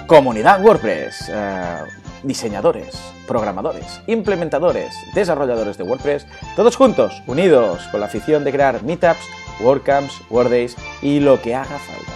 Comunidad 0.06 0.62
WordPress. 0.62 1.28
Eh, 1.28 1.78
diseñadores, 2.22 2.96
programadores, 3.26 4.00
implementadores, 4.06 4.94
desarrolladores 5.14 5.76
de 5.78 5.84
WordPress, 5.84 6.26
todos 6.54 6.76
juntos, 6.76 7.22
unidos 7.26 7.82
con 7.90 8.00
la 8.00 8.06
afición 8.06 8.44
de 8.44 8.52
crear 8.52 8.82
meetups, 8.82 9.26
WordCamps, 9.60 10.22
WordDays 10.30 10.76
y 11.02 11.20
lo 11.20 11.40
que 11.40 11.54
haga 11.54 11.78
falta. 11.78 12.12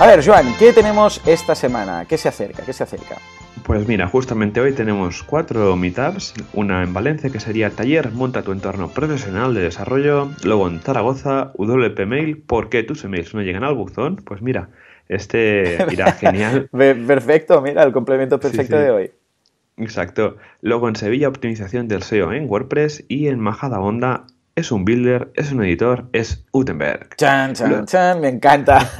A 0.00 0.06
ver, 0.06 0.24
Joan, 0.24 0.54
¿qué 0.58 0.72
tenemos 0.72 1.20
esta 1.26 1.54
semana? 1.54 2.04
¿Qué 2.06 2.16
se 2.16 2.28
acerca? 2.28 2.62
¿Qué 2.62 2.72
se 2.72 2.84
acerca? 2.84 3.16
Pues 3.64 3.86
mira, 3.86 4.08
justamente 4.08 4.60
hoy 4.60 4.72
tenemos 4.72 5.22
cuatro 5.22 5.76
meetups, 5.76 6.34
una 6.52 6.82
en 6.82 6.92
Valencia 6.92 7.30
que 7.30 7.40
sería 7.40 7.70
Taller 7.70 8.10
Monta 8.12 8.42
tu 8.42 8.52
entorno 8.52 8.88
profesional 8.88 9.54
de 9.54 9.62
desarrollo, 9.62 10.30
luego 10.44 10.68
en 10.68 10.80
Zaragoza, 10.80 11.52
WP 11.56 12.06
Mail, 12.06 12.38
¿por 12.38 12.68
qué 12.68 12.82
tus 12.82 13.04
emails 13.04 13.34
no 13.34 13.42
llegan 13.42 13.64
al 13.64 13.74
buzón? 13.74 14.16
Pues 14.16 14.42
mira, 14.42 14.70
este 15.08 15.78
irá 15.90 16.12
genial. 16.12 16.68
Perfecto, 16.70 17.60
mira, 17.62 17.82
el 17.82 17.92
complemento 17.92 18.38
perfecto 18.38 18.78
de 18.78 18.90
hoy. 18.90 19.10
Exacto. 19.76 20.36
Luego 20.60 20.88
en 20.88 20.96
Sevilla, 20.96 21.28
optimización 21.28 21.88
del 21.88 22.02
SEO 22.02 22.32
en 22.32 22.50
WordPress 22.50 23.04
y 23.08 23.28
en 23.28 23.38
Majada 23.38 23.80
Onda 23.80 24.26
es 24.56 24.72
un 24.72 24.84
builder, 24.84 25.30
es 25.34 25.52
un 25.52 25.62
editor, 25.62 26.08
es 26.12 26.44
Gutenberg. 26.52 27.14
Chan, 27.16 27.54
chan, 27.54 27.86
chan, 27.86 28.20
me 28.20 28.28
encanta. 28.28 28.90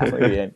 Muy 0.10 0.28
bien. 0.28 0.54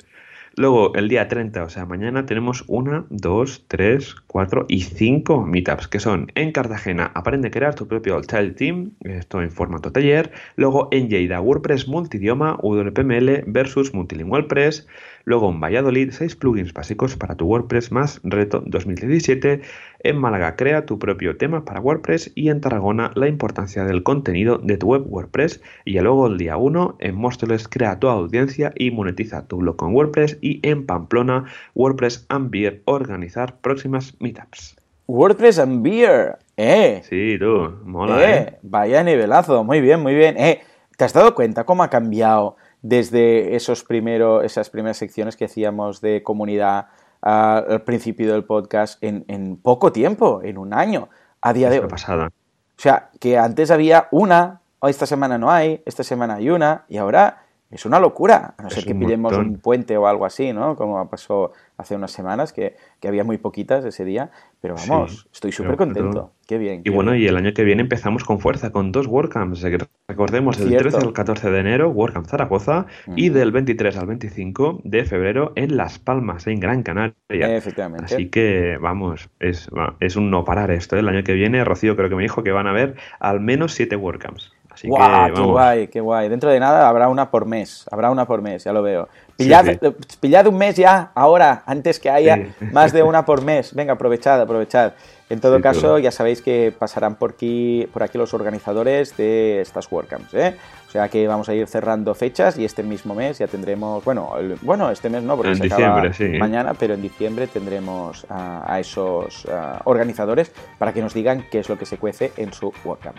Luego, 0.59 0.93
el 0.97 1.09
día 1.09 1.29
30, 1.29 1.63
o 1.63 1.69
sea, 1.69 1.87
mañana 1.87 2.27
tenemos 2.27 2.65
una, 2.67 3.07
dos, 3.11 3.65
tres, 3.69 4.17
cuatro 4.27 4.67
y 4.69 4.81
cinco 4.81 5.47
meetups, 5.47 5.87
que 5.87 6.01
son 6.01 6.33
en 6.35 6.51
Cartagena, 6.51 7.13
aprende 7.15 7.47
a 7.47 7.51
crear 7.53 7.77
tu 7.77 7.87
propio 7.87 8.21
Child 8.23 8.57
Team, 8.57 8.91
esto 9.05 9.41
en 9.41 9.53
formato 9.53 9.93
taller. 9.93 10.33
Luego 10.57 10.89
en 10.91 11.09
Lleida, 11.09 11.41
WordPress 11.41 11.87
multidioma, 11.87 12.59
WPML 12.61 13.45
versus 13.47 13.95
Multilingual 13.95 14.49
Press. 14.49 14.89
Luego 15.25 15.49
en 15.49 15.61
Valladolid, 15.61 16.11
6 16.11 16.35
plugins 16.35 16.73
básicos 16.73 17.15
para 17.15 17.37
tu 17.37 17.47
WordPress 17.47 17.93
más 17.93 18.21
reto 18.25 18.61
2017. 18.67 19.61
En 20.01 20.17
Málaga, 20.17 20.55
crea 20.55 20.87
tu 20.87 20.99
propio 20.99 21.37
tema 21.37 21.65
para 21.65 21.81
WordPress. 21.81 22.31
Y 22.35 22.51
en 22.51 22.61
Tarragona, 22.61 23.11
la 23.15 23.29
importancia 23.29 23.85
del 23.85 24.03
contenido 24.03 24.59
de 24.59 24.77
tu 24.77 24.89
web 24.89 25.03
WordPress. 25.07 25.61
Y 25.85 25.99
luego 25.99 26.27
el 26.27 26.39
día 26.39 26.57
1, 26.57 26.97
en 27.01 27.17
Móstoles, 27.17 27.67
crea 27.69 27.99
tu 27.99 28.09
audiencia 28.09 28.73
y 28.77 28.91
monetiza 28.91 29.47
tu 29.47 29.59
blog 29.59 29.77
con 29.77 29.95
WordPress. 29.95 30.39
Y 30.41 30.61
en 30.63 30.87
Pamplona, 30.87 31.47
WordPress 31.75 32.27
and 32.29 32.51
Beer, 32.51 32.83
organizar 32.85 33.57
próximas 33.61 34.15
meetups. 34.21 34.77
WordPress 35.07 35.59
and 35.59 35.83
Beer, 35.83 36.39
eh. 36.57 37.01
Sí, 37.05 37.37
tú, 37.39 37.79
mola, 37.85 38.23
eh. 38.23 38.39
eh. 38.39 38.59
Vaya 38.63 39.03
nivelazo, 39.03 39.65
muy 39.65 39.81
bien, 39.81 40.01
muy 40.01 40.15
bien. 40.15 40.37
Eh, 40.37 40.61
¿te 40.97 41.05
has 41.05 41.13
dado 41.13 41.35
cuenta 41.35 41.65
cómo 41.65 41.83
ha 41.83 41.91
cambiado? 41.91 42.57
desde 42.83 43.57
esos 43.57 43.85
primero, 43.85 44.43
esas 44.43 44.71
primeras 44.71 44.99
secciones 44.99 45.37
que 45.37 45.47
hacíamos 45.47 46.01
de 46.01 46.23
comunidad 46.23 46.87
al 47.21 47.83
principio 47.83 48.33
del 48.33 48.45
podcast 48.45 49.03
en, 49.03 49.57
poco 49.57 49.93
tiempo, 49.93 50.41
en 50.43 50.59
un 50.59 50.73
año, 50.75 51.09
a 51.41 51.53
día 51.53 51.71
de 51.71 51.81
hoy. 51.81 51.89
pasada. 51.89 52.27
O 52.29 52.81
sea, 52.81 53.11
que 53.19 53.39
antes 53.39 53.71
había 53.71 54.09
una, 54.11 54.61
esta 54.83 55.07
semana 55.07 55.39
no 55.39 55.51
hay, 55.51 55.83
esta 55.85 56.05
semana 56.05 56.35
hay 56.35 56.51
una, 56.51 56.85
y 56.89 56.97
ahora 56.97 57.43
es 57.71 57.85
una 57.85 58.01
locura, 58.01 58.55
a 58.57 58.63
no 58.63 58.71
ser 58.71 58.85
que 58.85 58.95
pillemos 58.95 59.37
un 59.37 59.59
puente 59.59 59.97
o 59.99 60.07
algo 60.07 60.25
así, 60.25 60.55
¿no? 60.55 60.75
Como 60.75 61.09
pasó 61.11 61.53
hace 61.77 61.95
unas 61.95 62.11
semanas, 62.11 62.53
que, 62.53 62.77
había 63.07 63.25
muy 63.25 63.37
poquitas 63.37 63.85
ese 63.85 64.05
día, 64.05 64.31
pero 64.61 64.75
vamos, 64.75 65.29
estoy 65.33 65.53
súper 65.53 65.77
contento. 65.77 66.33
Qué 66.47 66.57
bien. 66.57 66.81
y 66.83 66.89
bueno, 66.91 67.15
y 67.15 67.27
el 67.27 67.37
año 67.37 67.53
que 67.53 67.63
viene 67.63 67.83
empezamos 67.83 68.25
con 68.25 68.41
fuerza, 68.41 68.73
con 68.73 68.91
dos 68.91 69.07
WordCamps. 69.07 69.63
Recordemos, 70.09 70.57
del 70.57 70.77
13 70.77 70.97
al 70.97 71.13
14 71.13 71.51
de 71.51 71.61
enero, 71.61 71.91
WordCamp 71.91 72.27
Zaragoza, 72.27 72.87
y 73.15 73.29
del 73.29 73.53
23 73.53 73.97
al 73.99 74.07
25 74.07 74.81
de 74.85 75.05
febrero 75.05 75.53
en 75.55 75.77
Las 75.77 75.99
Palmas, 75.99 76.47
en 76.47 76.61
Gran 76.61 76.83
Canaria. 76.83 77.15
Efectivamente. 77.29 78.07
Así 78.07 78.31
que, 78.31 78.79
vamos, 78.81 79.29
es, 79.41 79.69
es 80.01 80.17
un 80.17 80.31
no 80.31 80.45
parar 80.47 80.71
esto. 80.71 80.97
¿eh? 80.97 81.01
El 81.01 81.09
año 81.09 81.23
que 81.23 81.35
viene, 81.35 81.63
Rocío 81.65 81.97
creo 81.97 82.09
que 82.09 82.17
me 82.17 82.23
dijo 82.23 82.43
que 82.43 82.51
van 82.51 82.67
a 82.67 82.71
haber 82.71 82.97
al 83.21 83.41
menos 83.41 83.75
siete 83.75 83.95
WordCamps. 83.97 84.58
Así 84.79 84.89
¡Qué 84.89 85.43
guay, 85.43 85.89
qué 85.89 86.01
guay! 86.01 86.29
Dentro 86.29 86.51
de 86.51 86.61
nada 86.61 86.89
habrá 86.89 87.09
una 87.09 87.33
por 87.33 87.47
mes, 87.47 87.85
habrá 87.91 88.13
una 88.13 88.27
por 88.27 88.43
mes, 88.43 88.63
ya 88.63 88.73
lo 88.73 88.81
veo. 88.81 89.09
Pillad, 89.37 90.47
un 90.47 90.57
mes 90.57 90.77
ya, 90.77 91.11
ahora, 91.17 91.63
antes 91.67 91.99
que 91.99 92.11
haya 92.11 92.47
más 92.73 92.93
de 92.93 93.03
una 93.03 93.25
por 93.25 93.43
mes. 93.43 93.75
Venga, 93.75 93.95
aprovechad, 93.95 94.41
aprovechad. 94.41 94.93
En 95.31 95.41
todo 95.41 95.61
caso, 95.61 95.99
ya 95.99 96.11
sabéis 96.11 96.41
que 96.41 96.73
pasarán 96.77 97.17
por 97.17 97.33
aquí, 97.33 97.87
por 97.93 98.03
aquí 98.03 98.17
los 98.17 98.33
organizadores 98.35 99.17
de 99.17 99.61
estas 99.61 99.91
WordCamps. 99.91 100.33
¿eh? 100.35 100.55
O 100.89 100.91
sea 100.91 101.09
que 101.09 101.27
vamos 101.27 101.49
a 101.49 101.55
ir 101.55 101.67
cerrando 101.67 102.15
fechas 102.15 102.57
y 102.57 102.65
este 102.65 102.83
mismo 102.83 103.15
mes 103.15 103.39
ya 103.39 103.47
tendremos, 103.47 104.03
bueno, 104.05 104.33
bueno 104.63 104.91
este 104.91 105.11
mes 105.11 105.23
no, 105.23 105.37
porque 105.37 105.55
se 105.57 105.67
acaba 105.67 106.03
mañana, 106.39 106.73
pero 106.75 106.95
en 106.95 107.03
diciembre 107.03 107.47
tendremos 107.47 108.27
a, 108.31 108.79
esos 108.81 109.47
organizadores 109.85 110.51
para 110.79 110.95
que 110.95 111.03
nos 111.03 111.13
digan 111.13 111.45
qué 111.51 111.59
es 111.59 111.69
lo 111.69 111.77
que 111.77 111.85
se 111.85 111.99
cuece 111.99 112.33
en 112.37 112.53
su 112.53 112.73
WordCamp. 112.85 113.17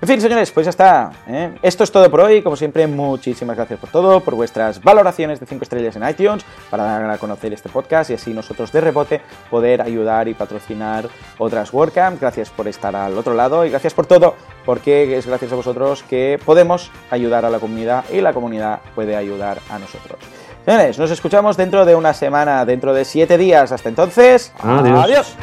En 0.00 0.06
fin, 0.06 0.20
señores, 0.20 0.52
pues 0.52 0.64
ya 0.64 0.70
está. 0.70 1.10
¿eh? 1.26 1.58
Esto 1.60 1.82
es 1.82 1.90
todo 1.90 2.08
por 2.08 2.20
hoy. 2.20 2.40
Como 2.40 2.54
siempre, 2.54 2.86
muchísimas 2.86 3.56
gracias 3.56 3.80
por 3.80 3.90
todo, 3.90 4.20
por 4.20 4.36
vuestras 4.36 4.80
valoraciones 4.80 5.40
de 5.40 5.46
5 5.46 5.64
estrellas 5.64 5.96
en 5.96 6.08
iTunes 6.08 6.44
para 6.70 6.84
dar 6.84 7.10
a 7.10 7.18
conocer 7.18 7.52
este 7.52 7.68
podcast 7.68 8.10
y 8.10 8.14
así 8.14 8.32
nosotros 8.32 8.70
de 8.70 8.80
rebote 8.80 9.20
poder 9.50 9.82
ayudar 9.82 10.28
y 10.28 10.34
patrocinar 10.34 11.08
otras 11.38 11.72
WordCamp. 11.72 12.20
Gracias 12.20 12.50
por 12.50 12.68
estar 12.68 12.94
al 12.94 13.18
otro 13.18 13.34
lado 13.34 13.66
y 13.66 13.70
gracias 13.70 13.92
por 13.92 14.06
todo, 14.06 14.36
porque 14.64 15.18
es 15.18 15.26
gracias 15.26 15.52
a 15.52 15.56
vosotros 15.56 16.04
que 16.04 16.38
podemos 16.44 16.92
ayudar 17.10 17.44
a 17.44 17.50
la 17.50 17.58
comunidad 17.58 18.04
y 18.12 18.20
la 18.20 18.32
comunidad 18.32 18.80
puede 18.94 19.16
ayudar 19.16 19.58
a 19.68 19.80
nosotros. 19.80 20.20
Señores, 20.64 20.98
nos 20.98 21.10
escuchamos 21.10 21.56
dentro 21.56 21.84
de 21.84 21.96
una 21.96 22.12
semana, 22.14 22.64
dentro 22.64 22.94
de 22.94 23.04
7 23.04 23.36
días. 23.36 23.72
Hasta 23.72 23.88
entonces, 23.88 24.52
adiós. 24.62 25.34